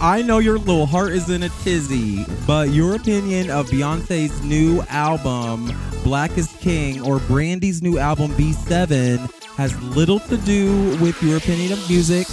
I 0.00 0.22
know 0.22 0.38
your 0.38 0.58
little 0.58 0.86
heart 0.86 1.12
is 1.12 1.30
in 1.30 1.42
a 1.44 1.48
tizzy, 1.62 2.24
but 2.46 2.70
your 2.70 2.96
opinion 2.96 3.50
of 3.50 3.68
Beyonce's 3.68 4.42
new 4.42 4.82
album, 4.88 5.72
Black 6.02 6.36
is 6.36 6.48
King, 6.60 7.00
or 7.00 7.20
Brandy's 7.20 7.82
new 7.82 7.98
album, 7.98 8.32
B7, 8.32 9.30
has 9.56 9.80
little 9.82 10.18
to 10.20 10.36
do 10.38 10.96
with 10.98 11.22
your 11.22 11.36
opinion 11.36 11.72
of 11.72 11.88
music 11.88 12.26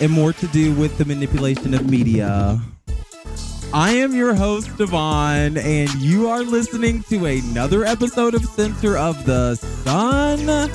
and 0.00 0.10
more 0.10 0.32
to 0.32 0.46
do 0.48 0.74
with 0.74 0.98
the 0.98 1.04
manipulation 1.04 1.74
of 1.74 1.88
media. 1.88 2.60
I 3.72 3.92
am 3.92 4.14
your 4.14 4.34
host, 4.34 4.76
Devon, 4.76 5.56
and 5.56 5.94
you 5.94 6.28
are 6.28 6.42
listening 6.42 7.02
to 7.04 7.26
another 7.26 7.84
episode 7.84 8.34
of 8.34 8.44
Center 8.44 8.96
of 8.98 9.24
the 9.24 9.54
Sun 9.54 10.70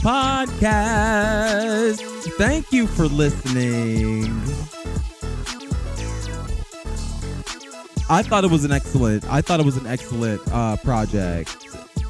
podcast. 0.00 2.00
Thank 2.36 2.72
you 2.72 2.86
for 2.86 3.06
listening. 3.06 4.24
I 8.08 8.22
thought 8.22 8.44
it 8.44 8.50
was 8.50 8.64
an 8.64 8.72
excellent. 8.72 9.24
I 9.30 9.40
thought 9.40 9.60
it 9.60 9.66
was 9.66 9.76
an 9.76 9.86
excellent 9.86 10.40
uh, 10.50 10.76
project, 10.78 11.56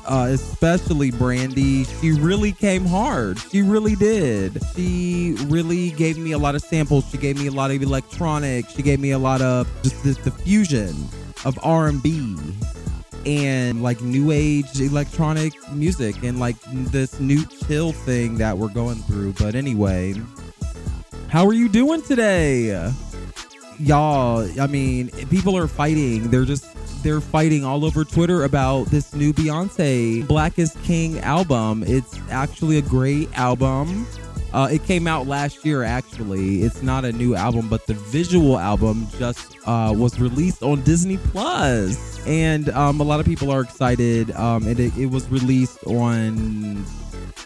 uh, 0.06 0.28
especially 0.30 1.10
Brandy. 1.10 1.84
She 1.84 2.12
really 2.12 2.52
came 2.52 2.86
hard. 2.86 3.38
She 3.38 3.60
really 3.60 3.96
did. 3.96 4.58
She 4.74 5.36
really 5.48 5.90
gave 5.90 6.16
me 6.16 6.32
a 6.32 6.38
lot 6.38 6.54
of 6.54 6.62
samples. 6.62 7.10
She 7.10 7.18
gave 7.18 7.38
me 7.38 7.48
a 7.48 7.52
lot 7.52 7.70
of 7.70 7.82
electronic. 7.82 8.66
She 8.70 8.82
gave 8.82 9.00
me 9.00 9.10
a 9.10 9.18
lot 9.18 9.42
of 9.42 9.68
just 9.82 10.02
this 10.02 10.16
the 10.18 10.30
fusion 10.30 10.94
of 11.44 11.58
R 11.62 11.88
and 11.88 12.02
B 12.02 12.36
and 13.26 13.82
like 13.82 14.00
new 14.00 14.30
age 14.30 14.80
electronic 14.80 15.52
music 15.72 16.22
and 16.22 16.40
like 16.40 16.56
this 16.70 17.20
new 17.20 17.44
chill 17.46 17.92
thing 17.92 18.36
that 18.38 18.56
we're 18.56 18.68
going 18.68 18.96
through. 18.96 19.34
But 19.34 19.54
anyway, 19.54 20.14
how 21.28 21.46
are 21.46 21.54
you 21.54 21.68
doing 21.68 22.02
today? 22.02 22.92
Y'all, 23.78 24.60
I 24.60 24.66
mean, 24.66 25.08
people 25.28 25.56
are 25.56 25.66
fighting. 25.66 26.30
They're 26.30 26.44
just 26.44 26.66
they're 27.02 27.20
fighting 27.20 27.64
all 27.64 27.84
over 27.84 28.04
Twitter 28.04 28.44
about 28.44 28.86
this 28.86 29.14
new 29.14 29.32
Beyonce 29.32 30.26
Black 30.26 30.58
is 30.58 30.76
King 30.82 31.18
album. 31.20 31.82
It's 31.86 32.18
actually 32.30 32.78
a 32.78 32.82
great 32.82 33.30
album. 33.38 34.06
Uh, 34.52 34.68
it 34.70 34.82
came 34.84 35.06
out 35.06 35.26
last 35.28 35.64
year, 35.64 35.84
actually. 35.84 36.62
It's 36.62 36.82
not 36.82 37.04
a 37.04 37.12
new 37.12 37.36
album, 37.36 37.68
but 37.68 37.86
the 37.86 37.94
visual 37.94 38.58
album 38.58 39.06
just 39.18 39.56
uh, 39.66 39.94
was 39.96 40.18
released 40.18 40.62
on 40.62 40.82
Disney 40.82 41.18
Plus, 41.18 42.26
and 42.26 42.68
um, 42.70 43.00
a 43.00 43.04
lot 43.04 43.20
of 43.20 43.26
people 43.26 43.50
are 43.50 43.60
excited. 43.60 44.32
Um, 44.32 44.66
and 44.66 44.80
it, 44.80 44.96
it 44.98 45.06
was 45.06 45.28
released 45.28 45.84
on 45.84 46.84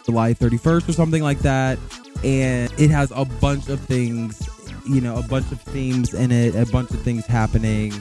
July 0.07 0.33
31st 0.33 0.89
or 0.89 0.93
something 0.93 1.23
like 1.23 1.41
that, 1.41 1.79
and 2.25 2.73
it 2.79 2.91
has 2.91 3.13
a 3.15 3.27
bunch 3.27 3.69
of 3.69 3.81
things, 3.81 4.49
you 4.89 5.03
know, 5.03 5.17
a 5.19 5.23
bunch 5.23 5.53
of 5.53 5.61
themes 5.61 6.15
in 6.15 6.33
it, 6.33 6.55
a 6.55 6.65
bunch 6.73 6.91
of 6.91 7.03
things 7.03 7.27
happening. 7.27 7.93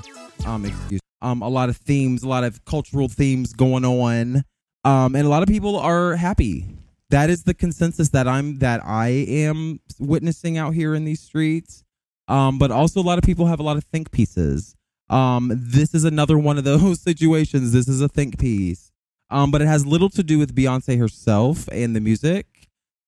Um, 0.45 0.63
excuse, 0.63 1.01
um, 1.21 1.41
a 1.41 1.49
lot 1.49 1.67
of 1.67 1.75
themes, 1.75 2.23
a 2.23 2.29
lot 2.29 2.45
of 2.45 2.63
cultural 2.63 3.09
themes 3.09 3.51
going 3.51 3.83
on, 3.83 4.43
um, 4.85 5.15
and 5.15 5.25
a 5.25 5.29
lot 5.29 5.43
of 5.43 5.49
people 5.49 5.75
are 5.77 6.15
happy 6.15 6.65
that 7.13 7.29
is 7.29 7.43
the 7.43 7.53
consensus 7.53 8.09
that 8.09 8.27
I'm 8.27 8.57
that 8.57 8.83
I 8.83 9.09
am 9.09 9.79
witnessing 9.99 10.57
out 10.57 10.73
here 10.73 10.95
in 10.95 11.05
these 11.05 11.21
streets. 11.21 11.83
Um, 12.27 12.57
but 12.57 12.71
also 12.71 13.01
a 13.01 13.03
lot 13.03 13.19
of 13.19 13.23
people 13.23 13.45
have 13.45 13.59
a 13.59 13.63
lot 13.63 13.77
of 13.77 13.83
think 13.83 14.11
pieces. 14.11 14.75
Um, 15.11 15.51
this 15.53 15.93
is 15.93 16.05
another 16.05 16.39
one 16.39 16.57
of 16.57 16.63
those 16.63 17.01
situations. 17.09 17.71
This 17.71 17.87
is 17.87 18.01
a 18.01 18.07
think 18.07 18.39
piece. 18.39 18.91
Um, 19.29 19.51
but 19.51 19.61
it 19.61 19.67
has 19.67 19.85
little 19.85 20.09
to 20.09 20.23
do 20.23 20.39
with 20.39 20.55
Beyonce 20.55 20.97
herself 20.97 21.69
and 21.71 21.95
the 21.95 21.99
music. 21.99 22.47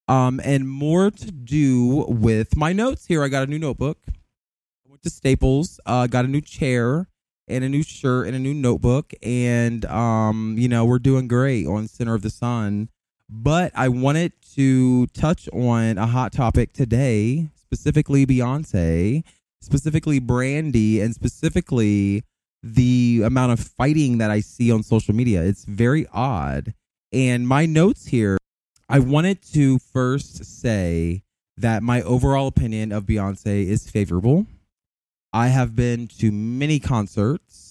Um, 0.07 0.39
and 0.43 0.69
more 0.69 1.09
to 1.09 1.31
do 1.31 2.05
with 2.07 2.55
my 2.55 2.73
notes 2.73 3.07
here. 3.07 3.23
I 3.23 3.27
got 3.27 3.47
a 3.47 3.49
new 3.49 3.57
notebook. 3.57 3.97
I 4.07 4.87
went 4.87 5.01
to 5.01 5.09
Staples, 5.09 5.79
uh, 5.87 6.05
got 6.05 6.25
a 6.25 6.27
new 6.27 6.41
chair 6.41 7.07
and 7.47 7.63
a 7.63 7.69
new 7.69 7.81
shirt 7.81 8.27
and 8.27 8.35
a 8.35 8.39
new 8.39 8.53
notebook. 8.53 9.13
And 9.23 9.83
um, 9.85 10.57
you 10.59 10.67
know, 10.67 10.85
we're 10.85 10.99
doing 10.99 11.27
great 11.27 11.65
on 11.65 11.87
Center 11.87 12.13
of 12.13 12.21
the 12.21 12.29
Sun 12.29 12.89
but 13.29 13.71
I 13.75 13.89
wanted 13.89 14.33
to 14.55 15.07
touch 15.07 15.49
on 15.49 15.97
a 15.97 16.05
hot 16.05 16.31
topic 16.31 16.73
today, 16.73 17.49
specifically 17.55 18.25
Beyonce, 18.25 19.23
specifically 19.61 20.19
Brandy, 20.19 21.01
and 21.01 21.13
specifically 21.13 22.23
the 22.61 23.21
amount 23.23 23.51
of 23.51 23.59
fighting 23.59 24.17
that 24.19 24.31
I 24.31 24.39
see 24.39 24.71
on 24.71 24.83
social 24.83 25.13
media. 25.13 25.43
It's 25.43 25.65
very 25.65 26.07
odd. 26.13 26.73
And 27.11 27.47
my 27.47 27.65
notes 27.65 28.07
here, 28.07 28.37
I 28.89 28.99
wanted 28.99 29.41
to 29.53 29.79
first 29.79 30.45
say 30.45 31.23
that 31.57 31.83
my 31.83 32.01
overall 32.01 32.47
opinion 32.47 32.91
of 32.91 33.05
Beyonce 33.05 33.65
is 33.65 33.89
favorable. 33.89 34.45
I 35.33 35.47
have 35.47 35.75
been 35.75 36.07
to 36.19 36.31
many 36.31 36.79
concerts 36.79 37.64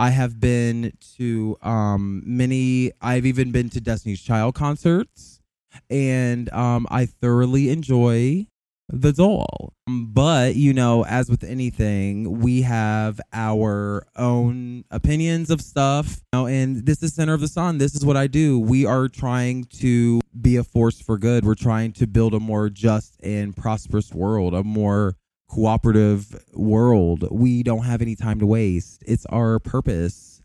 I 0.00 0.08
have 0.08 0.40
been 0.40 0.94
to 1.18 1.58
um, 1.60 2.22
many. 2.24 2.90
I've 3.02 3.26
even 3.26 3.52
been 3.52 3.68
to 3.68 3.82
Destiny's 3.82 4.22
Child 4.22 4.54
concerts, 4.54 5.42
and 5.90 6.50
um, 6.54 6.86
I 6.90 7.04
thoroughly 7.04 7.68
enjoy 7.68 8.46
the 8.88 9.12
doll. 9.12 9.74
But 9.86 10.56
you 10.56 10.72
know, 10.72 11.04
as 11.04 11.28
with 11.28 11.44
anything, 11.44 12.40
we 12.40 12.62
have 12.62 13.20
our 13.34 14.06
own 14.16 14.86
opinions 14.90 15.50
of 15.50 15.60
stuff. 15.60 16.22
You 16.32 16.38
know, 16.38 16.46
and 16.46 16.86
this 16.86 17.02
is 17.02 17.12
Center 17.12 17.34
of 17.34 17.42
the 17.42 17.48
Sun. 17.48 17.76
This 17.76 17.94
is 17.94 18.02
what 18.02 18.16
I 18.16 18.26
do. 18.26 18.58
We 18.58 18.86
are 18.86 19.06
trying 19.06 19.64
to 19.80 20.22
be 20.40 20.56
a 20.56 20.64
force 20.64 20.98
for 20.98 21.18
good. 21.18 21.44
We're 21.44 21.54
trying 21.54 21.92
to 21.92 22.06
build 22.06 22.32
a 22.32 22.40
more 22.40 22.70
just 22.70 23.20
and 23.22 23.54
prosperous 23.54 24.14
world, 24.14 24.54
a 24.54 24.64
more 24.64 25.16
cooperative 25.50 26.42
world, 26.54 27.26
we 27.30 27.62
don't 27.62 27.84
have 27.84 28.00
any 28.00 28.14
time 28.14 28.38
to 28.38 28.46
waste. 28.46 29.02
It's 29.06 29.26
our 29.26 29.58
purpose 29.58 30.40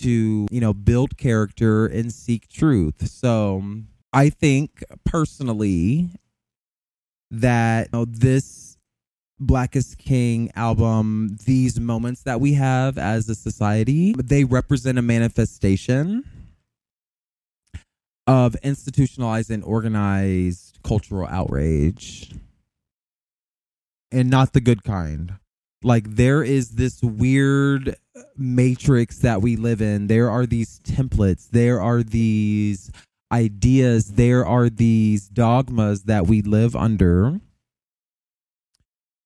to, 0.00 0.46
you 0.50 0.60
know, 0.60 0.74
build 0.74 1.16
character 1.16 1.86
and 1.86 2.12
seek 2.12 2.48
truth. 2.48 3.06
So 3.08 3.62
I 4.12 4.28
think 4.28 4.84
personally 5.04 6.10
that 7.30 7.88
you 7.92 7.98
know, 7.98 8.04
this 8.04 8.76
Black 9.40 9.74
is 9.74 9.94
King 9.96 10.52
album, 10.54 11.36
these 11.46 11.80
moments 11.80 12.22
that 12.22 12.40
we 12.40 12.54
have 12.54 12.98
as 12.98 13.28
a 13.28 13.34
society, 13.34 14.14
they 14.16 14.44
represent 14.44 14.98
a 14.98 15.02
manifestation 15.02 16.24
of 18.26 18.54
institutionalized 18.62 19.50
and 19.50 19.64
organized 19.64 20.78
cultural 20.84 21.26
outrage. 21.26 22.30
And 24.12 24.30
not 24.30 24.52
the 24.52 24.60
good 24.60 24.84
kind. 24.84 25.34
Like 25.82 26.16
there 26.16 26.44
is 26.44 26.72
this 26.72 27.02
weird 27.02 27.96
matrix 28.36 29.18
that 29.18 29.42
we 29.42 29.56
live 29.56 29.82
in. 29.82 30.06
There 30.06 30.30
are 30.30 30.46
these 30.46 30.80
templates. 30.80 31.48
There 31.50 31.80
are 31.80 32.02
these 32.02 32.90
ideas. 33.32 34.12
There 34.12 34.46
are 34.46 34.68
these 34.68 35.28
dogmas 35.28 36.04
that 36.04 36.26
we 36.26 36.42
live 36.42 36.76
under 36.76 37.40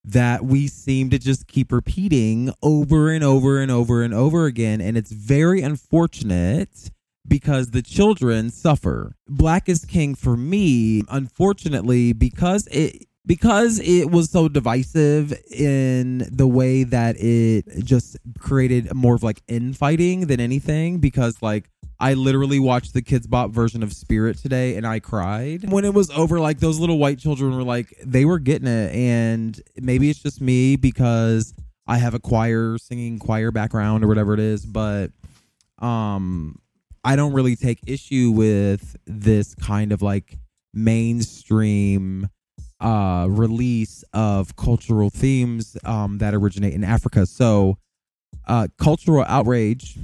that 0.07 0.45
we 0.45 0.69
seem 0.69 1.11
to 1.11 1.19
just 1.19 1.49
keep 1.49 1.73
repeating 1.73 2.53
over 2.63 3.11
and 3.11 3.25
over 3.25 3.59
and 3.61 3.73
over 3.73 4.03
and 4.03 4.15
over 4.15 4.47
again. 4.47 4.81
And 4.81 4.97
it's 4.97 5.11
very 5.11 5.63
unfortunate 5.63 6.91
because 7.27 7.71
the 7.71 7.83
children 7.83 8.51
suffer. 8.51 9.17
Black 9.27 9.69
is 9.69 9.85
King 9.85 10.15
for 10.15 10.37
me, 10.37 11.03
unfortunately, 11.09 12.13
because 12.13 12.69
it 12.69 13.07
because 13.27 13.81
it 13.81 14.11
was 14.11 14.31
so 14.31 14.49
divisive 14.49 15.33
in 15.51 16.19
the 16.31 16.47
way 16.47 16.85
that 16.85 17.17
it 17.19 17.85
just 17.85 18.17
created 18.39 18.95
more 18.95 19.17
of 19.17 19.23
like 19.23 19.43
infighting 19.49 20.29
than 20.29 20.41
anything 20.41 20.99
because 20.99 21.43
like 21.43 21.69
I 21.99 22.15
literally 22.15 22.61
watched 22.61 22.93
the 22.93 23.03
Kidz 23.03 23.29
Bop 23.29 23.51
version 23.51 23.83
of 23.83 23.93
Spirit 23.93 24.39
today 24.39 24.77
and 24.77 24.87
I 24.87 25.01
cried. 25.01 25.71
When 25.71 25.85
it 25.85 25.95
was 25.95 26.11
over, 26.11 26.39
like 26.39 26.61
those 26.61 26.79
little 26.79 26.99
white 26.99 27.19
children 27.19 27.57
were 27.57 27.65
like, 27.65 27.95
they 28.05 28.25
were 28.25 28.39
getting 28.39 28.69
it. 28.69 28.95
And 28.95 29.61
maybe 29.77 30.11
it's 30.11 30.23
just 30.23 30.41
me 30.41 30.77
because 30.77 31.55
I 31.87 31.97
have 31.99 32.15
a 32.15 32.19
choir, 32.19 32.77
singing 32.79 33.19
choir 33.19 33.51
background 33.51 34.05
or 34.05 34.09
whatever 34.09 34.35
it 34.35 34.41
is. 34.41 34.67
But 34.67 35.11
um, 35.79 36.59
I 37.03 37.17
don't 37.17 37.33
really 37.33 37.57
take 37.57 37.81
issue 37.87 38.31
with 38.31 38.97
this 39.07 39.55
kind 39.55 39.91
of 39.91 40.03
like 40.03 40.39
mainstream 40.75 42.29
uh 42.81 43.27
release 43.29 44.05
of 44.13 44.57
cultural 44.57 45.11
themes 45.11 45.77
um 45.85 46.19
that 46.19 46.35
originate 46.35 46.75
in 46.75 46.85
Africa. 46.85 47.27
So 47.27 47.79
uh 48.47 48.69
cultural 48.79 49.25
outrage 49.27 49.99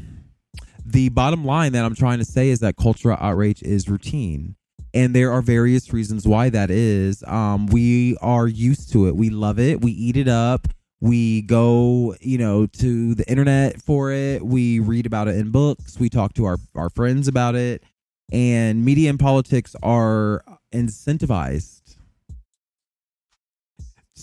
the 0.85 1.09
bottom 1.11 1.45
line 1.45 1.73
that 1.73 1.85
I'm 1.85 1.95
trying 1.95 2.19
to 2.19 2.25
say 2.25 2.49
is 2.51 2.61
that 2.61 2.77
cultural 2.77 3.17
outrage 3.21 3.63
is 3.63 3.89
routine. 3.89 4.57
And 4.95 5.15
there 5.15 5.33
are 5.33 5.41
various 5.41 5.93
reasons 5.93 6.27
why 6.27 6.51
that 6.51 6.71
is. 6.71 7.25
Um, 7.27 7.67
we 7.67 8.17
are 8.21 8.47
used 8.47 8.93
to 8.93 9.07
it. 9.09 9.17
We 9.17 9.31
love 9.31 9.59
it. 9.59 9.81
We 9.81 9.93
eat 9.93 10.17
it 10.17 10.29
up. 10.29 10.69
We 11.01 11.43
go, 11.43 12.15
you 12.21 12.39
know, 12.39 12.67
to 12.67 13.15
the 13.15 13.29
internet 13.29 13.81
for 13.81 14.13
it. 14.13 14.43
We 14.45 14.81
read 14.81 15.07
about 15.07 15.29
it 15.29 15.37
in 15.37 15.51
books. 15.51 15.99
We 15.99 16.09
talk 16.09 16.35
to 16.35 16.45
our, 16.45 16.59
our 16.75 16.91
friends 16.91 17.27
about 17.27 17.55
it. 17.55 17.83
And 18.31 18.85
media 18.85 19.11
and 19.11 19.19
politics 19.19 19.75
are 19.83 20.45
incentivized 20.73 21.82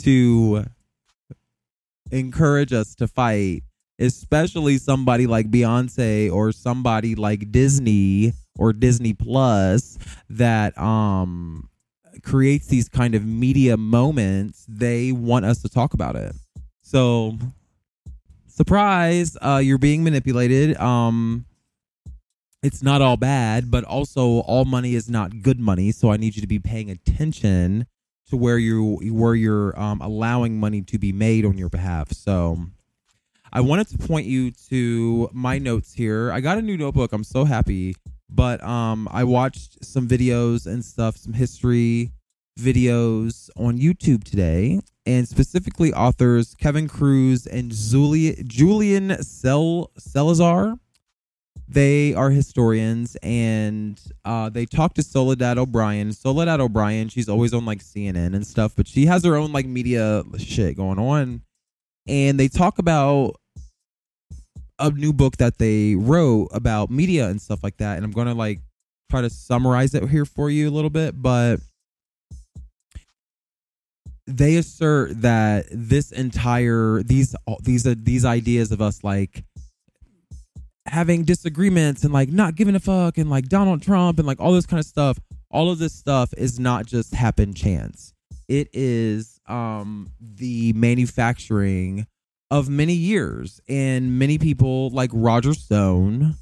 to 0.04 0.66
encourage 2.12 2.74
us 2.74 2.96
to 2.96 3.08
fight 3.08 3.64
especially 4.00 4.78
somebody 4.78 5.28
like 5.28 5.52
Beyonce 5.52 6.32
or 6.32 6.52
somebody 6.52 7.16
like 7.16 7.52
Disney 7.52 8.34
or 8.58 8.74
Disney 8.74 9.14
Plus 9.14 9.98
that 10.30 10.78
um 10.78 11.70
creates 12.24 12.68
these 12.68 12.90
kind 12.90 13.16
of 13.16 13.26
media 13.26 13.78
moments, 13.78 14.66
they 14.68 15.12
want 15.12 15.46
us 15.46 15.62
to 15.62 15.70
talk 15.70 15.94
about 15.94 16.16
it. 16.16 16.34
So 16.82 17.38
surprise, 18.48 19.38
uh 19.42 19.62
you're 19.64 19.78
being 19.78 20.04
manipulated. 20.04 20.78
Um 20.78 21.46
it's 22.62 22.84
not 22.84 23.02
all 23.02 23.16
bad, 23.16 23.72
but 23.72 23.86
also 23.86 24.40
all 24.40 24.66
money 24.66 24.94
is 24.96 25.10
not 25.10 25.42
good 25.42 25.60
money, 25.60 25.92
so 25.92 26.12
I 26.12 26.18
need 26.18 26.36
you 26.36 26.42
to 26.42 26.48
be 26.48 26.60
paying 26.60 26.90
attention 26.90 27.86
to 28.30 28.38
where 28.38 28.58
you 28.58 29.00
where 29.12 29.36
you're 29.36 29.80
um 29.80 30.02
allowing 30.02 30.60
money 30.60 30.82
to 30.84 30.98
be 30.98 31.12
made 31.12 31.46
on 31.46 31.58
your 31.58 31.70
behalf. 31.70 32.12
So 32.12 32.58
I 33.52 33.62
wanted 33.62 33.88
to 33.90 33.98
point 33.98 34.28
you 34.28 34.52
to 34.70 35.30
my 35.34 35.58
notes 35.58 35.94
here. 35.94 36.32
I 36.32 36.40
got 36.40 36.58
a 36.58 36.62
new 36.62 36.78
notebook. 36.78 37.14
I'm 37.14 37.24
so 37.24 37.46
happy. 37.46 37.96
But 38.30 38.64
um, 38.64 39.08
I 39.12 39.24
watched 39.24 39.84
some 39.84 40.08
videos 40.08 40.68
and 40.68 40.86
stuff, 40.86 41.18
some 41.18 41.34
history 41.34 42.12
videos 42.60 43.50
on 43.58 43.80
YouTube 43.80 44.24
today, 44.24 44.82
and 45.06 45.28
specifically 45.28 45.92
authors 45.94 46.54
Kevin 46.56 46.88
Kruse 46.88 47.48
and 47.48 47.72
Zuli- 47.72 48.46
Julian 48.46 49.24
Sel- 49.24 49.90
Salazar. 49.98 50.76
They 51.72 52.16
are 52.16 52.32
historians, 52.32 53.16
and 53.22 54.02
uh, 54.26 54.50
they 54.50 54.66
talk 54.66 54.96
to 54.96 55.04
Soledad 55.04 55.60
O'Brien. 55.60 56.12
Soledad 56.14 56.60
O'Brien, 56.60 57.10
she's 57.10 57.30
always 57.30 57.54
on 57.54 57.64
like 57.66 57.84
CNN 57.84 58.34
and 58.34 58.46
stuff, 58.46 58.74
but 58.76 58.88
she 58.88 59.06
has 59.06 59.24
her 59.24 59.36
own 59.36 59.52
like 59.52 59.68
media 59.68 60.24
shit 60.38 60.76
going 60.76 60.98
on 60.98 61.44
and 62.10 62.40
they 62.40 62.48
talk 62.48 62.80
about 62.80 63.36
a 64.80 64.90
new 64.92 65.14
book 65.14 65.38
that 65.38 65.58
they 65.58 65.96
wrote 65.96 66.48
about 66.52 66.90
media 66.90 67.30
and 67.30 67.42
stuff 67.42 67.64
like 67.64 67.78
that 67.78 67.98
and 67.98 68.06
i'm 68.06 68.12
gonna 68.12 68.34
like 68.34 68.60
try 69.12 69.22
to 69.22 69.30
summarize 69.30 69.94
it 69.94 70.08
here 70.10 70.26
for 70.26 70.50
you 70.50 70.70
a 70.70 70.72
little 70.72 70.90
bit 70.90 71.22
but 71.22 71.60
they 74.26 74.58
assert 74.58 75.22
that 75.22 75.66
this 75.72 76.12
entire 76.12 77.02
these 77.04 77.36
these 77.62 77.84
these 77.84 78.26
ideas 78.26 78.72
of 78.72 78.82
us 78.82 79.04
like 79.04 79.44
having 80.92 81.24
disagreements 81.24 82.04
and 82.04 82.14
like 82.14 82.30
not 82.30 82.56
giving 82.56 82.76
a 82.76 82.80
fuck 82.80 83.18
and 83.18 83.30
like 83.30 83.46
Donald 83.46 83.82
Trump 83.82 84.20
and 84.20 84.28
like 84.28 84.40
all 84.40 84.54
this 84.54 84.66
kind 84.66 84.80
of 84.80 84.86
stuff 84.86 85.18
all 85.52 85.72
of 85.72 85.80
this 85.80 85.94
stuff 85.94 86.34
is 86.38 86.60
not 86.60 86.86
just 86.86 87.14
happen 87.14 87.54
chance. 87.54 88.14
It 88.48 88.70
is 88.74 89.40
um 89.48 90.12
the 90.20 90.74
manufacturing 90.74 92.08
of 92.52 92.70
many 92.70 92.94
years. 92.94 93.60
And 93.68 94.18
many 94.18 94.38
people 94.38 94.90
like 94.90 95.12
Roger 95.14 95.54
Stone 95.54 96.36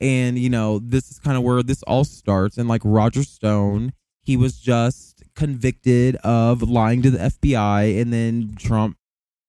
and 0.00 0.38
you 0.38 0.50
know 0.50 0.80
this 0.80 1.10
is 1.10 1.18
kind 1.18 1.36
of 1.36 1.42
where 1.42 1.62
this 1.62 1.82
all 1.84 2.04
starts. 2.04 2.58
And 2.58 2.68
like 2.68 2.82
Roger 2.84 3.22
Stone 3.22 3.92
he 4.24 4.36
was 4.36 4.58
just 4.58 5.22
convicted 5.34 6.16
of 6.16 6.62
lying 6.62 7.02
to 7.02 7.10
the 7.10 7.18
FBI 7.18 8.00
and 8.00 8.12
then 8.12 8.54
Trump 8.56 8.96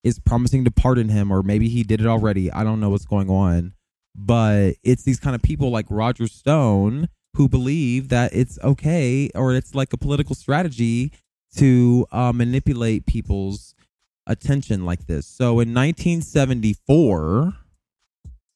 is 0.03 0.19
promising 0.19 0.65
to 0.65 0.71
pardon 0.71 1.09
him 1.09 1.31
or 1.31 1.43
maybe 1.43 1.69
he 1.69 1.83
did 1.83 2.01
it 2.01 2.07
already 2.07 2.51
I 2.51 2.63
don't 2.63 2.79
know 2.79 2.89
what's 2.89 3.05
going 3.05 3.29
on 3.29 3.73
but 4.15 4.75
it's 4.83 5.03
these 5.03 5.19
kind 5.19 5.35
of 5.35 5.41
people 5.41 5.69
like 5.71 5.85
Roger 5.89 6.27
Stone 6.27 7.09
who 7.35 7.47
believe 7.47 8.09
that 8.09 8.31
it's 8.33 8.59
okay 8.63 9.29
or 9.33 9.53
it's 9.53 9.73
like 9.73 9.91
a 9.93 9.97
political 9.97 10.35
strategy 10.35 11.11
to 11.55 12.05
uh, 12.11 12.31
manipulate 12.31 13.05
people's 13.05 13.75
attention 14.27 14.85
like 14.85 15.07
this. 15.07 15.25
So 15.27 15.59
in 15.59 15.73
1974, 15.73 17.53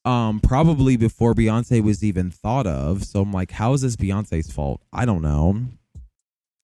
um, 0.04 0.40
probably 0.40 0.96
before 0.96 1.34
Beyonce 1.34 1.82
was 1.82 2.02
even 2.02 2.30
thought 2.30 2.66
of. 2.66 3.04
So 3.04 3.22
I'm 3.22 3.32
like, 3.32 3.52
how 3.52 3.72
is 3.74 3.82
this 3.82 3.96
Beyonce's 3.96 4.50
fault? 4.50 4.80
I 4.92 5.04
don't 5.04 5.22
know. 5.22 5.66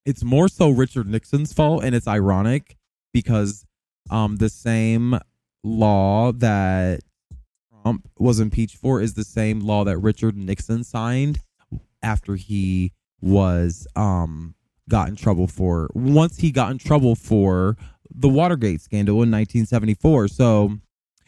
It's 0.06 0.24
more 0.24 0.48
so 0.48 0.70
Richard 0.70 1.08
Nixon's 1.08 1.52
fault, 1.52 1.82
and 1.82 1.94
it's 1.94 2.08
ironic 2.08 2.76
because 3.12 3.64
um, 4.10 4.36
the 4.36 4.48
same 4.48 5.18
law 5.62 6.32
that 6.32 7.00
Trump 7.82 8.08
was 8.18 8.40
impeached 8.40 8.76
for 8.76 9.00
is 9.00 9.14
the 9.14 9.24
same 9.24 9.60
law 9.60 9.84
that 9.84 9.98
Richard 9.98 10.36
Nixon 10.36 10.84
signed 10.84 11.40
after 12.02 12.36
he 12.36 12.92
was 13.20 13.86
um 13.96 14.54
got 14.88 15.08
in 15.08 15.16
trouble 15.16 15.46
for 15.46 15.88
once 15.94 16.38
he 16.38 16.50
got 16.50 16.70
in 16.70 16.78
trouble 16.78 17.14
for 17.14 17.76
the 18.14 18.28
Watergate 18.28 18.80
scandal 18.80 19.14
in 19.16 19.30
1974. 19.30 20.28
So, 20.28 20.78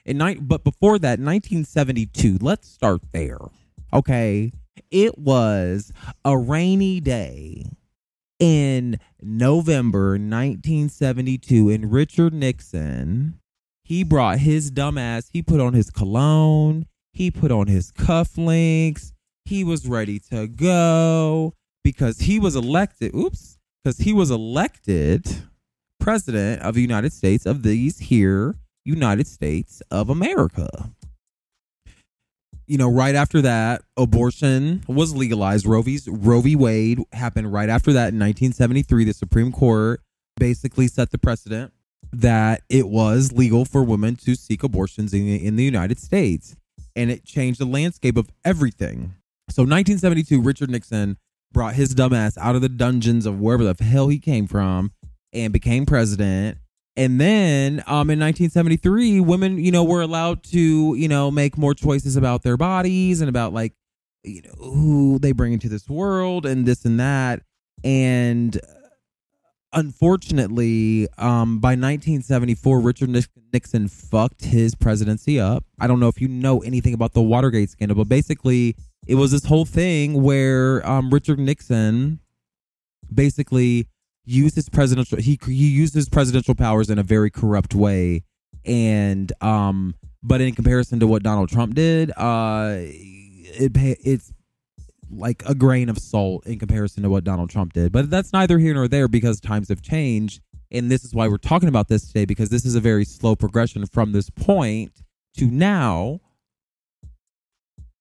in 0.05 0.19
night, 0.19 0.47
but 0.47 0.63
before 0.63 0.99
that, 1.01 1.19
1972. 1.19 2.39
Let's 2.41 2.69
start 2.69 3.01
there. 3.13 3.39
Okay, 3.93 4.53
it 4.91 5.19
was 5.19 5.93
a 6.25 6.37
rainy 6.37 7.01
day 7.01 7.65
in 8.39 8.99
November 9.21 10.11
1972, 10.11 11.71
in 11.71 11.91
Richard 11.91 12.33
Nixon 12.33 13.41
he 13.87 14.03
brought 14.03 14.41
his 14.41 14.73
dumbass. 14.73 15.29
He 15.33 15.43
put 15.43 15.61
on 15.61 15.73
his 15.73 15.91
cologne. 15.91 16.87
He 17.13 17.31
put 17.31 17.53
on 17.53 17.69
his 17.69 17.93
cufflinks. 17.93 19.13
He 19.45 19.63
was 19.63 19.87
ready 19.87 20.19
to 20.31 20.49
go 20.49 21.55
because 21.85 22.19
he 22.19 22.41
was 22.41 22.57
elected. 22.57 23.15
Oops, 23.15 23.59
because 23.85 23.99
he 23.99 24.13
was 24.13 24.33
elected 24.33 25.25
president 26.01 26.63
of 26.63 26.75
the 26.75 26.81
United 26.81 27.13
States 27.13 27.47
of 27.47 27.63
these 27.63 28.01
here 28.01 28.57
United 28.85 29.29
States 29.29 29.83
of 29.93 30.11
America. 30.11 30.91
You 32.67 32.79
know, 32.79 32.91
right 32.91 33.15
after 33.15 33.43
that, 33.43 33.83
abortion 33.97 34.83
was 34.89 35.15
legalized. 35.15 35.67
Roe 35.67 35.83
v. 35.83 36.01
Roe 36.07 36.41
v. 36.41 36.57
Wade 36.57 37.01
happened 37.13 37.53
right 37.53 37.69
after 37.69 37.93
that 37.93 38.13
in 38.13 38.19
1973. 38.19 39.05
The 39.05 39.13
Supreme 39.13 39.53
Court 39.53 40.01
basically 40.37 40.89
set 40.89 41.11
the 41.11 41.19
precedent 41.19 41.73
that 42.13 42.63
it 42.69 42.89
was 42.89 43.33
legal 43.33 43.65
for 43.65 43.85
women 43.85 44.17
to 44.17 44.35
seek 44.35 44.63
abortions 44.63 45.15
in, 45.15 45.29
in 45.29 45.57
the 45.57 45.65
United 45.65 45.99
States. 45.99 46.57
And 46.95 47.11
it 47.11 47.25
changed 47.25 47.61
the 47.61 47.67
landscape 47.67 48.17
of 48.17 48.31
everything. 48.45 49.15
So, 49.49 49.63
1972, 49.63 50.41
Richard 50.41 50.71
Nixon 50.71 51.19
brought 51.53 51.75
his 51.75 51.95
dumbass 51.95 52.37
out 52.39 52.57
of 52.57 52.63
the 52.63 52.69
dungeons 52.69 53.27
of 53.27 53.39
wherever 53.41 53.65
the 53.65 53.85
hell 53.85 54.09
he 54.09 54.19
came 54.19 54.47
from 54.47 54.93
and 55.33 55.53
became 55.53 55.87
president. 55.87 56.59
And 56.97 57.21
then 57.21 57.81
um, 57.87 58.09
in 58.09 58.19
1973, 58.19 59.21
women, 59.21 59.59
you 59.59 59.71
know, 59.71 59.85
were 59.85 60.01
allowed 60.01 60.43
to, 60.45 60.95
you 60.95 61.09
know, 61.09 61.31
make 61.31 61.59
more 61.59 61.75
choices 61.75 62.17
about 62.17 62.43
their 62.43 62.57
bodies 62.57 63.21
and 63.21 63.29
about 63.29 63.53
like, 63.53 63.75
you 64.25 64.43
know, 64.43 64.55
who 64.59 65.19
they 65.19 65.33
bring 65.33 65.53
into 65.53 65.69
this 65.69 65.89
world 65.89 66.47
and 66.47 66.65
this 66.65 66.85
and 66.87 66.99
that. 66.99 67.43
And 67.85 68.59
unfortunately, 69.75 71.07
um, 71.19 71.59
by 71.59 71.73
1974, 71.73 72.81
Richard 72.81 73.25
Nixon 73.53 73.89
fucked 73.89 74.47
his 74.47 74.75
presidency 74.75 75.39
up. 75.39 75.65
I 75.79 75.87
don't 75.87 76.01
know 76.01 76.09
if 76.09 76.21
you 76.21 76.29
know 76.29 76.61
anything 76.61 76.95
about 76.95 77.13
the 77.13 77.23
Watergate 77.23 77.71
scandal, 77.71 77.97
but 77.97 78.09
basically, 78.09 78.75
it 79.07 79.17
was 79.17 79.31
this 79.31 79.45
whole 79.45 79.67
thing 79.67 80.23
where 80.23 80.85
um, 80.89 81.11
Richard 81.11 81.39
Nixon 81.39 82.21
basically 83.13 83.87
used 84.27 84.57
his 84.57 84.69
presidential 84.69 85.19
he 85.19 85.39
he 85.47 85.71
used 85.71 85.95
his 85.95 86.09
presidential 86.09 86.55
powers 86.55 86.91
in 86.91 86.99
a 86.99 87.03
very 87.03 87.31
corrupt 87.31 87.75
way, 87.75 88.25
and 88.65 89.33
um, 89.41 89.95
but 90.23 90.41
in 90.41 90.55
comparison 90.55 91.01
to 91.01 91.07
what 91.07 91.23
Donald 91.23 91.49
Trump 91.49 91.75
did, 91.75 92.11
uh, 92.17 92.77
it 92.79 93.73
it's 93.75 94.33
like 95.11 95.43
a 95.47 95.55
grain 95.55 95.89
of 95.89 95.99
salt 95.99 96.47
in 96.47 96.59
comparison 96.59 97.03
to 97.05 97.11
what 97.11 97.25
Donald 97.25 97.51
Trump 97.51 97.73
did. 97.73 97.93
But 97.93 98.11
that's 98.11 98.33
neither 98.33 98.59
here 98.59 98.75
nor 98.75 98.89
there 98.89 99.09
because 99.09 99.41
times 99.41 99.69
have 99.69 99.83
changed. 99.83 100.41
And 100.73 100.91
this 100.91 101.05
is 101.05 101.15
why 101.15 101.29
we're 101.29 101.37
talking 101.37 101.69
about 101.69 101.89
this 101.89 102.09
today 102.09 102.25
because 102.25 102.51
this 102.51 102.65
is 102.65 102.75
a 102.75 102.81
very 102.81 103.05
slow 103.05 103.37
progression 103.37 103.87
from 103.87 104.13
this 104.13 104.31
point 104.31 105.03
to 105.37 105.47
now. 105.47 106.21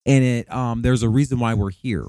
And 0.05 0.23
it 0.23 0.51
um 0.51 0.81
there's 0.81 1.03
a 1.03 1.09
reason 1.09 1.39
why 1.39 1.53
we're 1.53 1.71
here. 1.71 2.07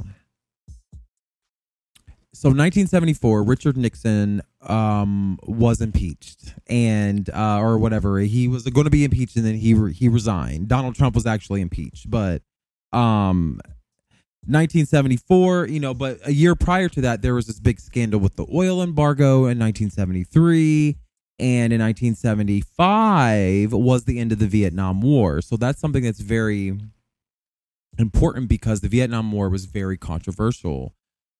So 2.37 2.51
1974, 2.51 3.43
Richard 3.45 3.79
Nixon 3.79 4.43
um, 4.61 5.39
was 5.45 5.81
impeached, 5.81 6.53
and 6.67 7.31
uh, 7.31 7.61
or 7.61 7.79
whatever 7.79 8.19
he 8.19 8.47
was 8.47 8.65
going 8.65 8.85
to 8.85 8.91
be 8.91 9.05
impeached, 9.05 9.37
and 9.37 9.47
then 9.47 9.55
he 9.55 9.73
re- 9.73 9.95
he 9.95 10.11
resigned. 10.11 10.69
Donald 10.69 10.97
Trump 10.97 11.15
was 11.15 11.25
actually 11.25 11.63
impeached, 11.63 12.11
but 12.11 12.43
um, 12.93 13.59
1974, 14.45 15.69
you 15.69 15.81
know, 15.81 15.95
but 15.95 16.19
a 16.27 16.33
year 16.33 16.55
prior 16.55 16.91
to 16.91 17.01
that, 17.01 17.23
there 17.23 17.35
was 17.35 17.47
this 17.47 17.59
big 17.59 17.81
scandal 17.81 18.21
with 18.21 18.37
the 18.37 18.45
oil 18.55 18.83
embargo 18.83 19.47
in 19.47 19.59
1973. 19.59 20.99
And 21.39 21.73
in 21.73 21.81
1975 21.81 23.73
was 23.73 24.05
the 24.05 24.19
end 24.19 24.33
of 24.33 24.39
the 24.39 24.47
Vietnam 24.47 25.01
War. 25.03 25.43
So 25.43 25.57
that's 25.57 25.81
something 25.81 26.03
that's 26.03 26.21
very 26.21 26.79
important 27.99 28.49
because 28.49 28.81
the 28.81 28.89
Vietnam 28.89 29.33
War 29.33 29.51
was 29.51 29.67
very 29.67 29.99
controversial 29.99 30.95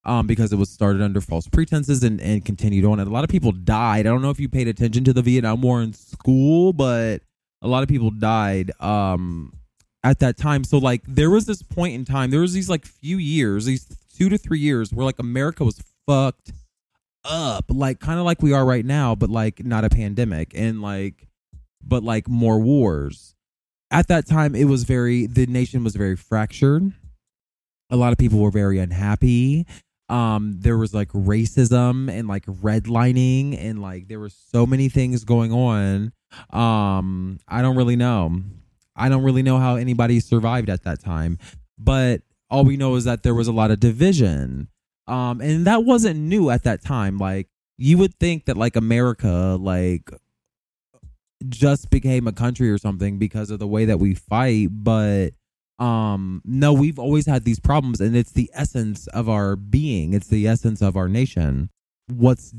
um, 0.07 0.27
because 0.27 0.53
it 0.53 0.57
was 0.57 0.71
started 0.71 1.03
under 1.03 1.21
false 1.21 1.49
pretenses 1.49 2.03
and, 2.05 2.21
and 2.21 2.45
continued 2.45 2.85
on. 2.85 3.01
And 3.01 3.11
a 3.11 3.13
lot 3.13 3.25
of 3.25 3.29
people 3.29 3.51
died. 3.53 4.07
I 4.07 4.11
don't 4.11 4.23
know 4.23 4.31
if 4.31 4.39
you 4.39 4.49
paid 4.49 4.69
attention 4.69 5.05
to 5.05 5.13
the 5.13 5.21
Vietnam 5.21 5.61
War 5.61 5.83
in 5.83 5.93
school, 5.93 6.73
but 6.73 7.23
a 7.61 7.69
lot 7.69 7.83
of 7.83 7.89
people 7.89 8.13
died 8.13 8.71
um, 8.81 9.53
at 10.05 10.21
that 10.21 10.37
time. 10.37 10.63
So 10.63 10.79
like 10.79 11.03
there 11.07 11.29
was 11.29 11.47
this 11.47 11.61
point 11.61 11.95
in 11.95 12.05
time, 12.05 12.31
there 12.31 12.41
was 12.41 12.55
these 12.55 12.71
like 12.71 12.87
few 12.87 13.19
years, 13.19 13.65
these 13.65 13.85
two 14.17 14.29
to 14.29 14.39
three 14.39 14.61
years 14.61 14.93
where 14.93 15.05
like 15.05 15.19
America 15.19 15.65
was 15.65 15.83
fucked 16.07 16.53
up, 17.25 17.65
like 17.69 17.99
kind 17.99 18.21
of 18.21 18.25
like 18.25 18.41
we 18.41 18.53
are 18.53 18.65
right 18.65 18.85
now, 18.87 19.17
but 19.17 19.29
like 19.29 19.65
not 19.65 19.85
a 19.85 19.91
pandemic 19.91 20.53
and 20.55 20.81
like 20.81 21.27
but 21.85 22.05
like 22.05 22.29
more 22.29 22.61
wars. 22.61 23.35
At 23.91 24.07
that 24.07 24.29
time 24.29 24.55
it 24.55 24.67
was 24.67 24.85
very 24.85 25.27
the 25.27 25.47
nation 25.47 25.83
was 25.83 25.97
very 25.97 26.17
fractured. 26.17 26.93
A 27.91 27.97
lot 27.97 28.13
of 28.13 28.19
people 28.19 28.39
were 28.41 28.51
very 28.51 28.79
unhappy. 28.79 29.67
Um 30.09 30.57
there 30.61 30.79
was 30.79 30.95
like 30.95 31.09
racism 31.09 32.11
and 32.11 32.29
like 32.29 32.47
redlining 32.47 33.59
and 33.59 33.83
like 33.83 34.09
there 34.09 34.21
were 34.21 34.31
so 34.31 34.67
many 34.67 34.89
things 34.89 35.25
going 35.25 35.53
on. 35.53 36.13
Um 36.51 37.39
I 37.49 37.63
don't 37.63 37.77
really 37.77 37.97
know. 37.97 38.43
I 38.95 39.09
don't 39.09 39.23
really 39.23 39.43
know 39.43 39.59
how 39.59 39.77
anybody 39.77 40.21
survived 40.21 40.71
at 40.71 40.85
that 40.85 41.01
time, 41.01 41.39
but 41.79 42.23
all 42.51 42.65
we 42.65 42.77
know 42.77 42.95
is 42.95 43.05
that 43.05 43.23
there 43.23 43.35
was 43.35 43.49
a 43.49 43.53
lot 43.53 43.71
of 43.71 43.81
division. 43.81 44.69
Um, 45.07 45.41
and 45.41 45.67
that 45.67 45.85
wasn't 45.85 46.19
new 46.19 46.51
at 46.51 46.65
that 46.65 46.83
time. 46.83 47.19
Like 47.19 47.49
you 47.77 47.99
would 47.99 48.15
think 48.19 48.47
that 48.47 48.57
like 48.57 48.77
America, 48.77 49.57
like 49.61 50.11
just 51.49 51.91
became 51.91 52.27
a 52.27 52.33
country 52.33 52.71
or 52.71 52.79
something 52.79 53.19
because 53.19 53.51
of 53.51 53.59
the 53.59 53.67
way 53.67 53.85
that 53.85 53.99
we 54.01 54.15
fight, 54.15 54.69
but 54.71 55.31
um 55.79 56.41
no 56.45 56.73
we've 56.73 56.99
always 56.99 57.27
had 57.27 57.45
these 57.45 57.61
problems 57.61 58.01
and 58.01 58.17
it's 58.17 58.33
the 58.33 58.51
essence 58.55 59.07
of 59.09 59.29
our 59.29 59.57
being. 59.57 60.15
It's 60.15 60.29
the 60.29 60.47
essence 60.49 60.81
of 60.83 60.97
our 60.97 61.09
nation. 61.09 61.71
What's 62.09 62.55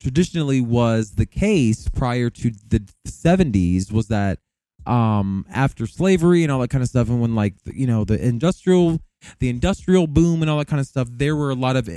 traditionally 0.00 0.60
was 0.60 1.12
the 1.12 1.26
case 1.26 1.88
prior 1.88 2.28
to 2.28 2.50
the 2.68 2.80
70s 3.06 3.92
was 3.92 4.08
that 4.08 4.40
um 4.84 5.46
after 5.48 5.86
slavery 5.86 6.42
and 6.42 6.50
all 6.50 6.58
that 6.58 6.70
kind 6.70 6.82
of 6.82 6.88
stuff 6.88 7.08
and 7.08 7.20
when 7.20 7.36
like 7.36 7.54
you 7.66 7.86
know 7.86 8.04
the 8.04 8.20
industrial 8.20 9.00
the 9.38 9.48
industrial 9.48 10.08
boom 10.08 10.42
and 10.42 10.50
all 10.50 10.58
that 10.58 10.66
kind 10.66 10.80
of 10.80 10.86
stuff 10.86 11.06
there 11.10 11.36
were 11.36 11.50
a 11.50 11.54
lot 11.54 11.76
of 11.76 11.88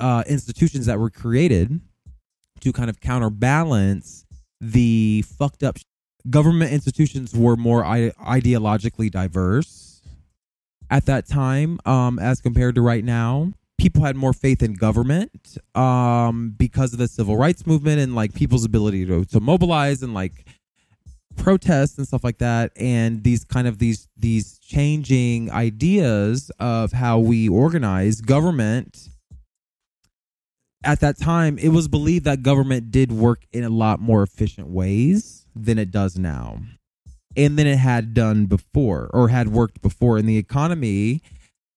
uh, 0.00 0.24
institutions 0.26 0.86
that 0.86 0.98
were 0.98 1.10
created 1.10 1.80
to 2.58 2.72
kind 2.72 2.90
of 2.90 3.00
counterbalance 3.00 4.24
the 4.60 5.24
fucked 5.38 5.62
up 5.62 5.78
government 6.28 6.72
institutions 6.72 7.34
were 7.34 7.56
more 7.56 7.84
I- 7.84 8.12
ideologically 8.20 9.10
diverse 9.10 10.02
at 10.90 11.06
that 11.06 11.26
time 11.26 11.78
um 11.86 12.18
as 12.18 12.40
compared 12.40 12.74
to 12.76 12.82
right 12.82 13.04
now. 13.04 13.52
People 13.76 14.04
had 14.04 14.16
more 14.16 14.32
faith 14.32 14.62
in 14.62 14.74
government 14.74 15.58
um 15.74 16.54
because 16.56 16.92
of 16.92 16.98
the 16.98 17.08
civil 17.08 17.36
rights 17.36 17.66
movement 17.66 18.00
and 18.00 18.14
like 18.14 18.34
people's 18.34 18.64
ability 18.64 19.04
to, 19.06 19.24
to 19.26 19.40
mobilize 19.40 20.02
and 20.02 20.14
like 20.14 20.46
protests 21.36 21.98
and 21.98 22.06
stuff 22.06 22.24
like 22.24 22.38
that. 22.38 22.72
And 22.76 23.22
these 23.24 23.44
kind 23.44 23.66
of 23.66 23.78
these 23.78 24.08
these 24.16 24.58
changing 24.58 25.50
ideas 25.50 26.50
of 26.58 26.92
how 26.92 27.18
we 27.18 27.48
organize 27.48 28.20
government 28.20 29.08
at 30.84 31.00
that 31.00 31.18
time 31.18 31.58
it 31.58 31.70
was 31.70 31.88
believed 31.88 32.26
that 32.26 32.42
government 32.42 32.90
did 32.90 33.10
work 33.10 33.46
in 33.52 33.64
a 33.64 33.70
lot 33.70 34.00
more 34.00 34.22
efficient 34.22 34.68
ways 34.68 35.43
than 35.54 35.78
it 35.78 35.90
does 35.90 36.18
now 36.18 36.58
and 37.36 37.58
than 37.58 37.66
it 37.66 37.78
had 37.78 38.14
done 38.14 38.46
before 38.46 39.10
or 39.12 39.28
had 39.28 39.48
worked 39.48 39.82
before 39.82 40.18
in 40.18 40.26
the 40.26 40.36
economy 40.36 41.22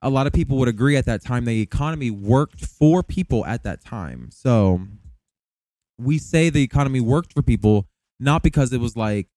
a 0.02 0.10
lot 0.10 0.28
of 0.28 0.34
people 0.34 0.58
would 0.58 0.68
agree 0.68 0.96
at 0.96 1.06
that 1.06 1.24
time 1.24 1.46
the 1.46 1.62
economy 1.62 2.12
worked 2.12 2.66
for 2.66 3.04
people 3.04 3.46
at 3.46 3.64
that 3.64 3.84
time 3.84 4.30
so 4.32 4.82
we 5.98 6.18
say 6.18 6.50
the 6.50 6.64
economy 6.64 7.00
worked 7.00 7.34
for 7.34 7.42
people 7.42 7.88
not 8.20 8.44
because 8.44 8.74
it 8.74 8.80
was 8.80 8.96
like 8.96 9.28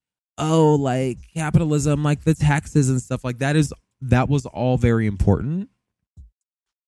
oh, 0.41 0.75
like 0.75 1.19
capitalism, 1.35 2.03
like 2.03 2.25
the 2.25 2.35
taxes 2.35 2.89
and 2.89 3.01
stuff 3.01 3.23
like 3.23 3.39
that 3.39 3.55
is 3.55 3.73
that 4.01 4.29
was 4.29 4.47
all 4.47 4.79
very 4.79 5.07
important. 5.07 5.69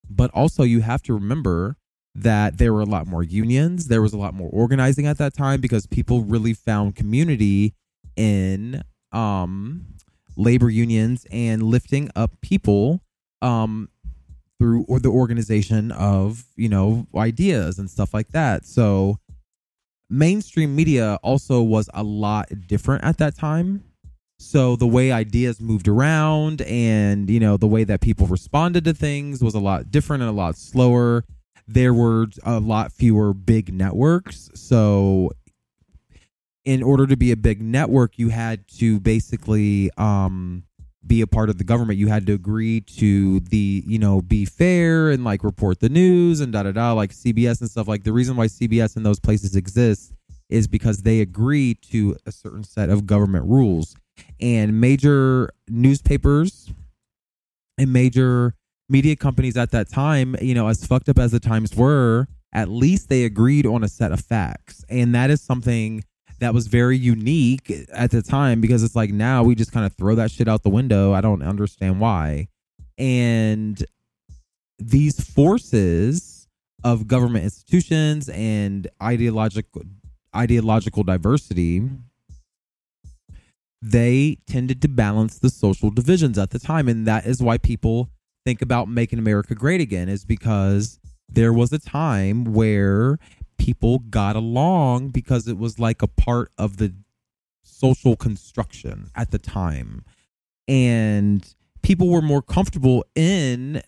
But 0.08 0.30
also 0.32 0.62
you 0.62 0.80
have 0.80 1.02
to 1.02 1.14
remember 1.14 1.76
that 2.14 2.58
there 2.58 2.72
were 2.72 2.82
a 2.82 2.86
lot 2.86 3.06
more 3.06 3.22
unions, 3.22 3.88
there 3.88 4.02
was 4.02 4.12
a 4.12 4.18
lot 4.18 4.34
more 4.34 4.50
organizing 4.52 5.06
at 5.06 5.18
that 5.18 5.34
time 5.34 5.60
because 5.60 5.86
people 5.86 6.22
really 6.22 6.54
found 6.54 6.94
community 6.94 7.74
in 8.16 8.82
um 9.12 9.86
labor 10.36 10.68
unions 10.70 11.26
and 11.30 11.62
lifting 11.62 12.10
up 12.14 12.30
people 12.40 13.00
um 13.40 13.88
through 14.58 14.84
or 14.88 15.00
the 15.00 15.08
organization 15.08 15.90
of, 15.92 16.44
you 16.54 16.68
know, 16.68 17.06
ideas 17.16 17.78
and 17.78 17.90
stuff 17.90 18.14
like 18.14 18.28
that. 18.28 18.64
So 18.64 19.18
mainstream 20.08 20.76
media 20.76 21.18
also 21.22 21.62
was 21.62 21.90
a 21.94 22.02
lot 22.02 22.48
different 22.68 23.02
at 23.02 23.18
that 23.18 23.36
time. 23.36 23.82
So 24.38 24.76
the 24.76 24.86
way 24.86 25.10
ideas 25.10 25.60
moved 25.60 25.88
around 25.88 26.62
and, 26.62 27.28
you 27.28 27.40
know, 27.40 27.56
the 27.56 27.66
way 27.66 27.84
that 27.84 28.00
people 28.00 28.26
responded 28.26 28.84
to 28.84 28.94
things 28.94 29.42
was 29.42 29.54
a 29.54 29.60
lot 29.60 29.90
different 29.90 30.22
and 30.22 30.30
a 30.30 30.34
lot 30.34 30.56
slower. 30.56 31.24
There 31.66 31.94
were 31.94 32.26
a 32.42 32.60
lot 32.60 32.92
fewer 32.92 33.32
big 33.34 33.72
networks. 33.72 34.50
So 34.54 35.30
in 36.64 36.82
order 36.82 37.06
to 37.06 37.16
be 37.16 37.32
a 37.32 37.36
big 37.36 37.60
network, 37.60 38.18
you 38.18 38.28
had 38.28 38.66
to 38.78 39.00
basically 39.00 39.90
um 39.96 40.64
be 41.06 41.20
a 41.20 41.26
part 41.26 41.50
of 41.50 41.58
the 41.58 41.64
government, 41.64 41.98
you 41.98 42.08
had 42.08 42.26
to 42.26 42.32
agree 42.32 42.80
to 42.80 43.40
the, 43.40 43.82
you 43.86 43.98
know, 43.98 44.20
be 44.22 44.44
fair 44.44 45.10
and 45.10 45.24
like 45.24 45.42
report 45.42 45.80
the 45.80 45.88
news 45.88 46.40
and 46.40 46.52
da 46.52 46.62
da 46.62 46.72
da, 46.72 46.92
like 46.92 47.10
CBS 47.10 47.60
and 47.60 47.70
stuff. 47.70 47.88
Like 47.88 48.04
the 48.04 48.12
reason 48.12 48.36
why 48.36 48.46
CBS 48.46 48.96
and 48.96 49.04
those 49.04 49.18
places 49.18 49.56
exist 49.56 50.14
is 50.48 50.68
because 50.68 51.02
they 51.02 51.20
agree 51.20 51.74
to 51.74 52.16
a 52.26 52.32
certain 52.32 52.62
set 52.62 52.88
of 52.88 53.06
government 53.06 53.46
rules. 53.46 53.96
And 54.40 54.80
major 54.80 55.50
newspapers 55.68 56.72
and 57.78 57.92
major 57.92 58.54
media 58.92 59.16
companies 59.16 59.56
at 59.56 59.70
that 59.70 59.90
time, 59.90 60.36
you 60.40 60.54
know, 60.54 60.68
as 60.68 60.86
fucked 60.86 61.08
up 61.08 61.18
as 61.18 61.32
the 61.32 61.40
times 61.40 61.74
were, 61.74 62.28
at 62.52 62.68
least 62.68 63.08
they 63.08 63.24
agreed 63.24 63.66
on 63.66 63.82
a 63.82 63.88
set 63.88 64.12
of 64.12 64.20
facts. 64.20 64.84
And 64.88 65.14
that 65.14 65.30
is 65.30 65.40
something 65.40 66.04
that 66.38 66.52
was 66.52 66.66
very 66.66 66.98
unique 66.98 67.72
at 67.92 68.10
the 68.10 68.20
time 68.20 68.60
because 68.60 68.82
it's 68.82 68.94
like 68.94 69.10
now 69.10 69.42
we 69.42 69.54
just 69.54 69.72
kind 69.72 69.86
of 69.86 69.94
throw 69.94 70.14
that 70.16 70.30
shit 70.30 70.48
out 70.48 70.62
the 70.62 70.70
window. 70.70 71.12
I 71.12 71.20
don't 71.20 71.42
understand 71.42 71.98
why. 71.98 72.48
And 72.98 73.82
these 74.78 75.20
forces 75.20 76.46
of 76.84 77.06
government 77.06 77.44
institutions 77.44 78.28
and 78.28 78.88
ideological 79.02 79.82
ideological 80.34 81.02
diversity 81.04 81.88
they 83.82 84.38
tended 84.46 84.80
to 84.80 84.88
balance 84.88 85.38
the 85.38 85.50
social 85.50 85.90
divisions 85.90 86.38
at 86.38 86.50
the 86.50 86.58
time 86.58 86.88
and 86.88 87.06
that 87.06 87.26
is 87.26 87.42
why 87.42 87.58
people 87.58 88.08
think 88.44 88.62
about 88.62 88.88
making 88.88 89.18
america 89.18 89.54
great 89.54 89.80
again 89.80 90.08
is 90.08 90.24
because 90.24 90.98
there 91.28 91.52
was 91.52 91.72
a 91.72 91.78
time 91.78 92.44
where 92.44 93.18
people 93.62 94.00
got 94.00 94.34
along 94.34 95.10
because 95.10 95.46
it 95.46 95.56
was 95.56 95.78
like 95.78 96.02
a 96.02 96.08
part 96.08 96.50
of 96.58 96.78
the 96.78 96.92
social 97.62 98.16
construction 98.16 99.10
at 99.14 99.30
the 99.30 99.38
time. 99.38 100.04
And 100.66 101.46
people 101.82 102.08
were 102.08 102.22
more 102.22 102.42
comfortable 102.42 103.04
in 103.14 103.82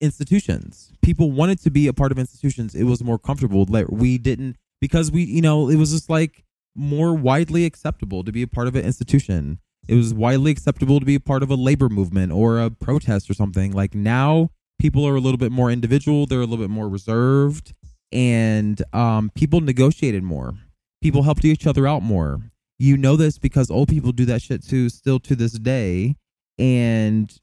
institutions. 0.00 0.92
People 1.02 1.32
wanted 1.32 1.60
to 1.62 1.70
be 1.70 1.86
a 1.86 1.92
part 1.92 2.12
of 2.12 2.18
institutions. 2.18 2.74
It 2.74 2.84
was 2.84 3.02
more 3.02 3.18
comfortable. 3.18 3.64
Like 3.68 3.86
we 3.90 4.18
didn't 4.18 4.56
because 4.80 5.10
we 5.10 5.24
you 5.24 5.40
know 5.40 5.68
it 5.70 5.76
was 5.76 5.92
just 5.92 6.10
like 6.10 6.44
more 6.74 7.14
widely 7.14 7.64
acceptable 7.64 8.22
to 8.22 8.32
be 8.32 8.42
a 8.42 8.46
part 8.46 8.68
of 8.68 8.76
an 8.76 8.84
institution 8.84 9.58
it 9.88 9.94
was 9.94 10.12
widely 10.12 10.50
acceptable 10.50 11.00
to 11.00 11.06
be 11.06 11.18
part 11.18 11.42
of 11.42 11.50
a 11.50 11.54
labor 11.54 11.88
movement 11.88 12.32
or 12.32 12.60
a 12.60 12.70
protest 12.70 13.30
or 13.30 13.34
something. 13.34 13.72
Like 13.72 13.94
now 13.94 14.50
people 14.78 15.06
are 15.06 15.16
a 15.16 15.20
little 15.20 15.38
bit 15.38 15.52
more 15.52 15.70
individual 15.70 16.26
they're 16.26 16.40
a 16.40 16.46
little 16.46 16.64
bit 16.64 16.70
more 16.70 16.88
reserved 16.88 17.74
and 18.12 18.82
um, 18.92 19.30
people 19.34 19.60
negotiated 19.60 20.22
more. 20.22 20.54
People 21.02 21.22
helped 21.22 21.44
each 21.44 21.66
other 21.66 21.86
out 21.86 22.02
more. 22.02 22.40
You 22.78 22.96
know 22.96 23.16
this 23.16 23.38
because 23.38 23.70
old 23.70 23.88
people 23.88 24.12
do 24.12 24.24
that 24.26 24.42
shit 24.42 24.66
too 24.66 24.88
still 24.88 25.18
to 25.20 25.34
this 25.34 25.52
day 25.52 26.16
and 26.58 27.34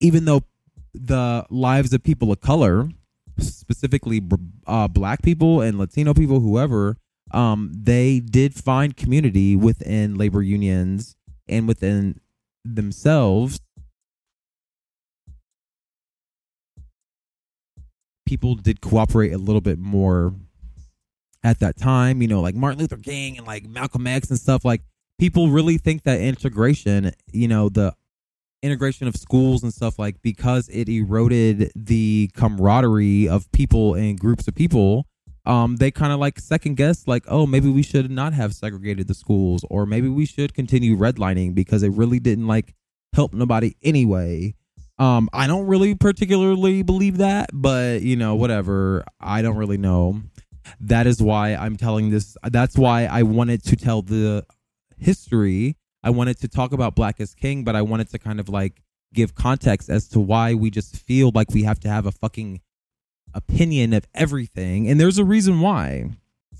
even 0.00 0.24
though 0.24 0.42
the 0.94 1.46
lives 1.50 1.92
of 1.92 2.02
people 2.02 2.32
of 2.32 2.40
color 2.40 2.88
specifically 3.38 4.20
uh, 4.66 4.88
black 4.88 5.22
people 5.22 5.60
and 5.60 5.78
latino 5.78 6.12
people 6.12 6.40
whoever 6.40 6.96
um, 7.32 7.72
they 7.74 8.20
did 8.20 8.54
find 8.54 8.96
community 8.96 9.56
within 9.56 10.16
labor 10.16 10.42
unions 10.42 11.16
and 11.48 11.66
within 11.68 12.20
themselves 12.64 13.60
people 18.30 18.54
did 18.54 18.80
cooperate 18.80 19.32
a 19.32 19.38
little 19.38 19.60
bit 19.60 19.76
more 19.76 20.32
at 21.42 21.58
that 21.58 21.76
time, 21.76 22.22
you 22.22 22.28
know, 22.28 22.40
like 22.40 22.54
Martin 22.54 22.78
Luther 22.78 22.96
King 22.96 23.36
and 23.36 23.44
like 23.44 23.66
Malcolm 23.66 24.06
X 24.06 24.30
and 24.30 24.38
stuff. 24.38 24.64
Like 24.64 24.82
people 25.18 25.48
really 25.48 25.78
think 25.78 26.04
that 26.04 26.20
integration, 26.20 27.10
you 27.32 27.48
know, 27.48 27.68
the 27.68 27.92
integration 28.62 29.08
of 29.08 29.16
schools 29.16 29.64
and 29.64 29.74
stuff 29.74 29.98
like 29.98 30.22
because 30.22 30.68
it 30.68 30.88
eroded 30.88 31.72
the 31.74 32.30
camaraderie 32.36 33.28
of 33.28 33.50
people 33.50 33.94
and 33.94 34.20
groups 34.20 34.46
of 34.46 34.54
people 34.54 35.06
um 35.46 35.76
they 35.76 35.90
kind 35.90 36.12
of 36.12 36.18
like 36.18 36.38
second 36.38 36.76
guess 36.76 37.06
like 37.06 37.24
oh 37.28 37.46
maybe 37.46 37.68
we 37.70 37.82
should 37.82 38.10
not 38.10 38.32
have 38.32 38.54
segregated 38.54 39.08
the 39.08 39.14
schools 39.14 39.64
or 39.70 39.86
maybe 39.86 40.08
we 40.08 40.26
should 40.26 40.54
continue 40.54 40.96
redlining 40.96 41.54
because 41.54 41.82
it 41.82 41.90
really 41.92 42.18
didn't 42.18 42.46
like 42.46 42.74
help 43.12 43.32
nobody 43.32 43.74
anyway 43.82 44.54
um 44.98 45.28
i 45.32 45.46
don't 45.46 45.66
really 45.66 45.94
particularly 45.94 46.82
believe 46.82 47.18
that 47.18 47.50
but 47.52 48.02
you 48.02 48.16
know 48.16 48.34
whatever 48.34 49.04
i 49.20 49.40
don't 49.42 49.56
really 49.56 49.78
know 49.78 50.22
that 50.80 51.06
is 51.06 51.22
why 51.22 51.54
I'm 51.54 51.76
telling 51.76 52.10
this. 52.10 52.36
That's 52.44 52.76
why 52.76 53.06
I 53.06 53.22
wanted 53.22 53.64
to 53.64 53.76
tell 53.76 54.02
the 54.02 54.44
history. 54.98 55.76
I 56.02 56.10
wanted 56.10 56.38
to 56.40 56.48
talk 56.48 56.72
about 56.72 56.94
Black 56.94 57.20
is 57.20 57.34
King, 57.34 57.64
but 57.64 57.76
I 57.76 57.82
wanted 57.82 58.10
to 58.10 58.18
kind 58.18 58.40
of 58.40 58.48
like 58.48 58.82
give 59.12 59.34
context 59.34 59.90
as 59.90 60.08
to 60.08 60.20
why 60.20 60.54
we 60.54 60.70
just 60.70 60.96
feel 60.96 61.32
like 61.34 61.50
we 61.50 61.64
have 61.64 61.80
to 61.80 61.88
have 61.88 62.06
a 62.06 62.12
fucking 62.12 62.60
opinion 63.34 63.92
of 63.92 64.06
everything. 64.14 64.88
And 64.88 65.00
there's 65.00 65.18
a 65.18 65.24
reason 65.24 65.60
why. 65.60 66.10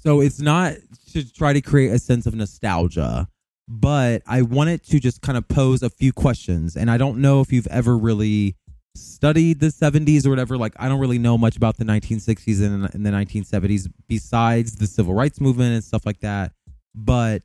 So 0.02 0.20
it's 0.20 0.40
not 0.40 0.74
to 1.12 1.32
try 1.32 1.52
to 1.52 1.60
create 1.60 1.92
a 1.92 1.98
sense 1.98 2.26
of 2.26 2.34
nostalgia, 2.34 3.28
but 3.68 4.22
I 4.26 4.42
wanted 4.42 4.82
to 4.86 4.98
just 4.98 5.20
kind 5.20 5.36
of 5.36 5.46
pose 5.48 5.82
a 5.82 5.90
few 5.90 6.12
questions. 6.12 6.76
And 6.76 6.90
I 6.90 6.96
don't 6.96 7.18
know 7.18 7.40
if 7.40 7.52
you've 7.52 7.66
ever 7.68 7.96
really 7.96 8.56
studied 8.96 9.60
the 9.60 9.68
70s 9.68 10.26
or 10.26 10.30
whatever 10.30 10.58
like 10.58 10.74
i 10.78 10.88
don't 10.88 10.98
really 10.98 11.18
know 11.18 11.38
much 11.38 11.56
about 11.56 11.76
the 11.76 11.84
1960s 11.84 12.60
and, 12.60 12.92
and 12.92 13.06
the 13.06 13.10
1970s 13.10 13.88
besides 14.08 14.76
the 14.76 14.86
civil 14.86 15.14
rights 15.14 15.40
movement 15.40 15.72
and 15.72 15.84
stuff 15.84 16.04
like 16.04 16.18
that 16.20 16.52
but 16.94 17.42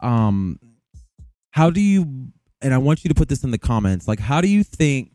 um 0.00 0.58
how 1.50 1.70
do 1.70 1.80
you 1.80 2.28
and 2.60 2.74
i 2.74 2.78
want 2.78 3.04
you 3.04 3.08
to 3.08 3.14
put 3.14 3.28
this 3.28 3.42
in 3.42 3.50
the 3.50 3.58
comments 3.58 4.06
like 4.06 4.20
how 4.20 4.42
do 4.42 4.48
you 4.48 4.62
think 4.62 5.11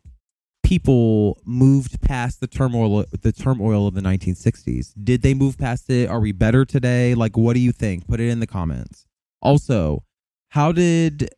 people 0.68 1.40
moved 1.44 2.00
past 2.02 2.40
the 2.40 2.46
turmoil 2.46 3.04
the 3.22 3.32
turmoil 3.32 3.86
of 3.86 3.94
the 3.94 4.00
1960s 4.00 4.92
did 5.02 5.22
they 5.22 5.34
move 5.34 5.56
past 5.56 5.88
it? 5.88 6.08
Are 6.08 6.20
we 6.20 6.32
better 6.32 6.64
today? 6.64 7.14
Like 7.14 7.36
what 7.36 7.54
do 7.54 7.60
you 7.60 7.72
think? 7.72 8.06
Put 8.06 8.20
it 8.20 8.28
in 8.28 8.40
the 8.40 8.46
comments. 8.46 9.06
Also 9.40 10.04
how 10.50 10.72
did 10.72 11.30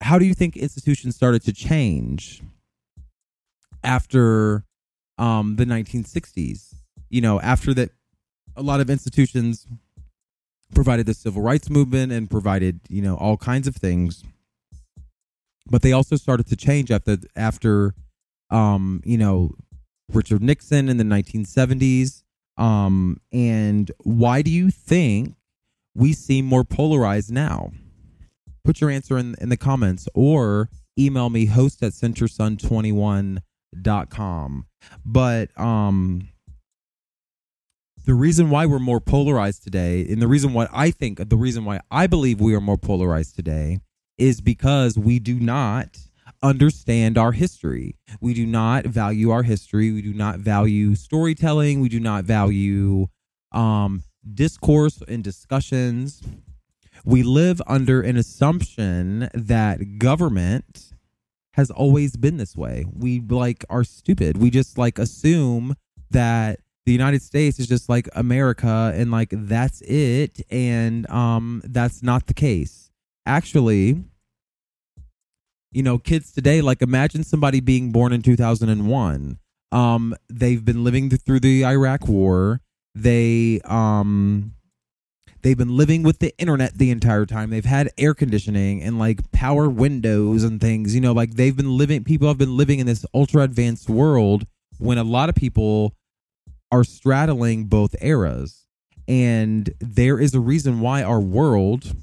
how 0.00 0.18
do 0.18 0.24
you 0.24 0.34
think 0.34 0.56
institutions 0.56 1.14
started 1.14 1.42
to 1.44 1.52
change 1.52 2.42
after 3.84 4.64
um, 5.20 5.56
the 5.56 5.64
1960s. 5.64 6.74
You 7.08 7.20
know, 7.20 7.40
after 7.40 7.74
that, 7.74 7.90
a 8.56 8.62
lot 8.62 8.80
of 8.80 8.90
institutions 8.90 9.66
provided 10.74 11.06
the 11.06 11.14
civil 11.14 11.42
rights 11.42 11.68
movement 11.68 12.12
and 12.12 12.30
provided 12.30 12.80
you 12.88 13.02
know 13.02 13.16
all 13.16 13.36
kinds 13.36 13.68
of 13.68 13.76
things, 13.76 14.24
but 15.70 15.82
they 15.82 15.92
also 15.92 16.16
started 16.16 16.46
to 16.48 16.56
change 16.56 16.90
after 16.90 17.16
after 17.36 17.94
um, 18.50 19.00
you 19.04 19.16
know 19.16 19.52
Richard 20.12 20.42
Nixon 20.42 20.88
in 20.88 20.96
the 20.96 21.04
1970s. 21.04 22.22
Um, 22.56 23.16
and 23.32 23.90
why 24.02 24.42
do 24.42 24.50
you 24.50 24.70
think 24.70 25.36
we 25.94 26.12
seem 26.12 26.44
more 26.44 26.64
polarized 26.64 27.30
now? 27.30 27.70
Put 28.64 28.80
your 28.80 28.90
answer 28.90 29.16
in 29.16 29.36
in 29.40 29.48
the 29.48 29.56
comments 29.56 30.08
or 30.14 30.68
email 30.98 31.30
me 31.30 31.46
host 31.46 31.82
at 31.82 31.92
centersun21 31.92 33.38
dot 33.80 34.10
com 34.10 34.66
but 35.04 35.56
um 35.58 36.28
the 38.04 38.14
reason 38.14 38.50
why 38.50 38.66
we're 38.66 38.80
more 38.80 39.00
polarized 39.00 39.62
today 39.62 40.04
and 40.10 40.20
the 40.20 40.26
reason 40.26 40.52
why 40.52 40.66
i 40.72 40.90
think 40.90 41.28
the 41.28 41.36
reason 41.36 41.64
why 41.64 41.80
i 41.90 42.06
believe 42.06 42.40
we 42.40 42.54
are 42.54 42.60
more 42.60 42.76
polarized 42.76 43.36
today 43.36 43.78
is 44.20 44.40
because 44.40 44.98
we 44.98 45.18
do 45.18 45.38
not 45.38 45.98
understand 46.42 47.18
our 47.18 47.32
history 47.32 47.96
we 48.20 48.32
do 48.32 48.46
not 48.46 48.86
value 48.86 49.30
our 49.30 49.42
history 49.42 49.92
we 49.92 50.00
do 50.00 50.14
not 50.14 50.38
value 50.38 50.94
storytelling 50.94 51.80
we 51.80 51.88
do 51.88 52.00
not 52.00 52.24
value 52.24 53.06
um 53.52 54.02
discourse 54.34 55.02
and 55.08 55.22
discussions 55.22 56.22
we 57.04 57.22
live 57.22 57.60
under 57.66 58.00
an 58.00 58.16
assumption 58.16 59.28
that 59.34 59.98
government 59.98 60.92
has 61.54 61.70
always 61.70 62.16
been 62.16 62.36
this 62.36 62.56
way. 62.56 62.84
We 62.92 63.20
like 63.20 63.64
are 63.70 63.84
stupid. 63.84 64.36
We 64.36 64.50
just 64.50 64.78
like 64.78 64.98
assume 64.98 65.76
that 66.10 66.60
the 66.86 66.92
United 66.92 67.22
States 67.22 67.58
is 67.58 67.66
just 67.66 67.88
like 67.88 68.08
America 68.14 68.92
and 68.94 69.10
like 69.10 69.28
that's 69.32 69.80
it 69.82 70.40
and 70.50 71.08
um 71.10 71.62
that's 71.64 72.02
not 72.02 72.26
the 72.26 72.34
case. 72.34 72.90
Actually, 73.26 74.02
you 75.72 75.82
know, 75.82 75.98
kids 75.98 76.32
today 76.32 76.60
like 76.60 76.82
imagine 76.82 77.24
somebody 77.24 77.60
being 77.60 77.92
born 77.92 78.12
in 78.12 78.22
2001. 78.22 79.38
Um 79.72 80.16
they've 80.28 80.64
been 80.64 80.84
living 80.84 81.10
through 81.10 81.40
the 81.40 81.64
Iraq 81.64 82.08
war. 82.08 82.60
They 82.94 83.60
um 83.64 84.54
They've 85.42 85.56
been 85.56 85.76
living 85.76 86.02
with 86.02 86.18
the 86.18 86.36
internet 86.38 86.76
the 86.76 86.90
entire 86.90 87.24
time. 87.24 87.50
They've 87.50 87.64
had 87.64 87.90
air 87.96 88.12
conditioning 88.14 88.82
and 88.82 88.98
like 88.98 89.30
power 89.32 89.68
windows 89.68 90.44
and 90.44 90.60
things. 90.60 90.94
You 90.94 91.00
know, 91.00 91.12
like 91.12 91.34
they've 91.34 91.56
been 91.56 91.78
living, 91.78 92.04
people 92.04 92.28
have 92.28 92.38
been 92.38 92.56
living 92.56 92.78
in 92.78 92.86
this 92.86 93.06
ultra 93.14 93.42
advanced 93.42 93.88
world 93.88 94.46
when 94.78 94.98
a 94.98 95.04
lot 95.04 95.28
of 95.28 95.34
people 95.34 95.94
are 96.70 96.84
straddling 96.84 97.64
both 97.64 97.94
eras. 98.00 98.66
And 99.08 99.72
there 99.80 100.20
is 100.20 100.34
a 100.34 100.40
reason 100.40 100.80
why 100.80 101.02
our 101.02 101.20
world 101.20 101.94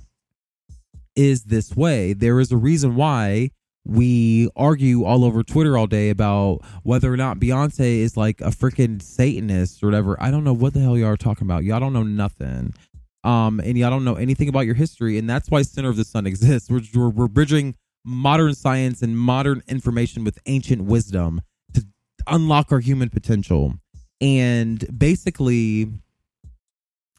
is 1.16 1.44
this 1.44 1.76
way. 1.76 2.14
There 2.14 2.40
is 2.40 2.52
a 2.52 2.58
reason 2.58 2.96
why 2.96 3.52
we 3.88 4.50
argue 4.56 5.06
all 5.06 5.24
over 5.24 5.44
Twitter 5.44 5.78
all 5.78 5.88
day 5.88 6.10
about 6.10 6.60
whether 6.84 7.12
or 7.12 7.18
not 7.18 7.40
Beyonce 7.40 8.00
is 8.00 8.18
like 8.18 8.42
a 8.42 8.50
freaking 8.50 9.02
Satanist 9.02 9.82
or 9.82 9.88
whatever. 9.88 10.22
I 10.22 10.30
don't 10.30 10.44
know 10.44 10.54
what 10.54 10.74
the 10.74 10.82
hell 10.82 10.98
y'all 10.98 11.10
are 11.10 11.18
talking 11.18 11.48
about. 11.48 11.64
Y'all 11.64 11.80
don't 11.80 11.94
know 11.94 12.04
nothing 12.04 12.74
um, 13.24 13.60
and 13.60 13.78
y'all 13.78 13.90
don't 13.90 14.06
know 14.06 14.16
anything 14.16 14.48
about 14.48 14.62
your 14.62 14.76
history, 14.76 15.18
and 15.18 15.30
that's 15.30 15.50
why 15.50 15.62
Center 15.62 15.90
of 15.90 15.98
the 15.98 16.06
Sun 16.06 16.26
exists. 16.26 16.70
We're, 16.70 16.82
we're, 16.94 17.10
we're 17.10 17.28
bridging 17.28 17.76
modern 18.06 18.56
science 18.56 19.02
and 19.02 19.18
modern 19.18 19.64
information 19.68 20.24
with 20.24 20.40
ancient 20.46 20.84
wisdom 20.84 21.42
to 21.74 21.86
unlock 22.26 22.72
our 22.72 22.80
human 22.80 23.10
potential. 23.10 23.74
And 24.22 24.98
basically, 24.98 25.92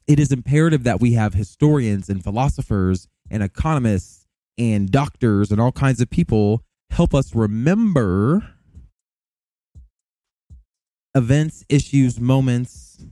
it 0.06 0.18
is 0.18 0.32
imperative 0.32 0.84
that 0.84 0.98
we 1.00 1.12
have 1.12 1.34
historians 1.34 2.08
and 2.08 2.24
philosophers 2.24 3.06
and 3.30 3.42
economists 3.42 4.17
and 4.58 4.90
doctors 4.90 5.50
and 5.50 5.60
all 5.60 5.72
kinds 5.72 6.00
of 6.00 6.10
people 6.10 6.62
help 6.90 7.14
us 7.14 7.34
remember 7.34 8.54
events, 11.14 11.64
issues, 11.68 12.20
moments, 12.20 13.04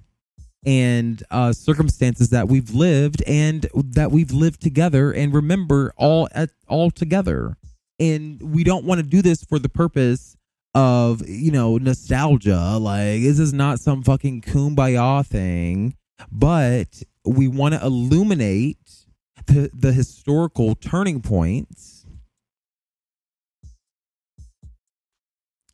and 0.65 1.23
uh, 1.31 1.53
circumstances 1.53 2.31
that 2.31 2.49
we've 2.49 2.71
lived 2.71 3.23
and 3.27 3.69
that 3.75 4.11
we've 4.11 4.33
lived 4.33 4.61
together 4.61 5.13
and 5.13 5.33
remember 5.33 5.93
all 5.97 6.29
at 6.33 6.51
all 6.69 6.91
together. 6.91 7.57
And 7.99 8.43
we 8.43 8.65
don't 8.65 8.85
want 8.85 9.01
to 9.01 9.07
do 9.07 9.23
this 9.23 9.45
for 9.45 9.59
the 9.59 9.69
purpose 9.69 10.37
of 10.75 11.27
you 11.27 11.53
know 11.53 11.79
nostalgia. 11.79 12.79
Like 12.79 13.23
this 13.23 13.39
is 13.39 13.53
not 13.53 13.81
some 13.81 14.03
fucking 14.03 14.43
kumbaya 14.43 15.25
thing, 15.25 15.95
but 16.31 17.03
we 17.25 17.49
want 17.49 17.75
to 17.75 17.85
illuminate 17.85 18.79
the 19.47 19.71
the 19.75 19.93
historical 19.93 20.75
turning 20.75 21.21
points 21.21 22.07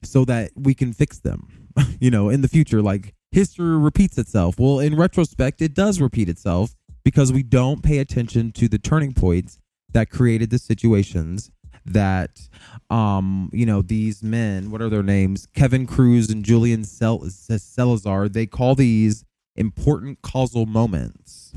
so 0.05 0.25
that 0.25 0.51
we 0.57 0.75
can 0.75 0.92
fix 0.92 1.18
them 1.20 1.68
you 2.01 2.11
know 2.11 2.29
in 2.29 2.42
the 2.42 2.48
future. 2.48 2.83
Like 2.83 3.14
history 3.31 3.77
repeats 3.77 4.18
itself. 4.18 4.59
Well 4.59 4.81
in 4.81 4.96
retrospect 4.96 5.62
it 5.62 5.75
does 5.75 6.01
repeat 6.01 6.29
itself 6.29 6.75
because 7.05 7.33
we 7.33 7.42
don't 7.42 7.83
pay 7.83 7.98
attention 7.98 8.53
to 8.53 8.68
the 8.68 8.79
turning 8.79 9.12
points 9.12 9.59
that 9.92 10.11
created 10.11 10.51
the 10.51 10.59
situations 10.59 11.51
that 11.85 12.48
um 12.90 13.51
you 13.53 13.66
know 13.66 13.83
these 13.83 14.22
men 14.22 14.70
what 14.70 14.83
are 14.83 14.88
their 14.88 15.03
names? 15.03 15.46
Kevin 15.55 15.87
Kruse 15.87 16.31
and 16.31 16.44
julian 16.44 16.85
Sel- 16.85 17.25
salazar. 17.29 18.29
They 18.29 18.46
call 18.46 18.75
these 18.75 19.25
important 19.57 20.22
causal 20.22 20.66
moments. 20.66 21.53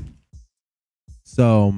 So 1.24 1.74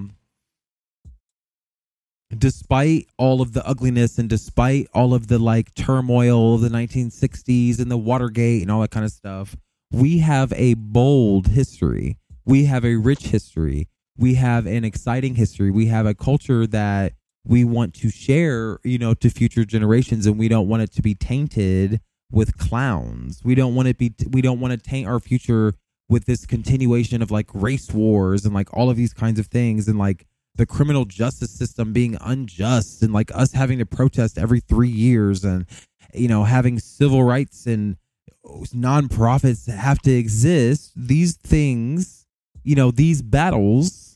despite 2.37 3.09
all 3.17 3.41
of 3.41 3.53
the 3.53 3.67
ugliness 3.67 4.19
and 4.19 4.29
despite 4.29 4.87
all 4.93 5.15
of 5.15 5.29
the 5.29 5.39
like 5.39 5.75
turmoil 5.75 6.55
of 6.55 6.61
the 6.61 6.69
1960s 6.69 7.81
and 7.81 7.91
the 7.91 7.97
Watergate 7.97 8.63
and 8.63 8.71
all 8.71 8.81
that 8.83 8.91
kind 8.91 9.05
of 9.05 9.13
stuff, 9.13 9.57
we 9.91 10.19
have 10.19 10.53
a 10.55 10.75
bold 10.75 11.49
history. 11.49 12.19
We 12.45 12.65
have 12.67 12.85
a 12.85 12.97
rich 12.97 13.29
history. 13.29 13.89
We 14.17 14.35
have 14.35 14.67
an 14.67 14.85
exciting 14.85 15.37
history. 15.37 15.71
We 15.71 15.87
have 15.87 16.07
a 16.07 16.15
culture 16.15 16.67
that 16.67 17.15
we 17.47 17.65
want 17.65 17.95
to 17.95 18.11
share, 18.11 18.79
you 18.85 18.99
know, 18.99 19.15
to 19.15 19.31
future 19.31 19.65
generations 19.65 20.27
and 20.27 20.39
we 20.39 20.49
don't 20.49 20.69
want 20.69 20.83
it 20.83 20.93
to 20.93 21.03
be 21.03 21.15
tainted 21.15 22.01
with 22.31 22.59
clowns. 22.59 23.41
We 23.43 23.55
don't 23.55 23.75
want 23.75 23.89
it 23.89 23.97
be 23.97 24.13
we 24.31 24.43
don't 24.43 24.61
want 24.61 24.73
to 24.73 24.79
taint 24.79 25.09
our 25.09 25.21
future 25.21 25.73
with 26.11 26.27
this 26.27 26.47
continuation 26.47 27.23
of 27.23 27.31
like 27.31 27.49
race 27.55 27.91
wars 27.93 28.45
and 28.45 28.55
like 28.55 28.73
all 28.75 28.91
of 28.91 28.97
these 28.97 29.15
kinds 29.15 29.39
of 29.39 29.47
things 29.47 29.89
and 29.89 29.99
like 29.99 30.27
the 30.59 30.67
criminal 30.67 31.07
justice 31.07 31.51
system 31.51 31.93
being 31.93 32.17
unjust 32.21 33.03
and 33.03 33.13
like 33.13 33.35
us 33.35 33.53
having 33.53 33.79
to 33.79 33.87
protest 33.87 34.37
every 34.37 34.61
three 34.61 34.89
years 34.89 35.45
and 35.45 35.65
you 36.13 36.29
know 36.29 36.45
having 36.45 36.79
civil 36.79 37.23
rights 37.23 37.67
and 37.67 37.97
nonprofits 38.45 39.73
have 39.73 39.99
to 40.01 40.11
exist 40.11 40.93
these 40.95 41.37
things 41.37 42.27
you 42.63 42.75
know 42.75 42.91
these 42.91 43.23
battles 43.23 44.09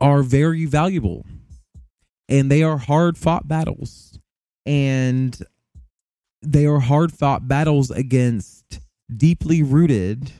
are 0.00 0.22
very 0.22 0.64
valuable. 0.64 1.24
And 2.28 2.50
they 2.50 2.62
are 2.62 2.78
hard 2.78 3.16
fought 3.16 3.48
battles. 3.48 4.18
And 4.66 5.38
they 6.42 6.66
are 6.66 6.80
hard 6.80 7.12
fought 7.12 7.48
battles 7.48 7.90
against 7.90 8.80
deeply 9.14 9.62
rooted 9.62 10.32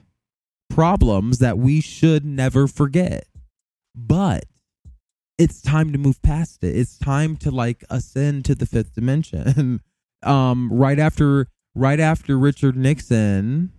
problems 0.69 1.39
that 1.39 1.59
we 1.59 1.81
should 1.81 2.25
never 2.25 2.69
forget 2.69 3.27
but 4.07 4.45
it's 5.39 5.61
time 5.61 5.93
to 5.93 5.99
move 5.99 6.21
past 6.23 6.63
it. 6.65 6.77
It's 6.77 6.99
time 6.99 7.37
to 7.39 7.51
like 7.51 7.85
ascend 7.91 8.45
to 8.47 8.55
the 8.55 8.67
fifth 8.67 8.95
dimension. 8.95 9.81
um, 10.23 10.73
right 10.73 10.99
after 10.99 11.49
right 11.75 12.01
after 12.01 12.39
Richard 12.39 12.77
Nixon 12.77 13.73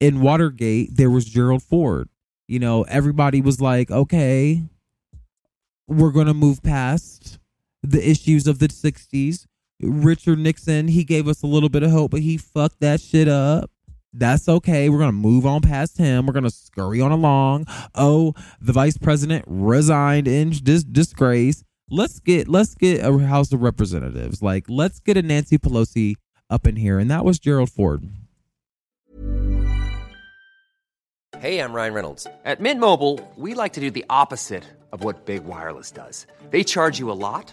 in 0.00 0.20
Watergate, 0.20 0.96
there 0.96 1.10
was 1.10 1.24
Gerald 1.24 1.62
Ford. 1.62 2.08
You 2.48 2.58
know, 2.58 2.82
everybody 2.84 3.40
was 3.40 3.60
like, 3.60 3.90
okay, 3.90 4.62
we're 5.88 6.12
going 6.12 6.26
to 6.26 6.34
move 6.34 6.62
past 6.62 7.38
the 7.82 8.08
issues 8.08 8.46
of 8.46 8.58
the 8.58 8.68
60s. 8.68 9.46
Richard 9.80 10.38
Nixon, 10.38 10.88
he 10.88 11.04
gave 11.04 11.28
us 11.28 11.42
a 11.42 11.46
little 11.46 11.68
bit 11.68 11.82
of 11.82 11.90
hope, 11.90 12.12
but 12.12 12.20
he 12.20 12.36
fucked 12.36 12.80
that 12.80 13.00
shit 13.00 13.28
up. 13.28 13.70
That's 14.18 14.48
okay. 14.48 14.88
We're 14.88 14.98
going 14.98 15.10
to 15.10 15.12
move 15.12 15.44
on 15.44 15.60
past 15.60 15.98
him. 15.98 16.26
We're 16.26 16.32
going 16.32 16.44
to 16.44 16.50
scurry 16.50 17.00
on 17.00 17.12
along. 17.12 17.66
Oh, 17.94 18.34
the 18.60 18.72
vice 18.72 18.96
president 18.96 19.44
resigned 19.46 20.26
in 20.26 20.50
dis- 20.50 20.84
disgrace. 20.84 21.62
Let's 21.90 22.18
get 22.18 22.48
let's 22.48 22.74
get 22.74 23.04
a 23.04 23.16
House 23.18 23.52
of 23.52 23.62
Representatives. 23.62 24.42
Like 24.42 24.64
let's 24.68 24.98
get 24.98 25.16
a 25.16 25.22
Nancy 25.22 25.56
Pelosi 25.56 26.14
up 26.50 26.66
in 26.66 26.76
here 26.76 26.98
and 26.98 27.10
that 27.10 27.24
was 27.24 27.38
Gerald 27.38 27.70
Ford. 27.70 28.02
Hey, 31.38 31.60
I'm 31.60 31.74
Ryan 31.74 31.92
Reynolds. 31.92 32.26
At 32.44 32.60
Mint 32.60 32.80
Mobile, 32.80 33.20
we 33.36 33.52
like 33.54 33.74
to 33.74 33.80
do 33.80 33.90
the 33.90 34.06
opposite 34.08 34.64
of 34.90 35.04
what 35.04 35.26
Big 35.26 35.44
Wireless 35.44 35.90
does. 35.90 36.26
They 36.50 36.64
charge 36.64 36.98
you 36.98 37.10
a 37.10 37.18
lot, 37.18 37.52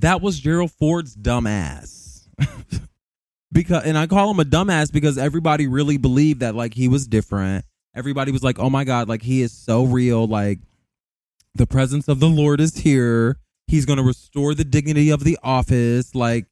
That 0.00 0.20
was 0.20 0.38
Gerald 0.40 0.72
Ford's 0.72 1.16
dumbass. 1.16 2.26
because 3.52 3.84
and 3.84 3.96
I 3.96 4.06
call 4.06 4.30
him 4.30 4.40
a 4.40 4.44
dumbass 4.44 4.92
because 4.92 5.16
everybody 5.16 5.66
really 5.66 5.96
believed 5.96 6.40
that 6.40 6.54
like 6.54 6.74
he 6.74 6.88
was 6.88 7.06
different. 7.06 7.64
Everybody 7.94 8.32
was 8.32 8.42
like, 8.42 8.58
"Oh 8.58 8.70
my 8.70 8.84
god, 8.84 9.08
like 9.08 9.22
he 9.22 9.40
is 9.40 9.52
so 9.52 9.84
real, 9.84 10.26
like 10.26 10.58
the 11.54 11.66
presence 11.66 12.08
of 12.08 12.18
the 12.18 12.28
Lord 12.28 12.60
is 12.60 12.76
here. 12.78 13.38
He's 13.68 13.86
going 13.86 13.98
to 13.98 14.02
restore 14.02 14.54
the 14.54 14.64
dignity 14.64 15.10
of 15.10 15.22
the 15.22 15.38
office." 15.42 16.14
Like 16.14 16.46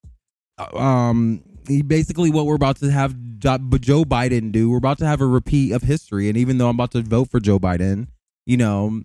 um 0.75 1.43
he 1.67 1.83
basically 1.83 2.31
what 2.31 2.47
we're 2.47 2.55
about 2.55 2.77
to 2.77 2.91
have 2.91 3.17
Joe 3.39 3.59
Biden 3.59 4.53
do. 4.53 4.71
We're 4.71 4.79
about 4.79 4.99
to 4.99 5.07
have 5.07 5.21
a 5.21 5.27
repeat 5.27 5.73
of 5.73 5.83
history. 5.83 6.29
And 6.29 6.39
even 6.39 6.59
though 6.59 6.69
I'm 6.69 6.77
about 6.77 6.93
to 6.93 7.03
vote 7.03 7.31
for 7.31 7.41
Joe 7.41 7.59
Biden, 7.59 8.07
you 8.47 8.57
know, 8.57 9.03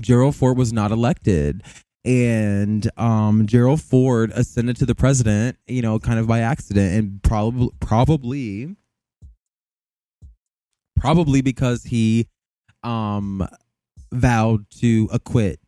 Gerald 0.00 0.36
Ford 0.36 0.56
was 0.56 0.72
not 0.72 0.90
elected. 0.90 1.62
And 2.04 2.90
um, 2.96 3.46
Gerald 3.46 3.82
Ford 3.82 4.32
ascended 4.34 4.76
to 4.78 4.86
the 4.86 4.94
president, 4.94 5.58
you 5.66 5.82
know, 5.82 5.98
kind 5.98 6.18
of 6.18 6.26
by 6.26 6.40
accident, 6.40 6.94
and 6.94 7.22
probably 7.22 7.68
probably 7.80 8.76
probably 10.96 11.42
because 11.42 11.84
he 11.84 12.26
um 12.82 13.46
vowed 14.12 14.68
to 14.70 15.08
acquit 15.12 15.60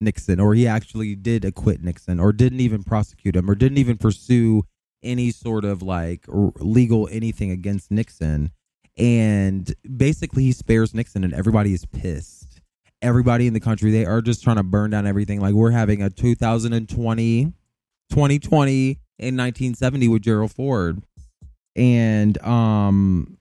Nixon, 0.00 0.40
or 0.40 0.54
he 0.54 0.66
actually 0.66 1.14
did 1.14 1.44
acquit 1.44 1.82
Nixon, 1.82 2.18
or 2.18 2.32
didn't 2.32 2.60
even 2.60 2.82
prosecute 2.82 3.36
him, 3.36 3.50
or 3.50 3.54
didn't 3.54 3.78
even 3.78 3.98
pursue 3.98 4.62
any 5.02 5.30
sort 5.30 5.64
of 5.64 5.82
like 5.82 6.24
legal 6.28 7.08
anything 7.10 7.50
against 7.50 7.90
Nixon. 7.90 8.52
And 8.96 9.72
basically, 9.96 10.44
he 10.44 10.52
spares 10.52 10.94
Nixon, 10.94 11.24
and 11.24 11.34
everybody 11.34 11.74
is 11.74 11.84
pissed. 11.84 12.39
Everybody 13.02 13.46
in 13.46 13.54
the 13.54 13.60
country, 13.60 13.90
they 13.90 14.04
are 14.04 14.20
just 14.20 14.42
trying 14.42 14.56
to 14.56 14.62
burn 14.62 14.90
down 14.90 15.06
everything. 15.06 15.40
Like, 15.40 15.54
we're 15.54 15.70
having 15.70 16.02
a 16.02 16.10
2020, 16.10 17.44
2020, 18.10 18.98
in 19.20 19.36
1970 19.36 20.08
with 20.08 20.22
Gerald 20.22 20.50
Ford. 20.50 21.02
And, 21.76 22.42
um, 22.42 23.38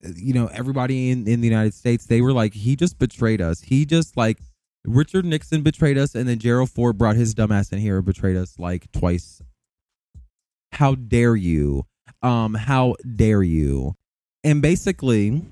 you 0.00 0.32
know, 0.32 0.46
everybody 0.46 1.10
in, 1.10 1.26
in 1.26 1.40
the 1.40 1.48
United 1.48 1.74
States, 1.74 2.06
they 2.06 2.20
were 2.20 2.32
like, 2.32 2.54
he 2.54 2.76
just 2.76 2.98
betrayed 2.98 3.40
us. 3.40 3.60
He 3.60 3.84
just 3.84 4.16
like 4.16 4.38
Richard 4.86 5.24
Nixon 5.24 5.62
betrayed 5.62 5.98
us, 5.98 6.14
and 6.14 6.28
then 6.28 6.38
Gerald 6.38 6.70
Ford 6.70 6.96
brought 6.96 7.16
his 7.16 7.34
dumbass 7.34 7.72
in 7.72 7.78
here 7.78 7.96
and 7.96 8.06
betrayed 8.06 8.36
us 8.36 8.58
like 8.58 8.90
twice. 8.92 9.42
How 10.72 10.94
dare 10.94 11.36
you? 11.36 11.84
Um, 12.22 12.54
how 12.54 12.94
dare 13.16 13.42
you? 13.42 13.96
And 14.44 14.62
basically, 14.62 15.42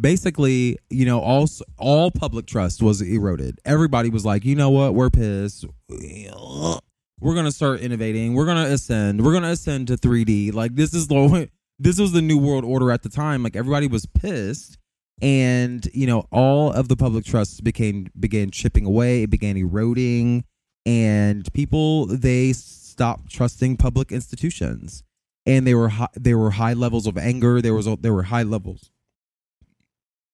basically, 0.00 0.78
you 0.90 1.04
know, 1.04 1.20
all 1.20 1.48
all 1.78 2.10
public 2.10 2.46
trust 2.46 2.82
was 2.82 3.00
eroded. 3.00 3.58
Everybody 3.64 4.10
was 4.10 4.24
like, 4.24 4.44
you 4.44 4.54
know 4.54 4.70
what? 4.70 4.94
We're 4.94 5.10
pissed. 5.10 5.64
We're 5.88 7.34
gonna 7.34 7.52
start 7.52 7.80
innovating. 7.80 8.34
We're 8.34 8.46
gonna 8.46 8.66
ascend. 8.66 9.24
We're 9.24 9.32
gonna 9.32 9.50
ascend 9.50 9.88
to 9.88 9.96
3D. 9.96 10.52
Like 10.52 10.74
this 10.74 10.94
is 10.94 11.08
the 11.08 11.48
this 11.78 11.98
was 11.98 12.12
the 12.12 12.22
new 12.22 12.38
world 12.38 12.64
order 12.64 12.90
at 12.90 13.02
the 13.02 13.08
time. 13.08 13.42
Like 13.42 13.56
everybody 13.56 13.86
was 13.86 14.06
pissed 14.06 14.78
and 15.22 15.88
you 15.94 16.06
know 16.06 16.26
all 16.30 16.70
of 16.72 16.88
the 16.88 16.96
public 16.96 17.24
trusts 17.24 17.60
became 17.60 18.06
began 18.18 18.50
chipping 18.50 18.84
away 18.84 19.22
it 19.22 19.30
began 19.30 19.56
eroding 19.56 20.44
and 20.84 21.50
people 21.54 22.06
they 22.06 22.52
stopped 22.52 23.30
trusting 23.30 23.76
public 23.76 24.12
institutions 24.12 25.02
and 25.46 25.66
they 25.66 25.74
were 25.74 25.88
high, 25.88 26.08
there 26.14 26.36
were 26.36 26.50
high 26.50 26.74
levels 26.74 27.06
of 27.06 27.16
anger 27.16 27.62
there 27.62 27.74
was 27.74 27.88
there 28.00 28.12
were 28.12 28.24
high 28.24 28.42
levels 28.42 28.90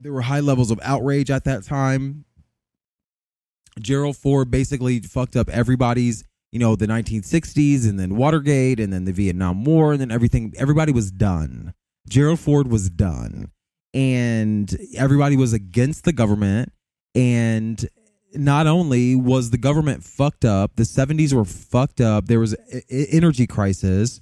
there 0.03 0.13
were 0.13 0.23
high 0.23 0.41
levels 0.41 0.71
of 0.71 0.81
outrage 0.83 1.31
at 1.31 1.45
that 1.45 1.65
time. 1.65 2.25
Gerald 3.81 4.17
Ford 4.17 4.51
basically 4.51 5.01
fucked 5.01 5.37
up 5.37 5.49
everybody's 5.49 6.25
you 6.51 6.59
know 6.59 6.77
the 6.77 6.87
1960s 6.87 7.89
and 7.89 7.99
then 7.99 8.17
Watergate 8.17 8.79
and 8.79 8.93
then 8.93 9.07
the 9.07 9.13
Vietnam 9.13 9.65
War 9.65 9.93
and 9.93 10.01
then 10.01 10.11
everything. 10.11 10.53
Everybody 10.59 10.93
was 10.93 11.11
done. 11.11 11.73
Gerald 12.09 12.41
Ford 12.41 12.69
was 12.69 12.91
done. 12.91 13.51
And 13.95 14.75
everybody 14.97 15.37
was 15.37 15.53
against 15.53 16.05
the 16.05 16.13
government. 16.13 16.73
And 17.15 17.87
not 18.35 18.67
only 18.67 19.15
was 19.15 19.51
the 19.51 19.59
government 19.59 20.03
fucked 20.03 20.45
up 20.45 20.77
the 20.77 20.85
70s 20.85 21.33
were 21.33 21.45
fucked 21.45 22.01
up. 22.01 22.27
There 22.27 22.41
was 22.41 22.55
energy 22.91 23.47
crisis. 23.47 24.21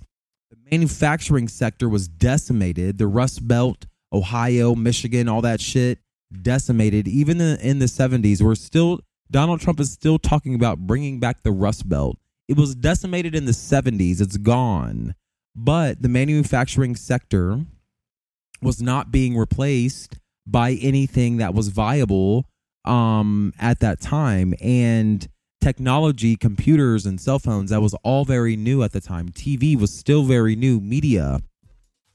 The 0.50 0.56
manufacturing 0.70 1.48
sector 1.48 1.88
was 1.88 2.08
decimated. 2.08 2.98
The 2.98 3.06
rust 3.06 3.46
belt 3.46 3.86
ohio 4.12 4.74
michigan 4.74 5.28
all 5.28 5.40
that 5.40 5.60
shit 5.60 5.98
decimated 6.42 7.08
even 7.08 7.40
in 7.40 7.78
the 7.78 7.86
70s 7.86 8.40
we're 8.40 8.54
still 8.54 9.00
donald 9.30 9.60
trump 9.60 9.80
is 9.80 9.92
still 9.92 10.18
talking 10.18 10.54
about 10.54 10.78
bringing 10.78 11.18
back 11.20 11.42
the 11.42 11.52
rust 11.52 11.88
belt 11.88 12.16
it 12.48 12.56
was 12.56 12.74
decimated 12.74 13.34
in 13.34 13.44
the 13.46 13.52
70s 13.52 14.20
it's 14.20 14.36
gone 14.36 15.14
but 15.54 16.00
the 16.02 16.08
manufacturing 16.08 16.94
sector 16.94 17.64
was 18.62 18.80
not 18.80 19.10
being 19.10 19.36
replaced 19.36 20.18
by 20.46 20.72
anything 20.72 21.38
that 21.38 21.54
was 21.54 21.68
viable 21.68 22.44
um, 22.84 23.52
at 23.58 23.80
that 23.80 24.00
time. 24.00 24.54
And 24.60 25.26
technology, 25.60 26.36
computers, 26.36 27.06
and 27.06 27.20
cell 27.20 27.38
phones, 27.38 27.70
that 27.70 27.82
was 27.82 27.94
all 28.02 28.24
very 28.24 28.56
new 28.56 28.82
at 28.82 28.92
the 28.92 29.00
time. 29.00 29.30
TV 29.30 29.78
was 29.78 29.92
still 29.92 30.24
very 30.24 30.56
new. 30.56 30.80
Media 30.80 31.40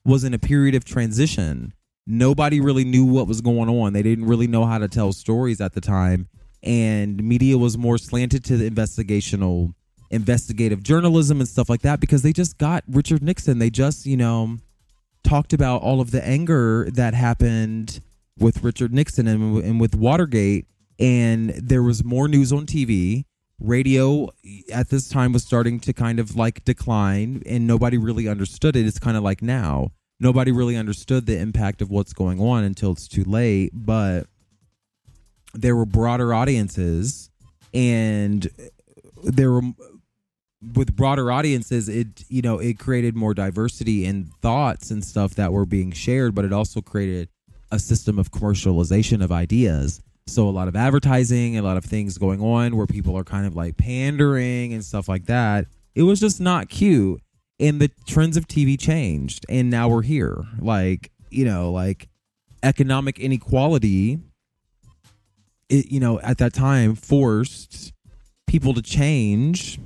was 0.04 0.24
in 0.24 0.34
a 0.34 0.40
period 0.40 0.76
of 0.76 0.86
transition. 0.86 1.74
Nobody 2.08 2.62
really 2.62 2.84
knew 2.84 3.06
what 3.06 3.28
was 3.28 3.42
going 3.42 3.70
on. 3.70 3.94
They 3.94 4.04
didn't 4.04 4.26
really 4.26 4.48
know 4.48 4.66
how 4.66 4.78
to 4.78 4.88
tell 4.88 5.12
stories 5.12 5.60
at 5.60 5.74
the 5.74 5.82
time. 5.82 6.28
And 6.62 7.24
media 7.24 7.58
was 7.58 7.78
more 7.78 7.98
slanted 7.98 8.44
to 8.46 8.58
the 8.58 8.70
investigational, 8.70 9.74
investigative 10.12 10.84
journalism 10.84 11.40
and 11.40 11.48
stuff 11.48 11.70
like 11.70 11.82
that 11.82 12.00
because 12.00 12.22
they 12.22 12.34
just 12.34 12.58
got 12.58 12.84
Richard 12.88 13.24
Nixon. 13.24 13.60
They 13.60 13.70
just, 13.70 14.06
you 14.06 14.18
know, 14.18 14.58
talked 15.24 15.54
about 15.54 15.82
all 15.82 16.00
of 16.00 16.12
the 16.12 16.26
anger 16.26 16.90
that 16.92 17.14
happened 17.14 18.02
with 18.38 18.64
Richard 18.64 18.94
Nixon 18.94 19.28
and, 19.28 19.64
and 19.64 19.80
with 19.80 19.96
Watergate. 19.96 20.68
And 21.00 21.50
there 21.50 21.84
was 21.84 22.04
more 22.04 22.28
news 22.28 22.54
on 22.54 22.66
TV. 22.66 23.26
Radio 23.60 24.30
at 24.72 24.90
this 24.90 25.08
time 25.08 25.32
was 25.32 25.44
starting 25.44 25.80
to 25.80 25.94
kind 25.94 26.20
of 26.20 26.36
like 26.36 26.66
decline, 26.66 27.42
and 27.46 27.66
nobody 27.66 27.98
really 27.98 28.28
understood 28.28 28.76
it. 28.76 28.86
It's 28.86 29.00
kind 29.00 29.16
of 29.16 29.24
like 29.24 29.42
now. 29.42 29.92
Nobody 30.20 30.52
really 30.52 30.78
understood 30.78 31.26
the 31.26 31.38
impact 31.38 31.82
of 31.82 31.90
what's 31.90 32.14
going 32.14 32.40
on 32.40 32.64
until 32.64 32.92
it's 32.92 33.08
too 33.08 33.24
late. 33.24 33.72
But 33.74 34.28
there 35.54 35.76
were 35.76 35.86
broader 35.86 36.34
audiences, 36.34 37.30
and 37.74 38.48
there 39.24 39.52
were 39.52 39.62
with 40.74 40.96
broader 40.96 41.32
audiences 41.32 41.90
it 41.90 42.24
you 42.30 42.42
know 42.42 42.58
it 42.58 42.80
created 42.80 43.16
more 43.16 43.34
diversity 43.34 44.06
in 44.06 44.26
thoughts 44.42 44.90
and 44.90 45.04
stuff 45.04 45.36
that 45.36 45.52
were 45.52 45.66
being 45.66 45.92
shared 45.92 46.34
but 46.34 46.46
it 46.46 46.54
also 46.54 46.82
created 46.82 47.30
a 47.72 47.78
system 47.78 48.18
of 48.18 48.32
commercialization 48.32 49.24
of 49.24 49.32
ideas 49.32 50.02
so 50.28 50.48
a 50.48 50.50
lot 50.50 50.68
of 50.68 50.76
advertising 50.76 51.58
a 51.58 51.62
lot 51.62 51.78
of 51.78 51.86
things 51.86 52.18
going 52.18 52.42
on 52.42 52.76
where 52.76 52.88
people 52.88 53.16
are 53.16 53.24
kind 53.24 53.46
of 53.46 53.56
like 53.56 53.78
pandering 53.78 54.74
and 54.74 54.84
stuff 54.84 55.08
like 55.08 55.26
that 55.26 55.68
it 55.94 56.04
was 56.04 56.20
just 56.20 56.42
not 56.42 56.70
cute 56.70 57.22
and 57.60 57.80
the 57.80 57.90
trends 58.06 58.38
of 58.38 58.48
tv 58.48 58.80
changed 58.80 59.46
and 59.50 59.70
now 59.70 59.88
we're 59.88 60.02
here 60.02 60.44
like 60.60 61.12
you 61.30 61.46
know 61.46 61.72
like 61.72 62.10
economic 62.64 63.20
inequality 63.20 64.20
it 65.70 65.92
you 65.92 66.00
know 66.00 66.20
at 66.22 66.38
that 66.38 66.54
time 66.54 66.96
forced 66.96 67.94
people 68.48 68.74
to 68.74 68.82
change 68.82 69.80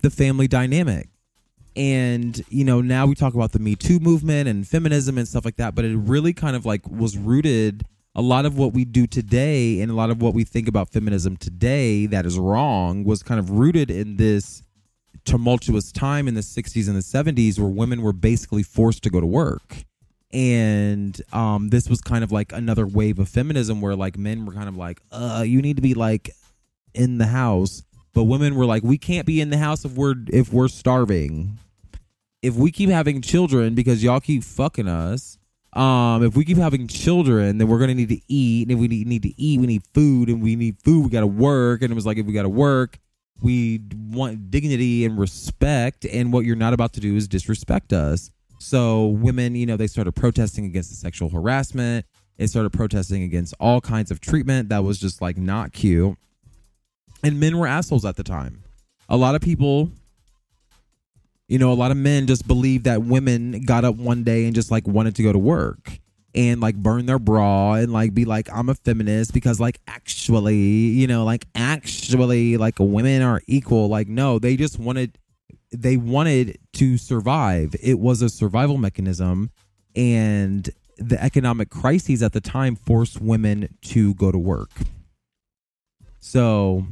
the 0.00 0.10
family 0.10 0.48
dynamic. 0.48 1.08
And, 1.74 2.42
you 2.48 2.64
know, 2.64 2.80
now 2.80 3.06
we 3.06 3.14
talk 3.14 3.34
about 3.34 3.52
the 3.52 3.58
Me 3.58 3.74
Too 3.74 3.98
movement 3.98 4.48
and 4.48 4.66
feminism 4.66 5.18
and 5.18 5.28
stuff 5.28 5.44
like 5.44 5.56
that, 5.56 5.74
but 5.74 5.84
it 5.84 5.96
really 5.96 6.32
kind 6.32 6.56
of 6.56 6.64
like 6.64 6.88
was 6.88 7.18
rooted 7.18 7.84
a 8.14 8.22
lot 8.22 8.46
of 8.46 8.56
what 8.56 8.72
we 8.72 8.86
do 8.86 9.06
today 9.06 9.80
and 9.82 9.90
a 9.90 9.94
lot 9.94 10.08
of 10.08 10.22
what 10.22 10.32
we 10.32 10.44
think 10.44 10.68
about 10.68 10.88
feminism 10.88 11.36
today 11.36 12.06
that 12.06 12.24
is 12.24 12.38
wrong 12.38 13.04
was 13.04 13.22
kind 13.22 13.38
of 13.38 13.50
rooted 13.50 13.90
in 13.90 14.16
this 14.16 14.62
tumultuous 15.24 15.92
time 15.92 16.28
in 16.28 16.34
the 16.34 16.40
60s 16.40 16.88
and 16.88 16.96
the 16.96 17.00
70s 17.00 17.58
where 17.58 17.68
women 17.68 18.02
were 18.02 18.12
basically 18.12 18.62
forced 18.62 19.02
to 19.02 19.10
go 19.10 19.20
to 19.20 19.26
work 19.26 19.84
and 20.32 21.22
um, 21.32 21.68
this 21.68 21.88
was 21.88 22.00
kind 22.00 22.24
of 22.24 22.32
like 22.32 22.52
another 22.52 22.86
wave 22.86 23.18
of 23.18 23.28
feminism 23.28 23.80
where 23.80 23.94
like 23.94 24.18
men 24.18 24.44
were 24.44 24.52
kind 24.52 24.68
of 24.68 24.76
like 24.76 25.00
uh 25.12 25.44
you 25.46 25.62
need 25.62 25.76
to 25.76 25.82
be 25.82 25.94
like 25.94 26.30
in 26.94 27.18
the 27.18 27.26
house 27.26 27.82
but 28.16 28.24
women 28.24 28.54
were 28.54 28.64
like, 28.64 28.82
we 28.82 28.96
can't 28.96 29.26
be 29.26 29.42
in 29.42 29.50
the 29.50 29.58
house 29.58 29.84
if 29.84 29.92
we're 29.92 30.14
if 30.28 30.50
we're 30.50 30.68
starving. 30.68 31.58
If 32.40 32.54
we 32.54 32.72
keep 32.72 32.88
having 32.88 33.20
children 33.20 33.74
because 33.74 34.02
y'all 34.02 34.20
keep 34.20 34.42
fucking 34.42 34.88
us, 34.88 35.36
um, 35.74 36.24
if 36.24 36.34
we 36.34 36.46
keep 36.46 36.56
having 36.56 36.88
children, 36.88 37.58
then 37.58 37.68
we're 37.68 37.78
gonna 37.78 37.92
need 37.92 38.08
to 38.08 38.20
eat. 38.26 38.62
And 38.62 38.72
if 38.72 38.78
we 38.78 38.88
need, 38.88 39.06
need 39.06 39.22
to 39.24 39.38
eat, 39.38 39.60
we 39.60 39.66
need 39.66 39.82
food, 39.92 40.30
and 40.30 40.42
we 40.42 40.56
need 40.56 40.78
food, 40.82 41.04
we 41.04 41.10
gotta 41.10 41.26
work. 41.26 41.82
And 41.82 41.92
it 41.92 41.94
was 41.94 42.06
like, 42.06 42.16
if 42.16 42.24
we 42.24 42.32
gotta 42.32 42.48
work, 42.48 42.98
we 43.42 43.80
want 44.10 44.50
dignity 44.50 45.04
and 45.04 45.18
respect. 45.18 46.04
And 46.04 46.32
what 46.32 46.44
you're 46.44 46.56
not 46.56 46.72
about 46.72 46.92
to 46.94 47.00
do 47.00 47.16
is 47.16 47.28
disrespect 47.28 47.92
us. 47.92 48.30
So 48.58 49.06
women, 49.08 49.54
you 49.54 49.66
know, 49.66 49.76
they 49.76 49.86
started 49.86 50.12
protesting 50.12 50.64
against 50.64 50.90
the 50.90 50.96
sexual 50.96 51.28
harassment. 51.28 52.06
They 52.38 52.46
started 52.46 52.70
protesting 52.70 53.22
against 53.22 53.54
all 53.60 53.80
kinds 53.80 54.10
of 54.10 54.20
treatment 54.20 54.68
that 54.70 54.84
was 54.84 54.98
just 54.98 55.20
like 55.20 55.36
not 55.36 55.72
cute 55.72 56.16
and 57.22 57.40
men 57.40 57.58
were 57.58 57.66
assholes 57.66 58.04
at 58.04 58.16
the 58.16 58.24
time. 58.24 58.62
A 59.08 59.16
lot 59.16 59.34
of 59.34 59.40
people, 59.40 59.90
you 61.48 61.58
know, 61.58 61.72
a 61.72 61.74
lot 61.74 61.90
of 61.90 61.96
men 61.96 62.26
just 62.26 62.46
believed 62.46 62.84
that 62.84 63.02
women 63.02 63.64
got 63.64 63.84
up 63.84 63.96
one 63.96 64.24
day 64.24 64.46
and 64.46 64.54
just 64.54 64.70
like 64.70 64.86
wanted 64.86 65.16
to 65.16 65.22
go 65.22 65.32
to 65.32 65.38
work 65.38 65.98
and 66.36 66.60
like 66.60 66.76
burn 66.76 67.06
their 67.06 67.18
bra 67.18 67.74
and 67.74 67.92
like 67.92 68.12
be 68.12 68.26
like 68.26 68.48
I'm 68.52 68.68
a 68.68 68.74
feminist 68.74 69.32
because 69.32 69.58
like 69.58 69.80
actually, 69.88 70.56
you 70.56 71.06
know, 71.06 71.24
like 71.24 71.46
actually 71.54 72.58
like 72.58 72.74
women 72.78 73.22
are 73.22 73.40
equal. 73.46 73.88
Like 73.88 74.06
no, 74.06 74.38
they 74.38 74.56
just 74.56 74.78
wanted 74.78 75.18
they 75.72 75.96
wanted 75.96 76.58
to 76.74 76.98
survive. 76.98 77.74
It 77.82 77.98
was 77.98 78.22
a 78.22 78.28
survival 78.28 78.76
mechanism, 78.76 79.50
and 79.96 80.68
the 80.98 81.22
economic 81.22 81.70
crises 81.70 82.22
at 82.22 82.32
the 82.32 82.40
time 82.40 82.76
forced 82.76 83.20
women 83.20 83.76
to 83.82 84.14
go 84.14 84.30
to 84.30 84.38
work. 84.38 84.70
So 86.20 86.86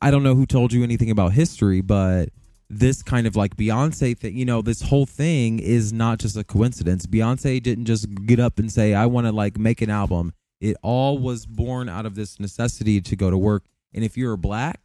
I 0.00 0.10
don't 0.10 0.22
know 0.22 0.34
who 0.34 0.46
told 0.46 0.72
you 0.72 0.84
anything 0.84 1.10
about 1.10 1.32
history, 1.32 1.80
but 1.80 2.28
this 2.70 3.02
kind 3.02 3.26
of 3.26 3.34
like 3.34 3.56
Beyonce 3.56 4.16
thing, 4.16 4.36
you 4.36 4.44
know, 4.44 4.60
this 4.60 4.82
whole 4.82 5.06
thing 5.06 5.58
is 5.58 5.92
not 5.92 6.18
just 6.18 6.36
a 6.36 6.44
coincidence. 6.44 7.06
Beyonce 7.06 7.62
didn't 7.62 7.86
just 7.86 8.06
get 8.26 8.38
up 8.38 8.58
and 8.58 8.70
say, 8.70 8.94
I 8.94 9.06
want 9.06 9.26
to 9.26 9.32
like 9.32 9.58
make 9.58 9.80
an 9.80 9.90
album. 9.90 10.32
It 10.60 10.76
all 10.82 11.18
was 11.18 11.46
born 11.46 11.88
out 11.88 12.04
of 12.04 12.14
this 12.14 12.38
necessity 12.38 13.00
to 13.00 13.16
go 13.16 13.30
to 13.30 13.38
work. 13.38 13.64
And 13.94 14.04
if 14.04 14.16
you're 14.16 14.36
black, 14.36 14.80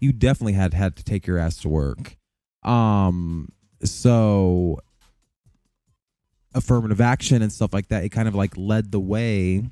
you 0.00 0.12
definitely 0.12 0.54
had 0.54 0.72
had 0.72 0.96
to 0.96 1.04
take 1.04 1.26
your 1.26 1.38
ass 1.38 1.56
to 1.58 1.68
work. 1.68 2.16
Um, 2.62 3.50
so 3.82 4.80
affirmative 6.54 7.00
action 7.00 7.42
and 7.42 7.52
stuff 7.52 7.74
like 7.74 7.88
that, 7.88 8.02
it 8.02 8.08
kind 8.08 8.28
of 8.28 8.34
like 8.34 8.56
led 8.56 8.92
the 8.92 9.00
way 9.00 9.62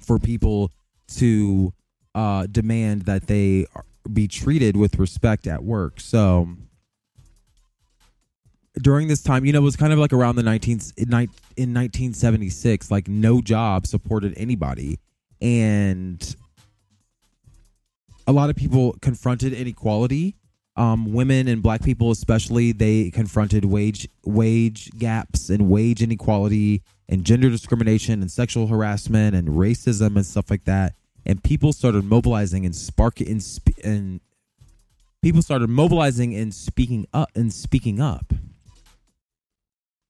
for 0.00 0.18
people 0.18 0.70
to 1.16 1.72
uh, 2.14 2.46
demand 2.46 3.02
that 3.02 3.26
they 3.26 3.66
be 4.12 4.28
treated 4.28 4.76
with 4.76 4.98
respect 4.98 5.46
at 5.46 5.64
work. 5.64 6.00
So 6.00 6.48
during 8.80 9.08
this 9.08 9.22
time, 9.22 9.44
you 9.44 9.52
know, 9.52 9.60
it 9.60 9.62
was 9.62 9.76
kind 9.76 9.92
of 9.92 9.98
like 9.98 10.12
around 10.12 10.36
the 10.36 10.42
19 10.42 10.80
in 10.96 11.08
1976, 11.08 12.90
like 12.90 13.08
no 13.08 13.40
job 13.40 13.86
supported 13.86 14.34
anybody. 14.36 14.98
And 15.40 16.36
a 18.26 18.32
lot 18.32 18.50
of 18.50 18.56
people 18.56 18.96
confronted 19.00 19.52
inequality. 19.52 20.36
Um, 20.76 21.12
women 21.12 21.46
and 21.46 21.62
black 21.62 21.82
people, 21.82 22.10
especially, 22.10 22.72
they 22.72 23.10
confronted 23.10 23.64
wage 23.64 24.08
wage 24.24 24.90
gaps 24.98 25.48
and 25.48 25.70
wage 25.70 26.02
inequality 26.02 26.82
and 27.08 27.24
gender 27.24 27.48
discrimination 27.48 28.20
and 28.22 28.30
sexual 28.30 28.66
harassment 28.66 29.36
and 29.36 29.48
racism 29.50 30.16
and 30.16 30.26
stuff 30.26 30.50
like 30.50 30.64
that. 30.64 30.94
And 31.26 31.42
people 31.42 31.72
started 31.72 32.04
mobilizing 32.04 32.66
and 32.66 32.74
sparking 32.74 33.28
and, 33.28 33.60
and 33.82 34.20
people 35.22 35.40
started 35.40 35.70
mobilizing 35.70 36.34
and 36.34 36.52
speaking 36.52 37.06
up 37.14 37.30
and 37.34 37.52
speaking 37.52 38.00
up. 38.00 38.32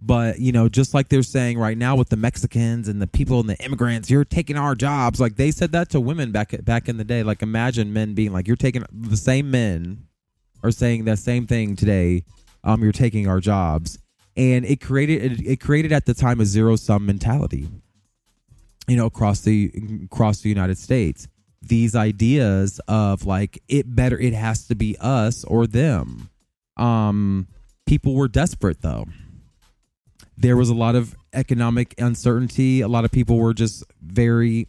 But 0.00 0.38
you 0.38 0.53
know, 0.53 0.68
just 0.68 0.92
like 0.92 1.09
they're 1.09 1.22
saying 1.22 1.59
right 1.59 1.79
now 1.79 1.96
with 1.96 2.11
the 2.11 2.16
Mexicans 2.16 2.88
and 2.88 3.00
the 3.00 3.07
people 3.07 3.40
and 3.40 3.48
the 3.48 3.57
immigrants, 3.64 4.11
you're 4.11 4.24
taking 4.24 4.59
our 4.59 4.74
jobs. 4.74 5.18
Like 5.18 5.37
they 5.37 5.50
said 5.50 5.72
that 5.72 5.88
to 5.90 6.00
women 6.00 6.31
back 6.31 6.55
back 6.64 6.88
in 6.88 6.98
the 6.98 7.05
day. 7.05 7.22
Like 7.22 7.42
imagine 7.42 7.92
men 7.92 8.12
being 8.12 8.33
like, 8.33 8.46
"You're 8.46 8.57
taking 8.57 8.85
the 8.92 9.16
same 9.16 9.50
men 9.50 10.07
are 10.62 10.70
saying 10.70 11.05
the 11.05 11.16
same 11.16 11.46
thing 11.46 11.74
today. 11.74 12.24
Um, 12.64 12.83
you're 12.83 12.92
taking 12.92 13.27
our 13.27 13.40
jobs." 13.40 13.98
And 14.37 14.64
it 14.64 14.81
created 14.81 15.40
it, 15.40 15.46
it 15.46 15.61
created 15.61 15.92
at 15.92 16.05
the 16.05 16.12
time 16.12 16.40
a 16.40 16.44
zero 16.44 16.77
sum 16.77 17.07
mentality. 17.07 17.68
You 18.87 18.97
know, 18.97 19.07
across 19.07 19.40
the 19.40 19.73
across 20.05 20.40
the 20.40 20.49
United 20.49 20.79
States, 20.79 21.29
these 21.62 21.94
ideas 21.94 22.81
of 22.87 23.25
like 23.25 23.62
it 23.68 23.94
better 23.94 24.18
it 24.18 24.35
has 24.35 24.66
to 24.68 24.75
be 24.75 24.97
us 25.01 25.44
or 25.44 25.66
them. 25.66 26.31
Um, 26.77 27.49
people 27.87 28.14
were 28.14 28.29
desperate 28.29 28.83
though 28.83 29.07
there 30.37 30.57
was 30.57 30.68
a 30.68 30.75
lot 30.75 30.94
of 30.94 31.14
economic 31.33 31.94
uncertainty. 31.99 32.81
A 32.81 32.88
lot 32.88 33.05
of 33.05 33.11
people 33.11 33.38
were 33.38 33.55
just 33.55 33.85
very 34.03 34.68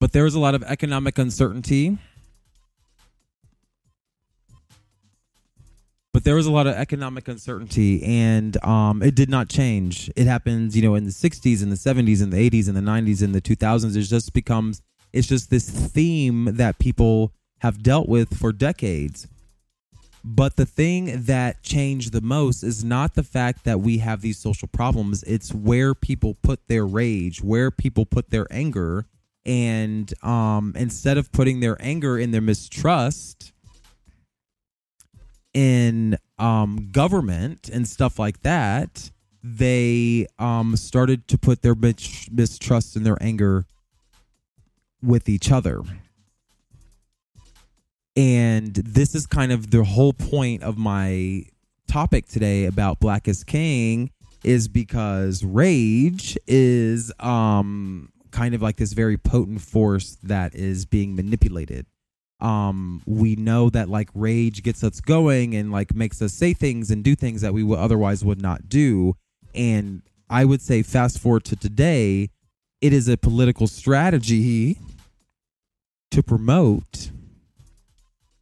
but 0.00 0.12
there 0.12 0.24
was 0.24 0.34
a 0.34 0.40
lot 0.40 0.54
of 0.54 0.62
economic 0.64 1.18
uncertainty. 1.18 1.98
But 6.12 6.24
there 6.24 6.34
was 6.34 6.46
a 6.46 6.50
lot 6.50 6.66
of 6.66 6.74
economic 6.74 7.28
uncertainty 7.28 8.02
and 8.02 8.62
um, 8.64 9.02
it 9.02 9.14
did 9.14 9.28
not 9.28 9.48
change. 9.48 10.10
It 10.16 10.26
happens 10.26 10.76
you 10.76 10.82
know 10.82 10.94
in 10.94 11.04
the 11.04 11.10
60s 11.10 11.62
in 11.62 11.70
the 11.70 11.76
70s 11.76 12.22
in 12.22 12.30
the 12.30 12.50
80s 12.50 12.68
in 12.68 12.74
the 12.74 12.80
90s 12.80 13.22
in 13.22 13.32
the 13.32 13.40
2000s 13.40 13.96
it 13.96 14.02
just 14.02 14.32
becomes 14.32 14.82
it's 15.12 15.28
just 15.28 15.50
this 15.50 15.68
theme 15.68 16.56
that 16.56 16.78
people 16.78 17.32
have 17.60 17.82
dealt 17.82 18.08
with 18.08 18.36
for 18.36 18.52
decades. 18.52 19.28
But 20.24 20.56
the 20.56 20.66
thing 20.66 21.22
that 21.24 21.62
changed 21.62 22.12
the 22.12 22.20
most 22.20 22.62
is 22.62 22.84
not 22.84 23.14
the 23.14 23.22
fact 23.22 23.64
that 23.64 23.80
we 23.80 23.98
have 23.98 24.20
these 24.20 24.38
social 24.38 24.68
problems. 24.68 25.22
It's 25.22 25.54
where 25.54 25.94
people 25.94 26.36
put 26.42 26.66
their 26.68 26.84
rage 26.84 27.42
where 27.42 27.70
people 27.70 28.04
put 28.04 28.30
their 28.30 28.46
anger 28.50 29.06
and 29.44 30.12
um, 30.22 30.74
instead 30.76 31.18
of 31.18 31.32
putting 31.32 31.60
their 31.60 31.76
anger 31.80 32.18
in 32.18 32.30
their 32.30 32.40
mistrust 32.40 33.52
in 35.54 36.16
um, 36.38 36.88
government 36.92 37.68
and 37.68 37.88
stuff 37.88 38.18
like 38.18 38.42
that, 38.42 39.10
they 39.42 40.26
um, 40.38 40.76
started 40.76 41.26
to 41.28 41.38
put 41.38 41.62
their 41.62 41.74
mistrust 41.74 42.96
and 42.96 43.06
their 43.06 43.16
anger 43.20 43.64
with 45.02 45.28
each 45.28 45.50
other. 45.50 45.82
And 48.16 48.74
this 48.74 49.14
is 49.14 49.26
kind 49.26 49.52
of 49.52 49.70
the 49.70 49.84
whole 49.84 50.12
point 50.12 50.62
of 50.62 50.76
my 50.76 51.44
topic 51.86 52.26
today 52.26 52.66
about 52.66 53.00
Black 53.00 53.28
is 53.28 53.44
King 53.44 54.10
is 54.44 54.68
because 54.68 55.42
rage 55.42 56.36
is 56.46 57.12
um 57.18 58.12
kind 58.30 58.54
of 58.54 58.62
like 58.62 58.76
this 58.76 58.92
very 58.92 59.16
potent 59.16 59.60
force 59.60 60.16
that 60.22 60.54
is 60.54 60.86
being 60.86 61.16
manipulated. 61.16 61.86
Um 62.40 63.02
we 63.06 63.34
know 63.36 63.68
that 63.70 63.88
like 63.88 64.10
rage 64.14 64.62
gets 64.62 64.84
us 64.84 65.00
going 65.00 65.56
and 65.56 65.72
like 65.72 65.94
makes 65.94 66.22
us 66.22 66.32
say 66.32 66.54
things 66.54 66.90
and 66.90 67.02
do 67.02 67.16
things 67.16 67.40
that 67.40 67.52
we 67.52 67.64
would 67.64 67.78
otherwise 67.78 68.24
would 68.24 68.40
not 68.40 68.68
do. 68.68 69.14
And 69.54 70.02
i 70.30 70.44
would 70.44 70.60
say 70.60 70.82
fast 70.82 71.18
forward 71.18 71.44
to 71.44 71.56
today 71.56 72.28
it 72.80 72.92
is 72.92 73.08
a 73.08 73.16
political 73.16 73.66
strategy 73.66 74.78
to 76.10 76.22
promote 76.22 77.10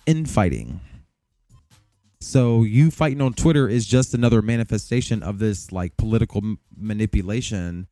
infighting. 0.04 0.80
So 2.20 2.62
you 2.64 2.90
fighting 2.90 3.20
on 3.22 3.32
twitter 3.32 3.68
is 3.68 3.86
just 3.86 4.12
another 4.12 4.42
manifestation 4.42 5.22
of 5.22 5.38
this 5.38 5.72
like 5.72 5.96
political 5.96 6.42
m- 6.44 6.58
manipulation 6.76 7.86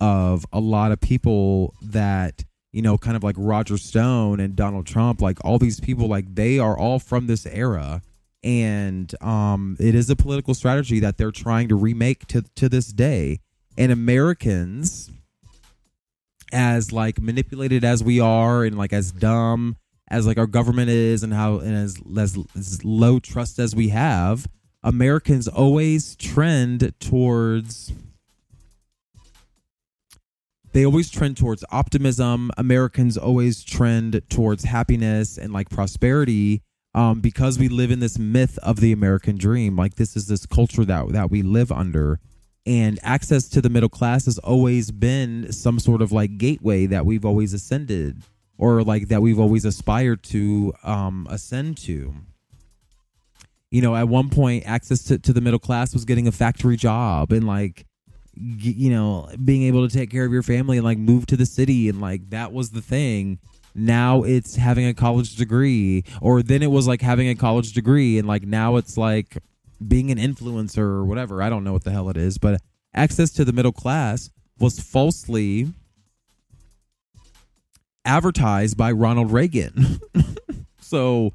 of 0.00 0.46
a 0.52 0.60
lot 0.60 0.92
of 0.92 1.00
people 1.00 1.74
that 1.82 2.44
you 2.72 2.82
know, 2.82 2.96
kind 2.96 3.16
of 3.16 3.24
like 3.24 3.34
Roger 3.38 3.76
Stone 3.76 4.40
and 4.40 4.54
Donald 4.54 4.86
Trump, 4.86 5.20
like 5.20 5.44
all 5.44 5.58
these 5.58 5.80
people, 5.80 6.06
like 6.06 6.34
they 6.34 6.58
are 6.58 6.78
all 6.78 6.98
from 6.98 7.26
this 7.26 7.46
era. 7.46 8.02
And 8.42 9.12
um, 9.20 9.76
it 9.78 9.94
is 9.94 10.08
a 10.08 10.16
political 10.16 10.54
strategy 10.54 11.00
that 11.00 11.18
they're 11.18 11.32
trying 11.32 11.68
to 11.68 11.74
remake 11.74 12.26
to, 12.28 12.42
to 12.56 12.68
this 12.68 12.86
day. 12.86 13.40
And 13.76 13.92
Americans, 13.92 15.10
as 16.52 16.92
like 16.92 17.20
manipulated 17.20 17.84
as 17.84 18.02
we 18.02 18.20
are 18.20 18.64
and 18.64 18.78
like 18.78 18.92
as 18.92 19.12
dumb 19.12 19.76
as 20.08 20.26
like 20.26 20.38
our 20.38 20.46
government 20.46 20.90
is 20.90 21.22
and 21.22 21.32
how 21.32 21.58
and 21.58 21.74
as, 21.74 22.00
as, 22.18 22.38
as 22.56 22.84
low 22.84 23.18
trust 23.18 23.58
as 23.58 23.74
we 23.74 23.88
have, 23.88 24.46
Americans 24.82 25.46
always 25.46 26.16
trend 26.16 26.92
towards 26.98 27.92
they 30.72 30.84
always 30.84 31.10
trend 31.10 31.36
towards 31.36 31.64
optimism. 31.70 32.50
Americans 32.56 33.16
always 33.16 33.64
trend 33.64 34.22
towards 34.28 34.64
happiness 34.64 35.36
and 35.36 35.52
like 35.52 35.68
prosperity 35.68 36.62
um, 36.94 37.20
because 37.20 37.58
we 37.58 37.68
live 37.68 37.90
in 37.90 38.00
this 38.00 38.18
myth 38.18 38.58
of 38.62 38.80
the 38.80 38.92
American 38.92 39.36
dream. 39.36 39.76
Like 39.76 39.96
this 39.96 40.16
is 40.16 40.26
this 40.26 40.46
culture 40.46 40.84
that 40.84 41.12
that 41.12 41.30
we 41.30 41.42
live 41.42 41.70
under, 41.72 42.20
and 42.66 42.98
access 43.02 43.48
to 43.48 43.60
the 43.60 43.70
middle 43.70 43.88
class 43.88 44.26
has 44.26 44.38
always 44.38 44.90
been 44.90 45.52
some 45.52 45.78
sort 45.78 46.02
of 46.02 46.12
like 46.12 46.38
gateway 46.38 46.86
that 46.86 47.06
we've 47.06 47.24
always 47.24 47.52
ascended 47.52 48.22
or 48.58 48.82
like 48.82 49.08
that 49.08 49.22
we've 49.22 49.40
always 49.40 49.64
aspired 49.64 50.22
to 50.22 50.72
um, 50.84 51.26
ascend 51.30 51.78
to. 51.78 52.14
You 53.70 53.80
know, 53.80 53.94
at 53.94 54.08
one 54.08 54.30
point, 54.30 54.66
access 54.66 55.04
to, 55.04 55.18
to 55.18 55.32
the 55.32 55.40
middle 55.40 55.60
class 55.60 55.94
was 55.94 56.04
getting 56.04 56.26
a 56.26 56.32
factory 56.32 56.76
job 56.76 57.32
and 57.32 57.46
like 57.46 57.86
you 58.40 58.90
know, 58.90 59.28
being 59.44 59.64
able 59.64 59.86
to 59.86 59.94
take 59.94 60.10
care 60.10 60.24
of 60.24 60.32
your 60.32 60.42
family 60.42 60.78
and 60.78 60.84
like 60.84 60.98
move 60.98 61.26
to 61.26 61.36
the 61.36 61.46
city 61.46 61.88
and 61.88 62.00
like 62.00 62.30
that 62.30 62.52
was 62.52 62.70
the 62.70 62.80
thing. 62.80 63.38
Now 63.74 64.22
it's 64.22 64.56
having 64.56 64.86
a 64.86 64.94
college 64.94 65.36
degree, 65.36 66.04
or 66.20 66.42
then 66.42 66.62
it 66.62 66.70
was 66.70 66.88
like 66.88 67.02
having 67.02 67.28
a 67.28 67.36
college 67.36 67.72
degree, 67.72 68.18
and 68.18 68.26
like 68.26 68.42
now 68.42 68.76
it's 68.76 68.96
like 68.96 69.38
being 69.86 70.10
an 70.10 70.18
influencer 70.18 70.78
or 70.78 71.04
whatever. 71.04 71.42
I 71.42 71.50
don't 71.50 71.62
know 71.62 71.72
what 71.72 71.84
the 71.84 71.92
hell 71.92 72.08
it 72.08 72.16
is, 72.16 72.36
but 72.38 72.60
access 72.94 73.30
to 73.32 73.44
the 73.44 73.52
middle 73.52 73.72
class 73.72 74.30
was 74.58 74.80
falsely 74.80 75.68
advertised 78.04 78.76
by 78.76 78.90
Ronald 78.90 79.30
Reagan. 79.30 80.00
so 80.80 81.32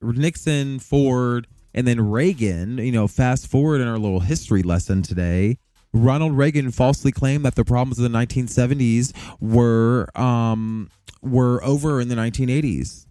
Nixon, 0.00 0.78
Ford, 0.78 1.48
and 1.74 1.86
then 1.86 2.10
Reagan, 2.10 2.78
you 2.78 2.92
know, 2.92 3.08
fast 3.08 3.46
forward 3.46 3.80
in 3.80 3.88
our 3.88 3.98
little 3.98 4.20
history 4.20 4.62
lesson 4.62 5.02
today, 5.02 5.58
Ronald 5.92 6.36
Reagan 6.36 6.70
falsely 6.70 7.12
claimed 7.12 7.44
that 7.44 7.54
the 7.54 7.64
problems 7.64 7.98
of 7.98 8.10
the 8.10 8.18
1970s 8.18 9.12
were 9.40 10.08
um, 10.18 10.90
were 11.20 11.62
over 11.62 12.00
in 12.00 12.08
the 12.08 12.14
1980s. 12.14 13.06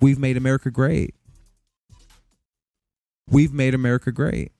We've 0.00 0.18
made 0.18 0.36
America 0.36 0.70
great. 0.70 1.14
We've 3.30 3.52
made 3.52 3.74
America 3.74 4.12
great. 4.12 4.52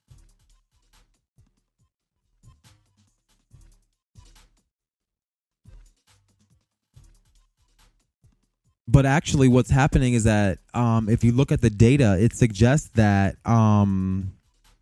but 8.91 9.05
actually 9.05 9.49
what's 9.49 9.71
happening 9.71 10.15
is 10.15 10.25
that 10.25 10.59
um, 10.73 11.09
if 11.09 11.23
you 11.23 11.31
look 11.31 11.53
at 11.53 11.61
the 11.61 11.71
data 11.71 12.17
it 12.19 12.35
suggests 12.35 12.89
that 12.95 13.37
um, 13.45 14.33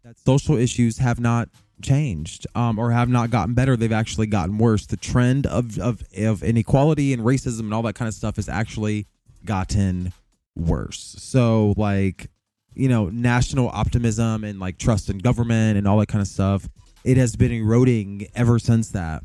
that 0.05 0.17
social 0.21 0.57
issues 0.57 0.99
have 0.99 1.19
not 1.19 1.49
changed 1.83 2.47
um, 2.55 2.79
or 2.79 2.91
have 2.91 3.09
not 3.09 3.31
gotten 3.31 3.55
better 3.55 3.77
they've 3.77 3.93
actually 3.93 4.27
gotten 4.27 4.59
worse. 4.59 4.87
The 4.87 4.97
trend 4.97 5.47
of, 5.47 5.79
of, 5.79 6.03
of 6.17 6.43
inequality 6.43 7.13
and 7.13 7.23
racism 7.23 7.61
and 7.61 7.75
all 7.75 7.83
that 7.83 7.95
kind 7.95 8.09
of 8.09 8.15
stuff 8.15 8.37
has 8.37 8.49
actually 8.49 9.07
gotten 9.45 10.13
worse. 10.55 11.17
So 11.19 11.75
like 11.77 12.31
you 12.75 12.89
know 12.89 13.09
national 13.09 13.69
optimism 13.71 14.45
and 14.45 14.61
like 14.61 14.79
trust 14.79 15.09
in 15.09 15.19
government 15.19 15.79
and 15.79 15.89
all 15.89 15.99
that 15.99 16.09
kind 16.09 16.21
of 16.21 16.29
stuff 16.29 16.69
it 17.07 17.17
has 17.17 17.37
been 17.37 17.53
eroding 17.53 18.27
ever 18.35 18.59
since 18.59 18.91
that. 18.91 19.23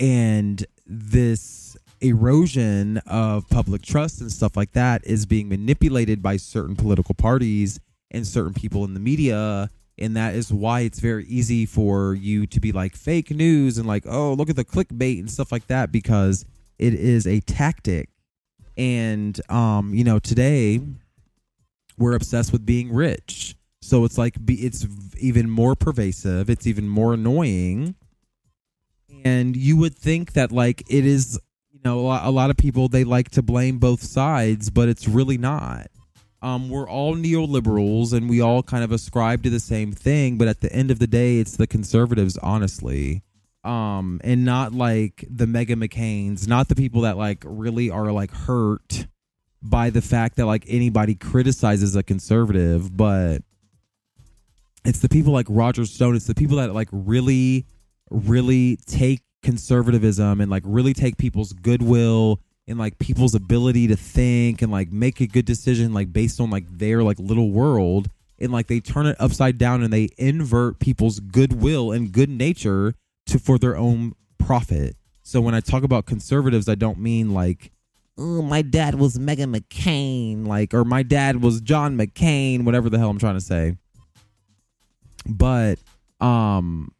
And 0.00 0.66
this 0.84 1.76
erosion 2.00 2.98
of 3.06 3.48
public 3.48 3.82
trust 3.82 4.20
and 4.20 4.32
stuff 4.32 4.56
like 4.56 4.72
that 4.72 5.06
is 5.06 5.24
being 5.24 5.48
manipulated 5.48 6.20
by 6.20 6.36
certain 6.36 6.74
political 6.74 7.14
parties 7.14 7.78
and 8.10 8.26
certain 8.26 8.52
people 8.52 8.84
in 8.84 8.94
the 8.94 9.00
media 9.00 9.70
and 9.98 10.16
that 10.16 10.34
is 10.34 10.52
why 10.52 10.80
it's 10.80 11.00
very 11.00 11.24
easy 11.26 11.66
for 11.66 12.14
you 12.14 12.46
to 12.46 12.60
be 12.60 12.72
like 12.72 12.96
fake 12.96 13.30
news 13.30 13.78
and 13.78 13.86
like 13.86 14.04
oh 14.06 14.32
look 14.34 14.50
at 14.50 14.56
the 14.56 14.64
clickbait 14.64 15.18
and 15.18 15.30
stuff 15.30 15.52
like 15.52 15.66
that 15.66 15.92
because 15.92 16.44
it 16.78 16.94
is 16.94 17.26
a 17.26 17.40
tactic. 17.40 18.08
And 18.76 19.38
um 19.50 19.94
you 19.94 20.04
know 20.04 20.18
today 20.18 20.80
we're 21.98 22.14
obsessed 22.14 22.52
with 22.52 22.64
being 22.64 22.92
rich. 22.92 23.54
So 23.80 24.04
it's 24.04 24.16
like 24.16 24.36
it's 24.48 24.86
even 25.18 25.50
more 25.50 25.74
pervasive. 25.74 26.48
It's 26.48 26.66
even 26.66 26.88
more 26.88 27.14
annoying. 27.14 27.94
And 29.24 29.56
you 29.56 29.76
would 29.76 29.96
think 29.96 30.32
that 30.32 30.50
like 30.50 30.82
it 30.88 31.06
is 31.06 31.38
you 31.72 31.80
know, 31.84 32.00
a 32.06 32.30
lot 32.30 32.50
of 32.50 32.56
people 32.56 32.88
they 32.88 33.04
like 33.04 33.30
to 33.32 33.42
blame 33.42 33.78
both 33.78 34.02
sides, 34.02 34.70
but 34.70 34.88
it's 34.88 35.08
really 35.08 35.38
not. 35.38 35.88
Um, 36.42 36.68
we're 36.68 36.88
all 36.88 37.14
neoliberals 37.14 38.12
and 38.12 38.28
we 38.28 38.40
all 38.40 38.64
kind 38.64 38.82
of 38.82 38.90
ascribe 38.90 39.44
to 39.44 39.50
the 39.50 39.60
same 39.60 39.92
thing, 39.92 40.38
but 40.38 40.48
at 40.48 40.60
the 40.60 40.72
end 40.72 40.90
of 40.90 40.98
the 40.98 41.06
day, 41.06 41.38
it's 41.38 41.56
the 41.56 41.68
conservatives, 41.68 42.36
honestly. 42.38 43.22
Um, 43.62 44.20
and 44.24 44.44
not 44.44 44.72
like 44.72 45.24
the 45.30 45.46
Meghan 45.46 45.86
McCains, 45.86 46.48
not 46.48 46.68
the 46.68 46.74
people 46.74 47.02
that 47.02 47.16
like 47.16 47.44
really 47.46 47.90
are 47.90 48.10
like 48.10 48.32
hurt 48.32 49.06
by 49.62 49.90
the 49.90 50.02
fact 50.02 50.34
that 50.36 50.46
like 50.46 50.64
anybody 50.66 51.14
criticizes 51.14 51.94
a 51.94 52.02
conservative, 52.02 52.96
but 52.96 53.42
it's 54.84 54.98
the 54.98 55.08
people 55.08 55.32
like 55.32 55.46
Roger 55.48 55.84
Stone, 55.84 56.16
it's 56.16 56.26
the 56.26 56.34
people 56.34 56.56
that 56.56 56.74
like 56.74 56.88
really, 56.90 57.66
really 58.10 58.78
take 58.86 59.20
conservatism 59.44 60.40
and 60.40 60.50
like 60.50 60.64
really 60.66 60.92
take 60.92 61.16
people's 61.16 61.52
goodwill 61.52 62.40
and 62.68 62.78
like 62.78 62.98
people's 62.98 63.34
ability 63.34 63.88
to 63.88 63.96
think 63.96 64.62
and 64.62 64.70
like 64.70 64.92
make 64.92 65.20
a 65.20 65.26
good 65.26 65.44
decision 65.44 65.92
like 65.92 66.12
based 66.12 66.40
on 66.40 66.50
like 66.50 66.66
their 66.68 67.02
like 67.02 67.18
little 67.18 67.50
world 67.50 68.08
and 68.38 68.52
like 68.52 68.66
they 68.66 68.80
turn 68.80 69.06
it 69.06 69.16
upside 69.18 69.58
down 69.58 69.82
and 69.82 69.92
they 69.92 70.08
invert 70.18 70.78
people's 70.78 71.20
goodwill 71.20 71.92
and 71.92 72.12
good 72.12 72.30
nature 72.30 72.94
to 73.26 73.38
for 73.38 73.58
their 73.58 73.76
own 73.76 74.14
profit. 74.38 74.96
So 75.22 75.40
when 75.40 75.54
I 75.54 75.60
talk 75.60 75.84
about 75.84 76.06
conservatives, 76.06 76.68
I 76.68 76.74
don't 76.74 76.98
mean 76.98 77.32
like 77.32 77.72
oh, 78.18 78.42
my 78.42 78.62
dad 78.62 78.94
was 78.94 79.18
Meghan 79.18 79.56
McCain, 79.56 80.46
like, 80.46 80.74
or 80.74 80.84
my 80.84 81.02
dad 81.02 81.42
was 81.42 81.60
John 81.60 81.96
McCain, 81.96 82.64
whatever 82.64 82.90
the 82.90 82.98
hell 82.98 83.10
I'm 83.10 83.18
trying 83.18 83.34
to 83.34 83.40
say. 83.40 83.76
But 85.26 85.78
um, 86.20 86.92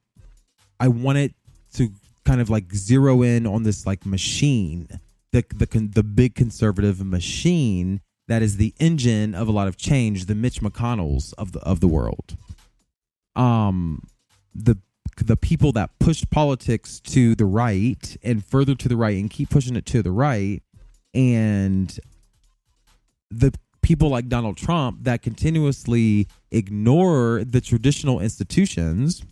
I 0.78 0.88
want 0.88 1.18
it 1.18 1.34
to 1.74 1.90
kind 2.24 2.40
of 2.40 2.50
like 2.50 2.72
zero 2.72 3.22
in 3.22 3.46
on 3.46 3.62
this 3.62 3.86
like 3.86 4.06
machine, 4.06 4.88
the 5.32 5.44
the 5.54 5.90
the 5.94 6.02
big 6.02 6.34
conservative 6.34 7.04
machine 7.04 8.00
that 8.28 8.42
is 8.42 8.56
the 8.56 8.74
engine 8.78 9.34
of 9.34 9.48
a 9.48 9.52
lot 9.52 9.68
of 9.68 9.76
change, 9.76 10.26
the 10.26 10.34
Mitch 10.34 10.60
McConnells 10.60 11.34
of 11.36 11.52
the 11.52 11.60
of 11.60 11.80
the 11.80 11.88
world. 11.88 12.36
Um, 13.34 14.02
the 14.54 14.78
the 15.16 15.36
people 15.36 15.72
that 15.72 15.98
push 15.98 16.24
politics 16.30 17.00
to 17.00 17.34
the 17.34 17.44
right 17.44 18.16
and 18.22 18.44
further 18.44 18.74
to 18.74 18.88
the 18.88 18.96
right 18.96 19.16
and 19.16 19.30
keep 19.30 19.50
pushing 19.50 19.76
it 19.76 19.86
to 19.86 20.02
the 20.02 20.10
right, 20.10 20.62
and 21.12 21.98
the 23.30 23.52
people 23.82 24.08
like 24.08 24.28
Donald 24.28 24.56
Trump 24.56 24.98
that 25.02 25.22
continuously 25.22 26.28
ignore 26.50 27.42
the 27.44 27.60
traditional 27.60 28.20
institutions 28.20 29.22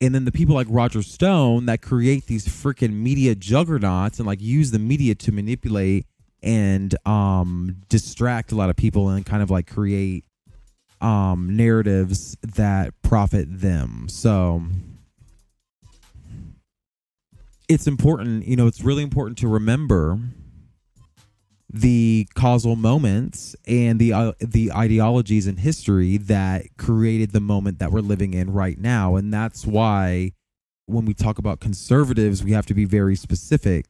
and 0.00 0.14
then 0.14 0.24
the 0.24 0.32
people 0.32 0.54
like 0.54 0.66
Roger 0.70 1.02
Stone 1.02 1.66
that 1.66 1.82
create 1.82 2.26
these 2.26 2.46
freaking 2.46 2.92
media 2.92 3.34
juggernauts 3.34 4.18
and 4.18 4.26
like 4.26 4.40
use 4.40 4.70
the 4.70 4.78
media 4.78 5.14
to 5.16 5.32
manipulate 5.32 6.06
and 6.42 6.94
um 7.06 7.76
distract 7.88 8.52
a 8.52 8.54
lot 8.54 8.70
of 8.70 8.76
people 8.76 9.08
and 9.08 9.26
kind 9.26 9.42
of 9.42 9.50
like 9.50 9.66
create 9.66 10.24
um 11.00 11.56
narratives 11.56 12.36
that 12.42 12.94
profit 13.02 13.46
them. 13.60 14.06
So 14.08 14.62
it's 17.68 17.86
important, 17.86 18.46
you 18.46 18.56
know, 18.56 18.66
it's 18.66 18.82
really 18.82 19.02
important 19.02 19.38
to 19.38 19.48
remember 19.48 20.18
the 21.70 22.26
causal 22.34 22.76
moments 22.76 23.54
and 23.66 23.98
the 23.98 24.12
uh, 24.12 24.32
the 24.40 24.72
ideologies 24.72 25.46
in 25.46 25.56
history 25.58 26.16
that 26.16 26.64
created 26.78 27.32
the 27.32 27.40
moment 27.40 27.78
that 27.78 27.92
we're 27.92 28.00
living 28.00 28.32
in 28.32 28.52
right 28.52 28.78
now. 28.78 29.16
And 29.16 29.32
that's 29.32 29.66
why 29.66 30.32
when 30.86 31.04
we 31.04 31.12
talk 31.12 31.36
about 31.38 31.60
conservatives 31.60 32.42
we 32.42 32.52
have 32.52 32.64
to 32.64 32.72
be 32.72 32.86
very 32.86 33.14
specific 33.14 33.84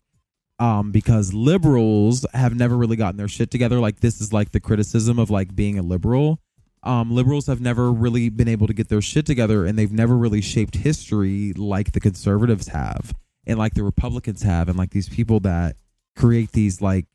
um 0.58 0.90
because 0.90 1.32
liberals 1.32 2.26
have 2.34 2.56
never 2.56 2.76
really 2.76 2.96
gotten 2.96 3.16
their 3.16 3.28
shit 3.28 3.50
together. 3.50 3.78
Like 3.78 4.00
this 4.00 4.20
is 4.20 4.32
like 4.32 4.50
the 4.50 4.60
criticism 4.60 5.18
of 5.20 5.30
like 5.30 5.54
being 5.54 5.78
a 5.78 5.82
liberal. 5.82 6.40
Um 6.82 7.12
liberals 7.12 7.46
have 7.46 7.60
never 7.60 7.92
really 7.92 8.28
been 8.28 8.48
able 8.48 8.66
to 8.66 8.74
get 8.74 8.88
their 8.88 9.02
shit 9.02 9.24
together 9.24 9.64
and 9.64 9.78
they've 9.78 9.92
never 9.92 10.16
really 10.16 10.40
shaped 10.40 10.74
history 10.74 11.52
like 11.52 11.92
the 11.92 12.00
conservatives 12.00 12.68
have 12.68 13.12
and 13.46 13.56
like 13.56 13.74
the 13.74 13.84
republicans 13.84 14.42
have 14.42 14.68
and 14.68 14.76
like 14.76 14.90
these 14.90 15.08
people 15.08 15.38
that 15.40 15.76
create 16.16 16.50
these 16.52 16.82
like 16.82 17.06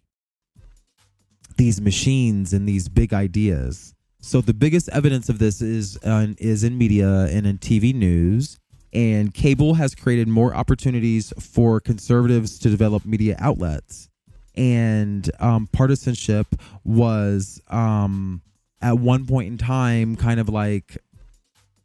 these 1.57 1.81
machines 1.81 2.53
and 2.53 2.67
these 2.67 2.89
big 2.89 3.13
ideas. 3.13 3.93
So 4.19 4.39
the 4.39 4.53
biggest 4.53 4.89
evidence 4.89 5.27
of 5.27 5.39
this 5.39 5.61
is 5.61 5.97
uh, 6.03 6.27
is 6.37 6.63
in 6.63 6.77
media 6.77 7.25
and 7.25 7.45
in 7.45 7.57
TV 7.57 7.93
news. 7.93 8.57
And 8.93 9.33
cable 9.33 9.73
has 9.73 9.95
created 9.95 10.27
more 10.27 10.55
opportunities 10.55 11.33
for 11.39 11.79
conservatives 11.79 12.59
to 12.59 12.69
develop 12.69 13.05
media 13.05 13.35
outlets. 13.39 14.07
And 14.55 15.29
um, 15.39 15.67
partisanship 15.71 16.47
was 16.83 17.59
um, 17.69 18.43
at 18.81 18.99
one 18.99 19.25
point 19.25 19.47
in 19.47 19.57
time 19.57 20.15
kind 20.15 20.39
of 20.39 20.47
like 20.47 20.97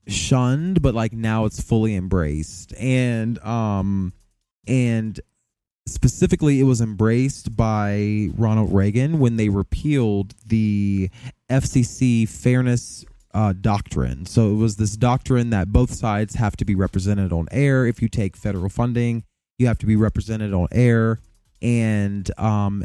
shunned, 0.06 0.82
but 0.82 0.94
like 0.94 1.12
now 1.12 1.46
it's 1.46 1.62
fully 1.62 1.96
embraced. 1.96 2.74
And 2.76 3.38
um, 3.38 4.12
and 4.66 5.18
specifically 5.88 6.60
it 6.60 6.64
was 6.64 6.80
embraced 6.80 7.56
by 7.56 8.28
Ronald 8.36 8.72
Reagan 8.72 9.18
when 9.18 9.36
they 9.36 9.48
repealed 9.48 10.34
the 10.46 11.10
FCC 11.50 12.28
fairness 12.28 13.04
uh, 13.34 13.52
doctrine. 13.52 14.26
So 14.26 14.50
it 14.50 14.54
was 14.56 14.76
this 14.76 14.96
doctrine 14.96 15.50
that 15.50 15.68
both 15.68 15.92
sides 15.92 16.34
have 16.34 16.56
to 16.56 16.64
be 16.64 16.74
represented 16.74 17.32
on 17.32 17.46
air. 17.50 17.86
If 17.86 18.02
you 18.02 18.08
take 18.08 18.36
federal 18.36 18.68
funding, 18.68 19.24
you 19.58 19.66
have 19.66 19.78
to 19.78 19.86
be 19.86 19.96
represented 19.96 20.52
on 20.52 20.68
air. 20.72 21.20
And, 21.60 22.30
um, 22.38 22.84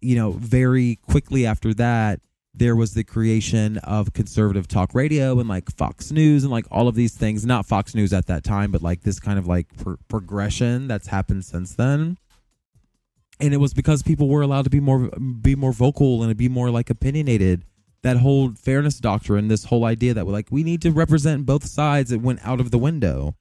you 0.00 0.16
know, 0.16 0.32
very 0.32 0.96
quickly 0.96 1.46
after 1.46 1.72
that, 1.74 2.20
there 2.54 2.74
was 2.74 2.94
the 2.94 3.04
creation 3.04 3.78
of 3.78 4.12
conservative 4.12 4.66
talk 4.66 4.94
radio 4.94 5.38
and 5.38 5.48
like 5.48 5.70
Fox 5.76 6.10
News 6.10 6.42
and 6.42 6.50
like 6.50 6.66
all 6.70 6.88
of 6.88 6.94
these 6.94 7.16
things. 7.16 7.46
Not 7.46 7.66
Fox 7.66 7.94
News 7.94 8.12
at 8.12 8.26
that 8.26 8.42
time, 8.42 8.72
but 8.72 8.82
like 8.82 9.02
this 9.02 9.20
kind 9.20 9.38
of 9.38 9.46
like 9.46 9.66
pro- 9.76 9.96
progression 10.08 10.88
that's 10.88 11.06
happened 11.06 11.44
since 11.44 11.74
then 11.74 12.18
and 13.40 13.54
it 13.54 13.58
was 13.58 13.74
because 13.74 14.02
people 14.02 14.28
were 14.28 14.42
allowed 14.42 14.64
to 14.64 14.70
be 14.70 14.80
more 14.80 15.10
be 15.40 15.54
more 15.54 15.72
vocal 15.72 16.22
and 16.22 16.36
be 16.36 16.48
more 16.48 16.70
like 16.70 16.90
opinionated. 16.90 17.64
That 18.02 18.18
whole 18.18 18.52
fairness 18.54 18.98
doctrine 18.98 19.48
this 19.48 19.64
whole 19.64 19.84
idea 19.84 20.14
that 20.14 20.26
we're 20.26 20.32
like 20.32 20.48
we 20.50 20.62
need 20.62 20.82
to 20.82 20.90
represent 20.90 21.46
both 21.46 21.64
sides 21.64 22.12
it 22.12 22.20
went 22.20 22.44
out 22.44 22.60
of 22.60 22.70
the 22.70 22.78
window. 22.78 23.34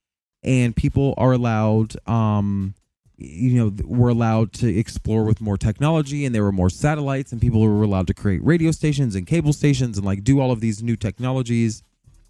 And 0.43 0.75
people 0.75 1.13
are 1.17 1.31
allowed 1.31 1.95
um 2.07 2.75
you 3.17 3.53
know 3.53 3.73
were 3.83 4.09
allowed 4.09 4.53
to 4.53 4.67
explore 4.67 5.23
with 5.23 5.41
more 5.41 5.57
technology 5.57 6.25
and 6.25 6.35
there 6.35 6.43
were 6.43 6.51
more 6.51 6.69
satellites 6.69 7.31
and 7.31 7.41
people 7.41 7.61
were 7.61 7.83
allowed 7.83 8.05
to 8.05 8.13
create 8.13 8.43
radio 8.43 8.69
stations 8.69 9.15
and 9.15 9.25
cable 9.25 9.53
stations 9.53 9.97
and 9.97 10.05
like 10.05 10.23
do 10.23 10.39
all 10.39 10.51
of 10.51 10.61
these 10.61 10.83
new 10.83 10.95
technologies. 10.95 11.81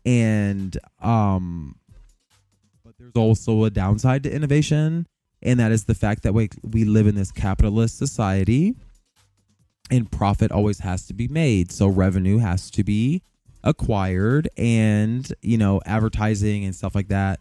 And 0.05 0.77
um 1.01 1.75
but 2.85 2.93
there's 2.97 3.15
also 3.15 3.65
a 3.65 3.69
downside 3.69 4.23
to 4.23 4.33
innovation 4.33 5.05
and 5.41 5.59
that 5.59 5.71
is 5.71 5.85
the 5.85 5.95
fact 5.95 6.23
that 6.23 6.33
we 6.33 6.49
we 6.63 6.85
live 6.85 7.07
in 7.07 7.15
this 7.15 7.31
capitalist 7.31 7.97
society 7.97 8.75
and 9.89 10.11
profit 10.11 10.51
always 10.51 10.79
has 10.79 11.05
to 11.07 11.13
be 11.13 11.27
made 11.27 11.71
so 11.71 11.87
revenue 11.87 12.37
has 12.37 12.69
to 12.71 12.83
be 12.83 13.21
acquired 13.63 14.49
and 14.57 15.33
you 15.41 15.57
know 15.57 15.81
advertising 15.85 16.65
and 16.65 16.75
stuff 16.75 16.95
like 16.95 17.07
that 17.07 17.39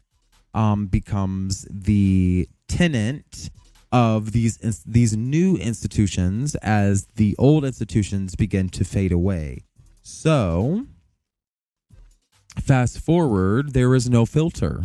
um 0.55 0.87
becomes 0.87 1.67
the 1.71 2.49
tenant 2.69 3.51
of 3.93 4.33
these 4.33 4.59
these 4.85 5.17
new 5.17 5.57
institutions 5.57 6.55
as 6.57 7.07
the 7.17 7.35
old 7.39 7.65
institutions 7.65 8.35
begin 8.35 8.69
to 8.69 8.85
fade 8.85 9.13
away. 9.13 9.65
So, 10.03 10.87
fast 12.61 12.99
forward, 13.01 13.73
there 13.73 13.95
is 13.95 14.09
no 14.09 14.27
filter. 14.27 14.83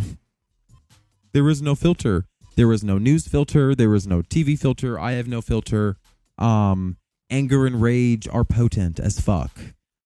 There 1.33 1.49
is 1.49 1.61
no 1.61 1.75
filter. 1.75 2.25
There 2.61 2.71
is 2.71 2.83
no 2.83 2.99
news 2.99 3.27
filter. 3.27 3.73
There 3.73 3.89
was 3.89 4.05
no 4.05 4.21
TV 4.21 4.55
filter. 4.55 4.99
I 4.99 5.13
have 5.13 5.27
no 5.27 5.41
filter. 5.41 5.97
Um, 6.37 6.97
anger 7.31 7.65
and 7.65 7.81
rage 7.81 8.27
are 8.27 8.43
potent 8.43 8.99
as 8.99 9.19
fuck. 9.19 9.49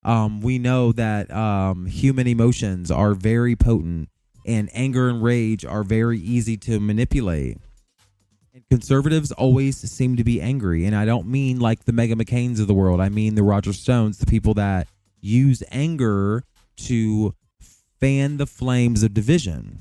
Um, 0.06 0.40
we 0.40 0.58
know 0.58 0.94
that 0.94 1.30
um, 1.32 1.86
human 1.86 2.28
emotions 2.28 2.90
are 2.90 3.14
very 3.14 3.58
potent, 3.58 4.08
and 4.46 4.70
anger 4.72 5.10
and 5.10 5.22
rage 5.22 5.66
are 5.66 5.84
very 5.84 6.18
easy 6.18 6.56
to 6.60 6.80
manipulate. 6.80 7.58
And 8.54 8.64
conservatives 8.70 9.34
always 9.34 9.76
seem 9.76 10.16
to 10.16 10.24
be 10.24 10.40
angry, 10.40 10.86
and 10.86 10.96
I 10.96 11.04
don't 11.04 11.28
mean 11.28 11.60
like 11.60 11.84
the 11.84 11.92
Meghan 11.92 12.14
McCains 12.14 12.62
of 12.62 12.68
the 12.68 12.74
world. 12.74 13.02
I 13.02 13.10
mean 13.10 13.36
the 13.36 13.44
Roger 13.44 13.74
Stones, 13.74 14.20
the 14.20 14.26
people 14.26 14.54
that 14.54 14.88
use 15.20 15.62
anger 15.74 16.46
to 16.78 17.36
fan 18.00 18.38
the 18.38 18.48
flames 18.48 19.04
of 19.04 19.14
division. 19.14 19.80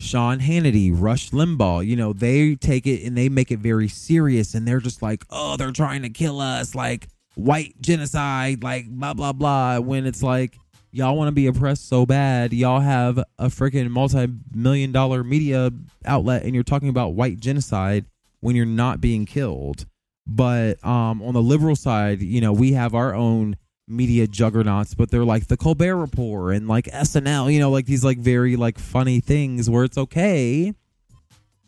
Sean 0.00 0.40
Hannity, 0.40 0.90
Rush 0.92 1.30
Limbaugh, 1.30 1.86
you 1.86 1.94
know, 1.94 2.12
they 2.14 2.56
take 2.56 2.86
it 2.86 3.04
and 3.04 3.16
they 3.16 3.28
make 3.28 3.50
it 3.50 3.58
very 3.58 3.86
serious 3.86 4.54
and 4.54 4.66
they're 4.66 4.80
just 4.80 5.02
like, 5.02 5.24
oh, 5.28 5.56
they're 5.56 5.72
trying 5.72 6.02
to 6.02 6.08
kill 6.08 6.40
us, 6.40 6.74
like 6.74 7.08
white 7.34 7.80
genocide, 7.82 8.62
like 8.62 8.88
blah, 8.88 9.12
blah, 9.12 9.32
blah. 9.32 9.78
When 9.78 10.06
it's 10.06 10.22
like, 10.22 10.58
y'all 10.90 11.16
want 11.16 11.28
to 11.28 11.32
be 11.32 11.46
oppressed 11.46 11.86
so 11.86 12.06
bad, 12.06 12.54
y'all 12.54 12.80
have 12.80 13.18
a 13.38 13.46
freaking 13.46 13.90
multi 13.90 14.26
million 14.54 14.90
dollar 14.90 15.22
media 15.22 15.70
outlet 16.06 16.44
and 16.44 16.54
you're 16.54 16.64
talking 16.64 16.88
about 16.88 17.14
white 17.14 17.38
genocide 17.38 18.06
when 18.40 18.56
you're 18.56 18.66
not 18.66 19.02
being 19.02 19.26
killed. 19.26 19.84
But 20.26 20.82
um, 20.84 21.22
on 21.22 21.34
the 21.34 21.42
liberal 21.42 21.76
side, 21.76 22.22
you 22.22 22.40
know, 22.40 22.52
we 22.52 22.72
have 22.72 22.94
our 22.94 23.14
own 23.14 23.56
media 23.90 24.26
juggernauts, 24.26 24.94
but 24.94 25.10
they're 25.10 25.24
like 25.24 25.48
the 25.48 25.56
Colbert 25.56 25.96
Report 25.96 26.54
and 26.54 26.68
like 26.68 26.86
SNL, 26.86 27.52
you 27.52 27.58
know, 27.58 27.70
like 27.70 27.86
these 27.86 28.04
like 28.04 28.18
very 28.18 28.56
like 28.56 28.78
funny 28.78 29.20
things 29.20 29.68
where 29.68 29.84
it's 29.84 29.98
okay, 29.98 30.72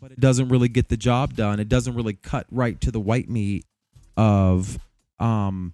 but 0.01 0.11
it 0.11 0.19
doesn't 0.19 0.49
really 0.49 0.69
get 0.69 0.89
the 0.89 0.97
job 0.97 1.35
done. 1.35 1.59
It 1.59 1.69
doesn't 1.69 1.95
really 1.95 2.13
cut 2.13 2.45
right 2.51 2.79
to 2.81 2.91
the 2.91 2.99
white 2.99 3.29
meat 3.29 3.65
of 4.15 4.79
um 5.19 5.73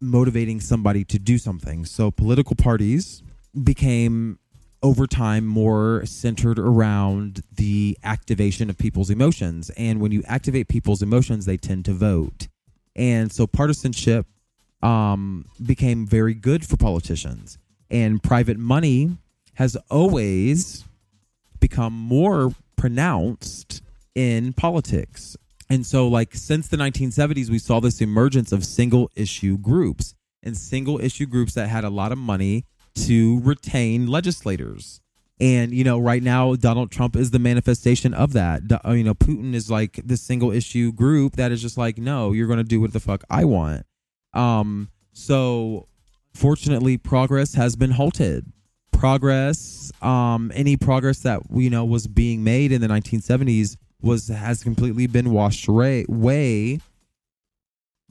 motivating 0.00 0.60
somebody 0.60 1.04
to 1.04 1.18
do 1.18 1.38
something. 1.38 1.84
So 1.84 2.10
political 2.10 2.56
parties 2.56 3.22
became 3.64 4.38
over 4.82 5.06
time 5.06 5.46
more 5.46 6.04
centered 6.04 6.58
around 6.58 7.42
the 7.52 7.96
activation 8.04 8.68
of 8.70 8.76
people's 8.76 9.10
emotions. 9.10 9.70
And 9.70 10.00
when 10.00 10.12
you 10.12 10.22
activate 10.26 10.68
people's 10.68 11.02
emotions, 11.02 11.46
they 11.46 11.56
tend 11.56 11.86
to 11.86 11.92
vote. 11.92 12.48
And 12.94 13.32
so 13.32 13.46
partisanship 13.46 14.26
um, 14.86 15.46
became 15.64 16.06
very 16.06 16.34
good 16.34 16.64
for 16.64 16.76
politicians. 16.76 17.58
And 17.90 18.22
private 18.22 18.58
money 18.58 19.16
has 19.54 19.76
always 19.90 20.84
become 21.58 21.92
more 21.92 22.52
pronounced 22.76 23.82
in 24.14 24.52
politics. 24.52 25.36
And 25.68 25.84
so, 25.84 26.06
like, 26.06 26.34
since 26.34 26.68
the 26.68 26.76
1970s, 26.76 27.50
we 27.50 27.58
saw 27.58 27.80
this 27.80 28.00
emergence 28.00 28.52
of 28.52 28.64
single 28.64 29.10
issue 29.16 29.58
groups 29.58 30.14
and 30.44 30.56
single 30.56 31.00
issue 31.00 31.26
groups 31.26 31.54
that 31.54 31.68
had 31.68 31.82
a 31.82 31.90
lot 31.90 32.12
of 32.12 32.18
money 32.18 32.64
to 32.94 33.40
retain 33.40 34.06
legislators. 34.06 35.00
And, 35.40 35.72
you 35.72 35.82
know, 35.82 35.98
right 35.98 36.22
now, 36.22 36.54
Donald 36.54 36.92
Trump 36.92 37.16
is 37.16 37.32
the 37.32 37.40
manifestation 37.40 38.14
of 38.14 38.32
that. 38.34 38.62
Uh, 38.70 38.92
You 38.92 39.04
know, 39.04 39.14
Putin 39.14 39.54
is 39.54 39.68
like 39.68 40.00
the 40.04 40.16
single 40.16 40.52
issue 40.52 40.92
group 40.92 41.34
that 41.36 41.50
is 41.50 41.60
just 41.60 41.76
like, 41.76 41.98
no, 41.98 42.32
you're 42.32 42.46
going 42.46 42.58
to 42.58 42.64
do 42.64 42.80
what 42.80 42.92
the 42.92 43.00
fuck 43.00 43.24
I 43.28 43.44
want. 43.44 43.84
Um, 44.36 44.90
so 45.12 45.88
fortunately, 46.34 46.98
progress 46.98 47.54
has 47.54 47.74
been 47.74 47.92
halted. 47.92 48.52
Progress, 48.92 49.90
um, 50.02 50.52
any 50.54 50.76
progress 50.76 51.20
that 51.20 51.40
you 51.52 51.70
know 51.70 51.84
was 51.84 52.06
being 52.06 52.44
made 52.44 52.72
in 52.72 52.80
the 52.80 52.86
1970s 52.86 53.76
was 54.00 54.28
has 54.28 54.62
completely 54.62 55.06
been 55.06 55.30
washed 55.30 55.68
away. 55.68 56.06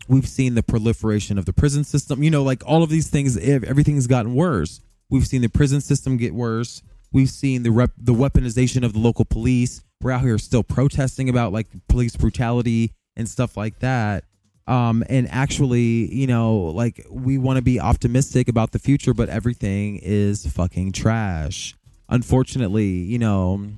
We've 0.08 0.28
seen 0.28 0.54
the 0.54 0.62
proliferation 0.62 1.40
of 1.40 1.46
the 1.46 1.54
prison 1.54 1.84
system. 1.84 2.22
You 2.22 2.30
know, 2.30 2.44
like 2.44 2.64
all 2.68 2.84
of 2.84 2.90
these 2.90 3.08
things, 3.08 3.38
ev- 3.38 3.64
everything's 3.64 4.06
gotten 4.06 4.36
worse. 4.36 4.82
We've 5.10 5.26
seen 5.26 5.42
the 5.42 5.50
prison 5.50 5.82
system 5.82 6.18
get 6.18 6.36
worse. 6.36 6.84
We've 7.12 7.30
seen 7.30 7.64
the 7.64 7.72
rep- 7.72 7.94
the 7.98 8.14
weaponization 8.14 8.84
of 8.84 8.94
the 8.94 9.00
local 9.00 9.26
police. 9.26 9.82
We're 10.02 10.12
out 10.12 10.22
here 10.22 10.38
still 10.38 10.64
protesting 10.64 11.30
about 11.30 11.52
like 11.52 11.68
police 11.88 12.16
brutality 12.16 12.92
and 13.16 13.28
stuff 13.28 13.58
like 13.58 13.80
that 13.80 14.24
um 14.68 15.04
and 15.10 15.28
actually 15.30 16.14
you 16.14 16.28
know 16.28 16.56
like 16.58 17.06
we 17.10 17.38
want 17.38 17.58
to 17.58 17.62
be 17.62 17.80
optimistic 17.80 18.48
about 18.48 18.72
the 18.72 18.80
future 18.80 19.14
but 19.14 19.30
everything 19.30 20.00
is 20.02 20.46
fucking 20.48 20.92
trash. 20.92 21.76
Unfortunately 22.10 22.86
you 22.86 23.20
know 23.20 23.70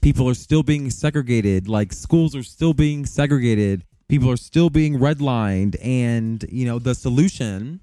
people 0.00 0.28
are 0.28 0.34
still 0.34 0.62
being 0.62 0.90
segregated. 0.90 1.68
Like 1.68 1.92
schools 1.92 2.34
are 2.34 2.42
still 2.42 2.72
being 2.72 3.04
segregated. 3.06 3.84
People 4.08 4.30
are 4.30 4.36
still 4.36 4.70
being 4.70 4.98
redlined. 4.98 5.76
And 5.82 6.44
you 6.50 6.66
know 6.66 6.78
the 6.78 6.94
solution 6.94 7.80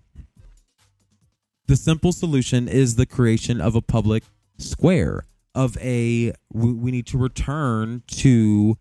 the 1.67 1.75
simple 1.75 2.11
solution 2.11 2.67
is 2.67 2.95
the 2.95 3.05
creation 3.05 3.59
of 3.59 3.75
a 3.75 3.81
public 3.81 4.23
square 4.57 5.25
of 5.53 5.77
a 5.77 6.33
we, 6.53 6.73
we 6.73 6.91
need 6.91 7.07
to 7.07 7.17
return 7.17 8.03
to 8.07 8.77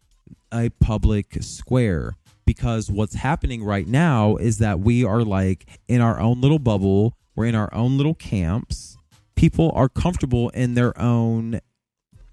a 0.55 0.71
public 0.81 1.43
square 1.43 2.17
because 2.47 2.91
what's 2.91 3.15
happening 3.15 3.65
right 3.65 3.87
now 3.87 4.37
is 4.37 4.59
that 4.59 4.81
we 4.81 5.05
are 5.05 5.23
like 5.23 5.67
in 5.89 6.01
our 6.01 6.21
own 6.21 6.41
little 6.41 6.59
bubble. 6.59 7.17
We're 7.35 7.47
in 7.47 7.55
our 7.55 7.73
own 7.75 7.97
little 7.97 8.15
camps. 8.15 8.97
People 9.35 9.73
are 9.75 9.89
comfortable 9.89 10.51
in 10.51 10.75
their 10.75 10.99
own 11.01 11.61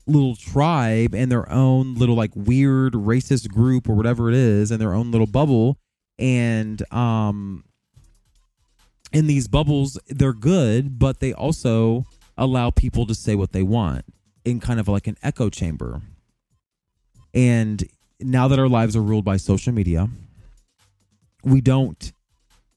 little 0.08 0.36
tribe 0.36 1.16
and 1.16 1.32
their 1.32 1.50
own 1.52 1.96
little 1.96 2.16
like 2.16 2.32
weird 2.36 2.94
racist 2.94 3.50
group 3.50 3.88
or 3.88 3.96
whatever 3.96 4.30
it 4.30 4.36
is 4.36 4.72
in 4.72 4.80
their 4.80 4.94
own 4.94 5.12
little 5.12 5.28
bubble. 5.28 5.78
And 6.20 6.82
um 6.94 7.64
in 9.12 9.28
these 9.28 9.48
bubbles 9.48 10.00
they're 10.08 10.34
good 10.34 10.98
but 10.98 11.20
they 11.20 11.34
also 11.34 12.06
allow 12.38 12.70
people 12.70 13.06
to 13.06 13.14
say 13.14 13.36
what 13.36 13.52
they 13.52 13.64
want 13.64 14.06
in 14.46 14.60
kind 14.60 14.80
of 14.80 14.88
like 14.88 15.08
an 15.08 15.18
echo 15.24 15.50
chamber. 15.50 16.02
And 17.34 17.84
now 18.22 18.48
that 18.48 18.60
our 18.60 18.70
lives 18.70 18.96
are 18.96 19.02
ruled 19.02 19.26
by 19.26 19.38
social 19.38 19.74
media 19.74 20.08
we 21.44 21.62
don't 21.62 22.12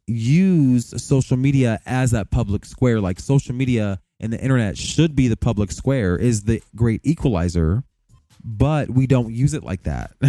use 0.06 1.02
social 1.02 1.36
media 1.36 1.80
as 1.86 2.10
that 2.10 2.30
public 2.30 2.64
square. 2.64 3.00
Like 3.00 3.18
social 3.20 3.54
media 3.54 4.00
and 4.20 4.32
the 4.32 4.40
internet 4.40 4.76
should 4.76 5.16
be 5.16 5.28
the 5.28 5.36
public 5.36 5.72
square 5.72 6.16
is 6.16 6.44
the 6.44 6.62
great 6.74 7.00
equalizer 7.04 7.82
but 8.46 8.90
we 8.90 9.06
don't 9.06 9.32
use 9.32 9.54
it 9.54 9.64
like 9.64 9.84
that. 9.84 10.12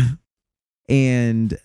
And 0.88 1.58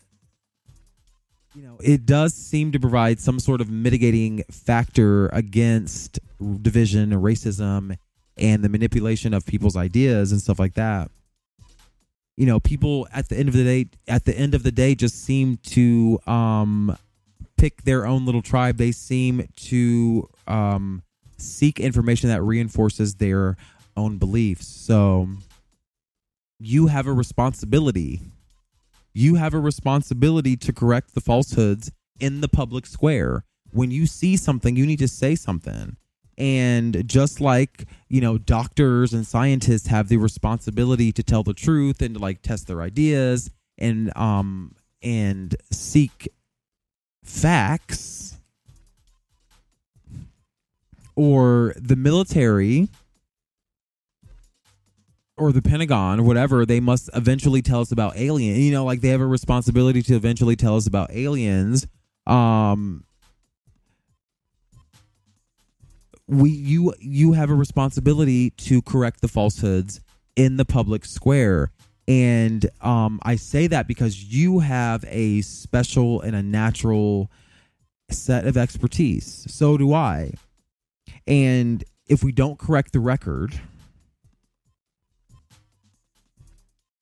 you 1.54 1.62
know 1.62 1.76
it 1.78 2.06
does 2.06 2.32
seem 2.32 2.72
to 2.72 2.80
provide 2.80 3.20
some 3.20 3.38
sort 3.38 3.60
of 3.60 3.68
mitigating 3.68 4.44
factor 4.50 5.26
against 5.26 6.18
division 6.62 7.10
racism 7.10 7.98
and 8.38 8.64
the 8.64 8.70
manipulation 8.70 9.34
of 9.34 9.44
people's 9.44 9.76
ideas 9.76 10.32
and 10.32 10.40
stuff 10.40 10.58
like 10.58 10.72
that 10.72 11.10
you 12.40 12.46
know 12.46 12.58
people 12.58 13.06
at 13.12 13.28
the 13.28 13.36
end 13.36 13.50
of 13.50 13.54
the 13.54 13.64
day 13.64 13.86
at 14.08 14.24
the 14.24 14.34
end 14.34 14.54
of 14.54 14.62
the 14.62 14.72
day 14.72 14.94
just 14.94 15.22
seem 15.22 15.58
to 15.58 16.18
um 16.26 16.96
pick 17.58 17.82
their 17.82 18.06
own 18.06 18.24
little 18.24 18.40
tribe. 18.40 18.78
They 18.78 18.92
seem 18.92 19.46
to 19.68 20.26
um 20.46 21.02
seek 21.36 21.78
information 21.78 22.30
that 22.30 22.42
reinforces 22.42 23.16
their 23.16 23.58
own 23.94 24.16
beliefs. 24.16 24.66
So 24.66 25.28
you 26.58 26.86
have 26.86 27.06
a 27.06 27.12
responsibility. 27.12 28.20
You 29.12 29.34
have 29.34 29.52
a 29.52 29.60
responsibility 29.60 30.56
to 30.56 30.72
correct 30.72 31.14
the 31.14 31.20
falsehoods 31.20 31.92
in 32.20 32.40
the 32.40 32.48
public 32.48 32.86
square. 32.86 33.44
When 33.70 33.90
you 33.90 34.06
see 34.06 34.38
something 34.38 34.76
you 34.76 34.86
need 34.86 35.00
to 35.00 35.08
say 35.08 35.34
something 35.34 35.98
And 36.40 37.06
just 37.06 37.38
like, 37.42 37.84
you 38.08 38.22
know, 38.22 38.38
doctors 38.38 39.12
and 39.12 39.26
scientists 39.26 39.88
have 39.88 40.08
the 40.08 40.16
responsibility 40.16 41.12
to 41.12 41.22
tell 41.22 41.42
the 41.42 41.52
truth 41.52 42.00
and 42.00 42.14
to 42.14 42.20
like 42.20 42.40
test 42.40 42.66
their 42.66 42.80
ideas 42.80 43.50
and 43.76 44.16
um 44.16 44.74
and 45.02 45.54
seek 45.70 46.28
facts 47.22 48.38
or 51.14 51.74
the 51.76 51.96
military 51.96 52.88
or 55.36 55.52
the 55.52 55.62
Pentagon 55.62 56.20
or 56.20 56.22
whatever, 56.22 56.64
they 56.64 56.80
must 56.80 57.10
eventually 57.14 57.60
tell 57.60 57.80
us 57.82 57.92
about 57.92 58.16
aliens. 58.16 58.58
You 58.58 58.72
know, 58.72 58.84
like 58.86 59.02
they 59.02 59.08
have 59.08 59.20
a 59.20 59.26
responsibility 59.26 60.02
to 60.04 60.14
eventually 60.14 60.56
tell 60.56 60.76
us 60.76 60.86
about 60.86 61.10
aliens. 61.12 61.86
Um, 62.26 63.04
we 66.30 66.50
you 66.50 66.94
you 67.00 67.32
have 67.32 67.50
a 67.50 67.54
responsibility 67.54 68.50
to 68.50 68.80
correct 68.82 69.20
the 69.20 69.28
falsehoods 69.28 70.00
in 70.36 70.56
the 70.56 70.64
public 70.64 71.04
square. 71.04 71.72
And 72.06 72.68
um, 72.80 73.20
I 73.22 73.36
say 73.36 73.66
that 73.66 73.86
because 73.86 74.32
you 74.32 74.60
have 74.60 75.04
a 75.08 75.42
special 75.42 76.20
and 76.20 76.34
a 76.34 76.42
natural 76.42 77.30
set 78.10 78.46
of 78.46 78.56
expertise. 78.56 79.46
So 79.48 79.76
do 79.76 79.92
I. 79.92 80.32
And 81.26 81.84
if 82.08 82.24
we 82.24 82.32
don't 82.32 82.58
correct 82.58 82.92
the 82.92 83.00
record, 83.00 83.60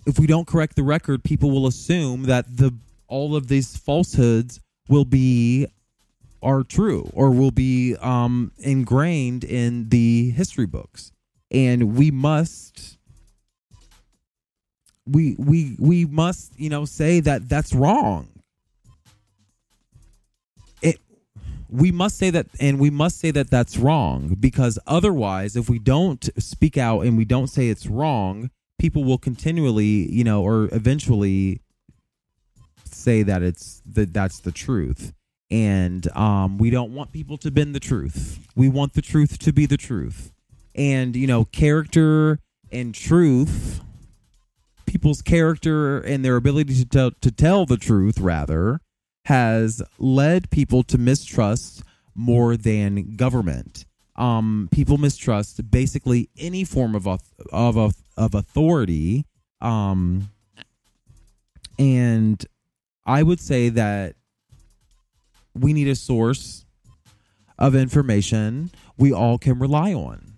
if 0.06 0.18
we 0.18 0.26
don't 0.26 0.46
correct 0.46 0.76
the 0.76 0.82
record, 0.82 1.22
people 1.22 1.50
will 1.50 1.66
assume 1.66 2.24
that 2.24 2.56
the 2.56 2.74
all 3.08 3.36
of 3.36 3.48
these 3.48 3.76
falsehoods 3.76 4.60
will 4.88 5.04
be 5.04 5.66
are 6.42 6.62
true 6.62 7.10
or 7.12 7.30
will 7.30 7.50
be 7.50 7.96
um, 7.96 8.52
ingrained 8.58 9.44
in 9.44 9.88
the 9.88 10.30
history 10.30 10.66
books, 10.66 11.12
and 11.50 11.96
we 11.96 12.10
must 12.10 12.98
we 15.06 15.36
we 15.38 15.76
we 15.78 16.04
must 16.04 16.58
you 16.58 16.68
know 16.68 16.84
say 16.84 17.20
that 17.20 17.48
that's 17.48 17.74
wrong. 17.74 18.28
It 20.82 20.98
we 21.70 21.90
must 21.90 22.18
say 22.18 22.30
that 22.30 22.46
and 22.60 22.78
we 22.78 22.90
must 22.90 23.18
say 23.18 23.30
that 23.30 23.50
that's 23.50 23.76
wrong 23.76 24.36
because 24.38 24.78
otherwise 24.86 25.56
if 25.56 25.68
we 25.68 25.78
don't 25.78 26.28
speak 26.38 26.76
out 26.76 27.00
and 27.00 27.16
we 27.16 27.24
don't 27.24 27.48
say 27.48 27.68
it's 27.68 27.86
wrong 27.86 28.50
people 28.78 29.04
will 29.04 29.18
continually, 29.18 30.10
you 30.10 30.24
know, 30.24 30.42
or 30.42 30.68
eventually 30.72 31.60
say 32.84 33.22
that 33.22 33.42
it's 33.42 33.82
that 33.84 34.12
that's 34.14 34.40
the 34.40 34.52
truth. 34.52 35.12
And 35.50 36.10
um, 36.16 36.58
we 36.58 36.70
don't 36.70 36.94
want 36.94 37.12
people 37.12 37.38
to 37.38 37.50
bend 37.50 37.74
the 37.74 37.80
truth. 37.80 38.46
We 38.54 38.68
want 38.68 38.94
the 38.94 39.02
truth 39.02 39.38
to 39.40 39.52
be 39.52 39.66
the 39.66 39.76
truth. 39.76 40.32
And 40.74 41.16
you 41.16 41.26
know, 41.26 41.44
character 41.46 42.38
and 42.70 42.94
truth, 42.94 43.80
people's 44.86 45.22
character 45.22 45.98
and 46.00 46.24
their 46.24 46.36
ability 46.36 46.74
to 46.76 46.84
tell 46.84 47.10
to 47.10 47.30
tell 47.30 47.66
the 47.66 47.78
truth 47.78 48.18
rather 48.18 48.80
has 49.24 49.82
led 49.98 50.50
people 50.50 50.82
to 50.82 50.98
mistrust 50.98 51.82
more 52.14 52.56
than 52.56 53.16
government 53.16 53.86
um, 54.18 54.68
people 54.72 54.98
mistrust 54.98 55.70
basically 55.70 56.28
any 56.36 56.64
form 56.64 56.94
of 56.94 57.06
of 57.06 57.94
of, 58.16 58.34
authority. 58.34 59.24
Um, 59.60 60.30
and 61.78 62.44
I 63.06 63.22
would 63.22 63.40
say 63.40 63.68
that 63.70 64.16
we 65.60 65.72
need 65.72 65.88
a 65.88 65.96
source 65.96 66.64
of 67.58 67.74
information 67.74 68.70
we 68.96 69.12
all 69.12 69.38
can 69.38 69.58
rely 69.58 69.92
on. 69.92 70.34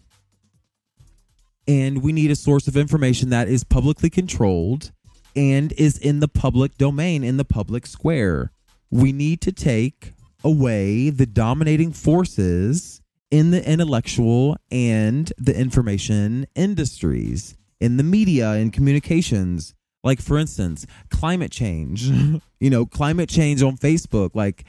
And 1.68 2.02
we 2.02 2.12
need 2.12 2.30
a 2.30 2.36
source 2.36 2.66
of 2.66 2.76
information 2.76 3.30
that 3.30 3.48
is 3.48 3.62
publicly 3.64 4.10
controlled 4.10 4.90
and 5.36 5.72
is 5.72 5.98
in 5.98 6.20
the 6.20 6.28
public 6.28 6.76
domain, 6.76 7.22
in 7.22 7.36
the 7.36 7.44
public 7.44 7.86
square. 7.86 8.52
We 8.90 9.12
need 9.12 9.40
to 9.42 9.52
take 9.52 10.12
away 10.42 11.10
the 11.10 11.26
dominating 11.26 11.92
forces 11.92 13.00
in 13.30 13.50
the 13.52 13.68
intellectual 13.70 14.56
and 14.70 15.32
the 15.38 15.56
information 15.56 16.46
industries, 16.54 17.56
in 17.78 17.96
the 17.96 18.02
media 18.02 18.52
and 18.52 18.72
communications. 18.72 19.74
Like, 20.02 20.20
for 20.20 20.38
instance, 20.38 20.86
climate 21.10 21.52
change, 21.52 22.04
you 22.60 22.70
know, 22.70 22.86
climate 22.86 23.28
change 23.28 23.62
on 23.62 23.76
Facebook. 23.76 24.30
Like, 24.34 24.64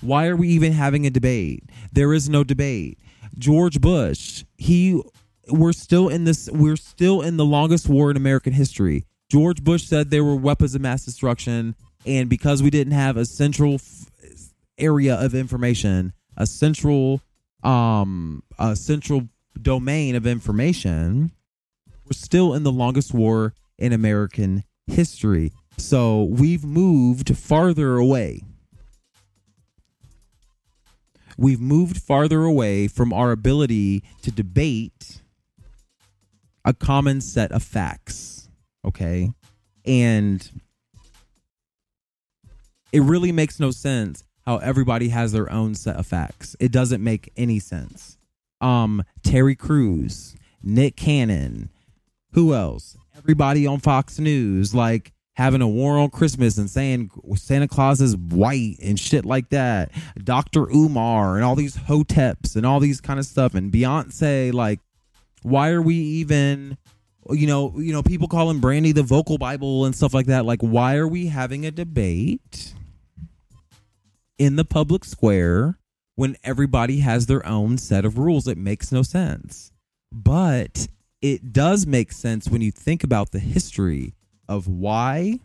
why 0.00 0.26
are 0.26 0.36
we 0.36 0.48
even 0.48 0.72
having 0.72 1.06
a 1.06 1.10
debate? 1.10 1.64
There 1.92 2.12
is 2.12 2.28
no 2.28 2.44
debate. 2.44 2.98
George 3.36 3.80
Bush, 3.80 4.44
he, 4.56 5.00
we're 5.48 5.72
still 5.72 6.08
in 6.08 6.24
this, 6.24 6.48
we're 6.52 6.76
still 6.76 7.22
in 7.22 7.36
the 7.36 7.44
longest 7.44 7.88
war 7.88 8.10
in 8.10 8.16
American 8.16 8.52
history. 8.52 9.04
George 9.30 9.62
Bush 9.62 9.84
said 9.84 10.10
there 10.10 10.24
were 10.24 10.36
weapons 10.36 10.74
of 10.74 10.80
mass 10.80 11.04
destruction. 11.04 11.74
And 12.06 12.28
because 12.30 12.62
we 12.62 12.70
didn't 12.70 12.94
have 12.94 13.16
a 13.16 13.24
central 13.24 13.74
f- 13.74 14.10
area 14.78 15.14
of 15.16 15.34
information, 15.34 16.12
a 16.36 16.46
central 16.46 17.20
um 17.64 18.42
a 18.58 18.76
central 18.76 19.28
domain 19.60 20.14
of 20.14 20.26
information, 20.26 21.32
we're 22.04 22.12
still 22.12 22.54
in 22.54 22.62
the 22.62 22.70
longest 22.70 23.12
war 23.12 23.52
in 23.76 23.92
American 23.92 24.62
history. 24.86 25.52
So 25.76 26.22
we've 26.24 26.64
moved 26.64 27.36
farther 27.36 27.96
away. 27.96 28.42
We've 31.38 31.60
moved 31.60 31.98
farther 31.98 32.42
away 32.42 32.88
from 32.88 33.12
our 33.12 33.30
ability 33.30 34.02
to 34.22 34.32
debate 34.32 35.22
a 36.64 36.74
common 36.74 37.20
set 37.20 37.52
of 37.52 37.62
facts. 37.62 38.48
Okay. 38.84 39.30
And 39.84 40.50
it 42.92 43.00
really 43.00 43.30
makes 43.30 43.60
no 43.60 43.70
sense 43.70 44.24
how 44.44 44.56
everybody 44.58 45.10
has 45.10 45.30
their 45.30 45.50
own 45.52 45.76
set 45.76 45.96
of 45.96 46.06
facts. 46.06 46.56
It 46.58 46.72
doesn't 46.72 47.04
make 47.04 47.30
any 47.36 47.60
sense. 47.60 48.18
Um, 48.60 49.04
Terry 49.22 49.54
Crews, 49.54 50.34
Nick 50.62 50.96
Cannon, 50.96 51.70
who 52.32 52.52
else? 52.52 52.96
Everybody 53.16 53.66
on 53.66 53.78
Fox 53.78 54.18
News, 54.18 54.74
like 54.74 55.12
having 55.38 55.62
a 55.62 55.68
war 55.68 55.96
on 55.98 56.10
Christmas 56.10 56.58
and 56.58 56.68
saying 56.68 57.10
Santa 57.36 57.68
Claus 57.68 58.00
is 58.00 58.16
white 58.16 58.76
and 58.82 58.98
shit 58.98 59.24
like 59.24 59.48
that. 59.50 59.92
Dr. 60.22 60.68
Umar 60.68 61.36
and 61.36 61.44
all 61.44 61.54
these 61.54 61.76
hoteps 61.76 62.56
and 62.56 62.66
all 62.66 62.80
these 62.80 63.00
kind 63.00 63.20
of 63.20 63.24
stuff. 63.24 63.54
And 63.54 63.72
Beyonce, 63.72 64.52
like, 64.52 64.80
why 65.42 65.70
are 65.70 65.80
we 65.80 65.94
even 65.94 66.76
you 67.30 67.46
know, 67.46 67.78
you 67.78 67.92
know, 67.92 68.02
people 68.02 68.26
calling 68.26 68.58
Brandy 68.58 68.92
the 68.92 69.02
vocal 69.02 69.38
Bible 69.38 69.84
and 69.84 69.94
stuff 69.94 70.12
like 70.12 70.26
that. 70.26 70.44
Like, 70.44 70.60
why 70.60 70.96
are 70.96 71.06
we 71.06 71.26
having 71.26 71.64
a 71.64 71.70
debate 71.70 72.74
in 74.38 74.56
the 74.56 74.64
public 74.64 75.04
square 75.04 75.78
when 76.14 76.36
everybody 76.42 76.98
has 76.98 77.26
their 77.26 77.46
own 77.46 77.78
set 77.78 78.04
of 78.04 78.18
rules. 78.18 78.48
It 78.48 78.58
makes 78.58 78.90
no 78.90 79.02
sense. 79.02 79.70
But 80.10 80.88
it 81.22 81.52
does 81.52 81.86
make 81.86 82.10
sense 82.10 82.48
when 82.48 82.60
you 82.60 82.72
think 82.72 83.04
about 83.04 83.30
the 83.30 83.38
history 83.38 84.14
of 84.48 84.66
why 84.66 85.38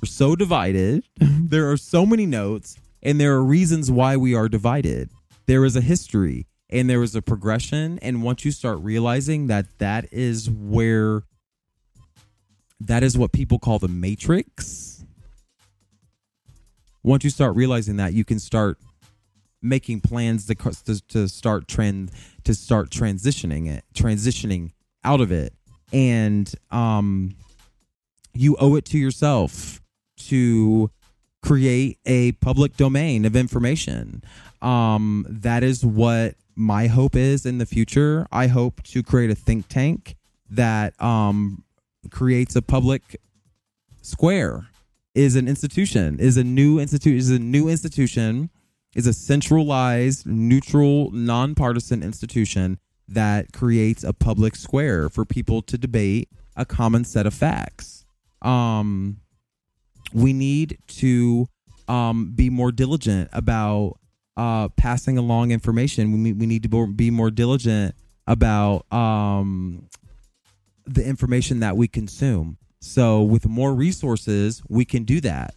we're 0.00 0.06
so 0.06 0.36
divided. 0.36 1.04
there 1.18 1.70
are 1.70 1.76
so 1.76 2.06
many 2.06 2.26
notes, 2.26 2.78
and 3.02 3.20
there 3.20 3.34
are 3.34 3.44
reasons 3.44 3.90
why 3.90 4.16
we 4.16 4.34
are 4.34 4.48
divided. 4.48 5.10
There 5.46 5.64
is 5.64 5.76
a 5.76 5.80
history 5.80 6.46
and 6.68 6.88
there 6.88 7.02
is 7.02 7.16
a 7.16 7.22
progression. 7.22 7.98
And 8.00 8.22
once 8.22 8.44
you 8.44 8.52
start 8.52 8.78
realizing 8.80 9.48
that 9.48 9.66
that 9.78 10.12
is 10.12 10.48
where 10.48 11.22
that 12.78 13.02
is 13.02 13.18
what 13.18 13.32
people 13.32 13.58
call 13.58 13.78
the 13.78 13.88
matrix 13.88 14.90
once 17.02 17.24
you 17.24 17.30
start 17.30 17.56
realizing 17.56 17.96
that, 17.96 18.12
you 18.12 18.24
can 18.24 18.38
start 18.38 18.78
making 19.62 20.00
plans 20.00 20.46
to, 20.46 20.54
to, 20.54 21.06
to 21.08 21.28
start 21.28 21.68
trend 21.68 22.10
to 22.44 22.54
start 22.54 22.90
transitioning 22.90 23.68
it, 23.68 23.84
transitioning 23.94 24.72
out 25.04 25.20
of 25.20 25.32
it, 25.32 25.52
and 25.92 26.52
um, 26.70 27.34
you 28.34 28.56
owe 28.56 28.76
it 28.76 28.84
to 28.86 28.98
yourself 28.98 29.80
to 30.16 30.90
create 31.42 31.98
a 32.04 32.32
public 32.32 32.76
domain 32.76 33.24
of 33.24 33.34
information. 33.34 34.22
Um, 34.60 35.26
that 35.28 35.62
is 35.62 35.84
what 35.84 36.34
my 36.54 36.86
hope 36.86 37.16
is 37.16 37.46
in 37.46 37.58
the 37.58 37.66
future. 37.66 38.26
I 38.30 38.46
hope 38.46 38.82
to 38.84 39.02
create 39.02 39.30
a 39.30 39.34
think 39.34 39.68
tank 39.68 40.16
that 40.50 41.00
um, 41.00 41.64
creates 42.10 42.56
a 42.56 42.62
public 42.62 43.20
square 44.02 44.66
is 45.14 45.36
an 45.36 45.48
institution, 45.48 46.20
is 46.20 46.36
a 46.36 46.44
new 46.44 46.78
institute, 46.78 47.16
is 47.16 47.30
a 47.30 47.38
new 47.38 47.68
institution, 47.68 48.50
is 48.94 49.06
a 49.06 49.12
centralized, 49.12 50.26
neutral, 50.26 51.10
nonpartisan 51.12 52.02
institution 52.02 52.78
that 53.10 53.52
creates 53.52 54.04
a 54.04 54.12
public 54.12 54.56
square 54.56 55.08
for 55.08 55.24
people 55.24 55.62
to 55.62 55.76
debate 55.76 56.28
a 56.56 56.64
common 56.64 57.04
set 57.04 57.26
of 57.26 57.34
facts. 57.34 58.04
Um, 58.42 59.18
we 60.12 60.32
need 60.32 60.78
to 60.86 61.46
um, 61.88 62.32
be 62.34 62.50
more 62.50 62.72
diligent 62.72 63.28
about 63.32 63.98
uh, 64.36 64.68
passing 64.70 65.18
along 65.18 65.50
information. 65.50 66.22
We 66.22 66.32
we 66.32 66.46
need 66.46 66.62
to 66.62 66.86
be 66.86 67.10
more 67.10 67.30
diligent 67.30 67.94
about 68.26 68.90
um, 68.92 69.88
the 70.86 71.04
information 71.04 71.60
that 71.60 71.76
we 71.76 71.88
consume. 71.88 72.56
So 72.80 73.22
with 73.22 73.46
more 73.46 73.74
resources, 73.74 74.62
we 74.68 74.84
can 74.84 75.04
do 75.04 75.20
that. 75.20 75.54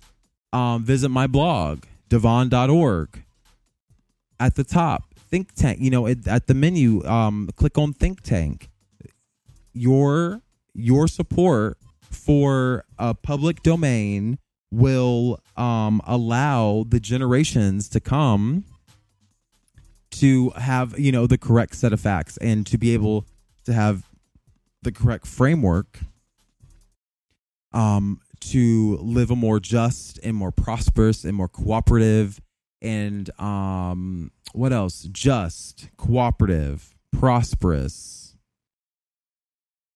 Um, 0.51 0.83
visit 0.83 1.09
my 1.09 1.27
blog, 1.27 1.83
devon.org. 2.09 3.23
At 4.39 4.55
the 4.55 4.63
top, 4.63 5.12
think 5.33 5.51
tank, 5.55 5.79
you 5.81 5.89
know, 5.89 6.05
it, 6.05 6.27
at 6.27 6.45
the 6.45 6.53
menu, 6.53 7.03
um, 7.05 7.49
click 7.55 7.75
on 7.79 7.91
think 7.91 8.21
tank. 8.21 8.69
Your 9.73 10.41
your 10.75 11.07
support 11.07 11.79
for 12.01 12.85
a 12.99 13.15
public 13.15 13.63
domain 13.63 14.37
will 14.69 15.41
um, 15.57 16.01
allow 16.05 16.85
the 16.87 16.99
generations 16.99 17.89
to 17.89 17.99
come 17.99 18.65
to 20.11 20.51
have 20.51 20.99
you 20.99 21.11
know 21.11 21.25
the 21.25 21.39
correct 21.39 21.73
set 21.75 21.91
of 21.91 21.99
facts 21.99 22.37
and 22.37 22.67
to 22.67 22.77
be 22.77 22.93
able 22.93 23.25
to 23.65 23.73
have 23.73 24.03
the 24.83 24.91
correct 24.91 25.25
framework 25.25 26.01
um, 27.71 28.19
to 28.39 28.97
live 28.97 29.31
a 29.31 29.35
more 29.35 29.59
just 29.59 30.19
and 30.23 30.37
more 30.37 30.51
prosperous 30.51 31.23
and 31.23 31.35
more 31.35 31.47
cooperative 31.47 32.39
and 32.83 33.31
um, 33.39 34.29
what 34.53 34.73
else? 34.73 35.03
Just, 35.11 35.89
cooperative, 35.97 36.95
prosperous 37.11 38.35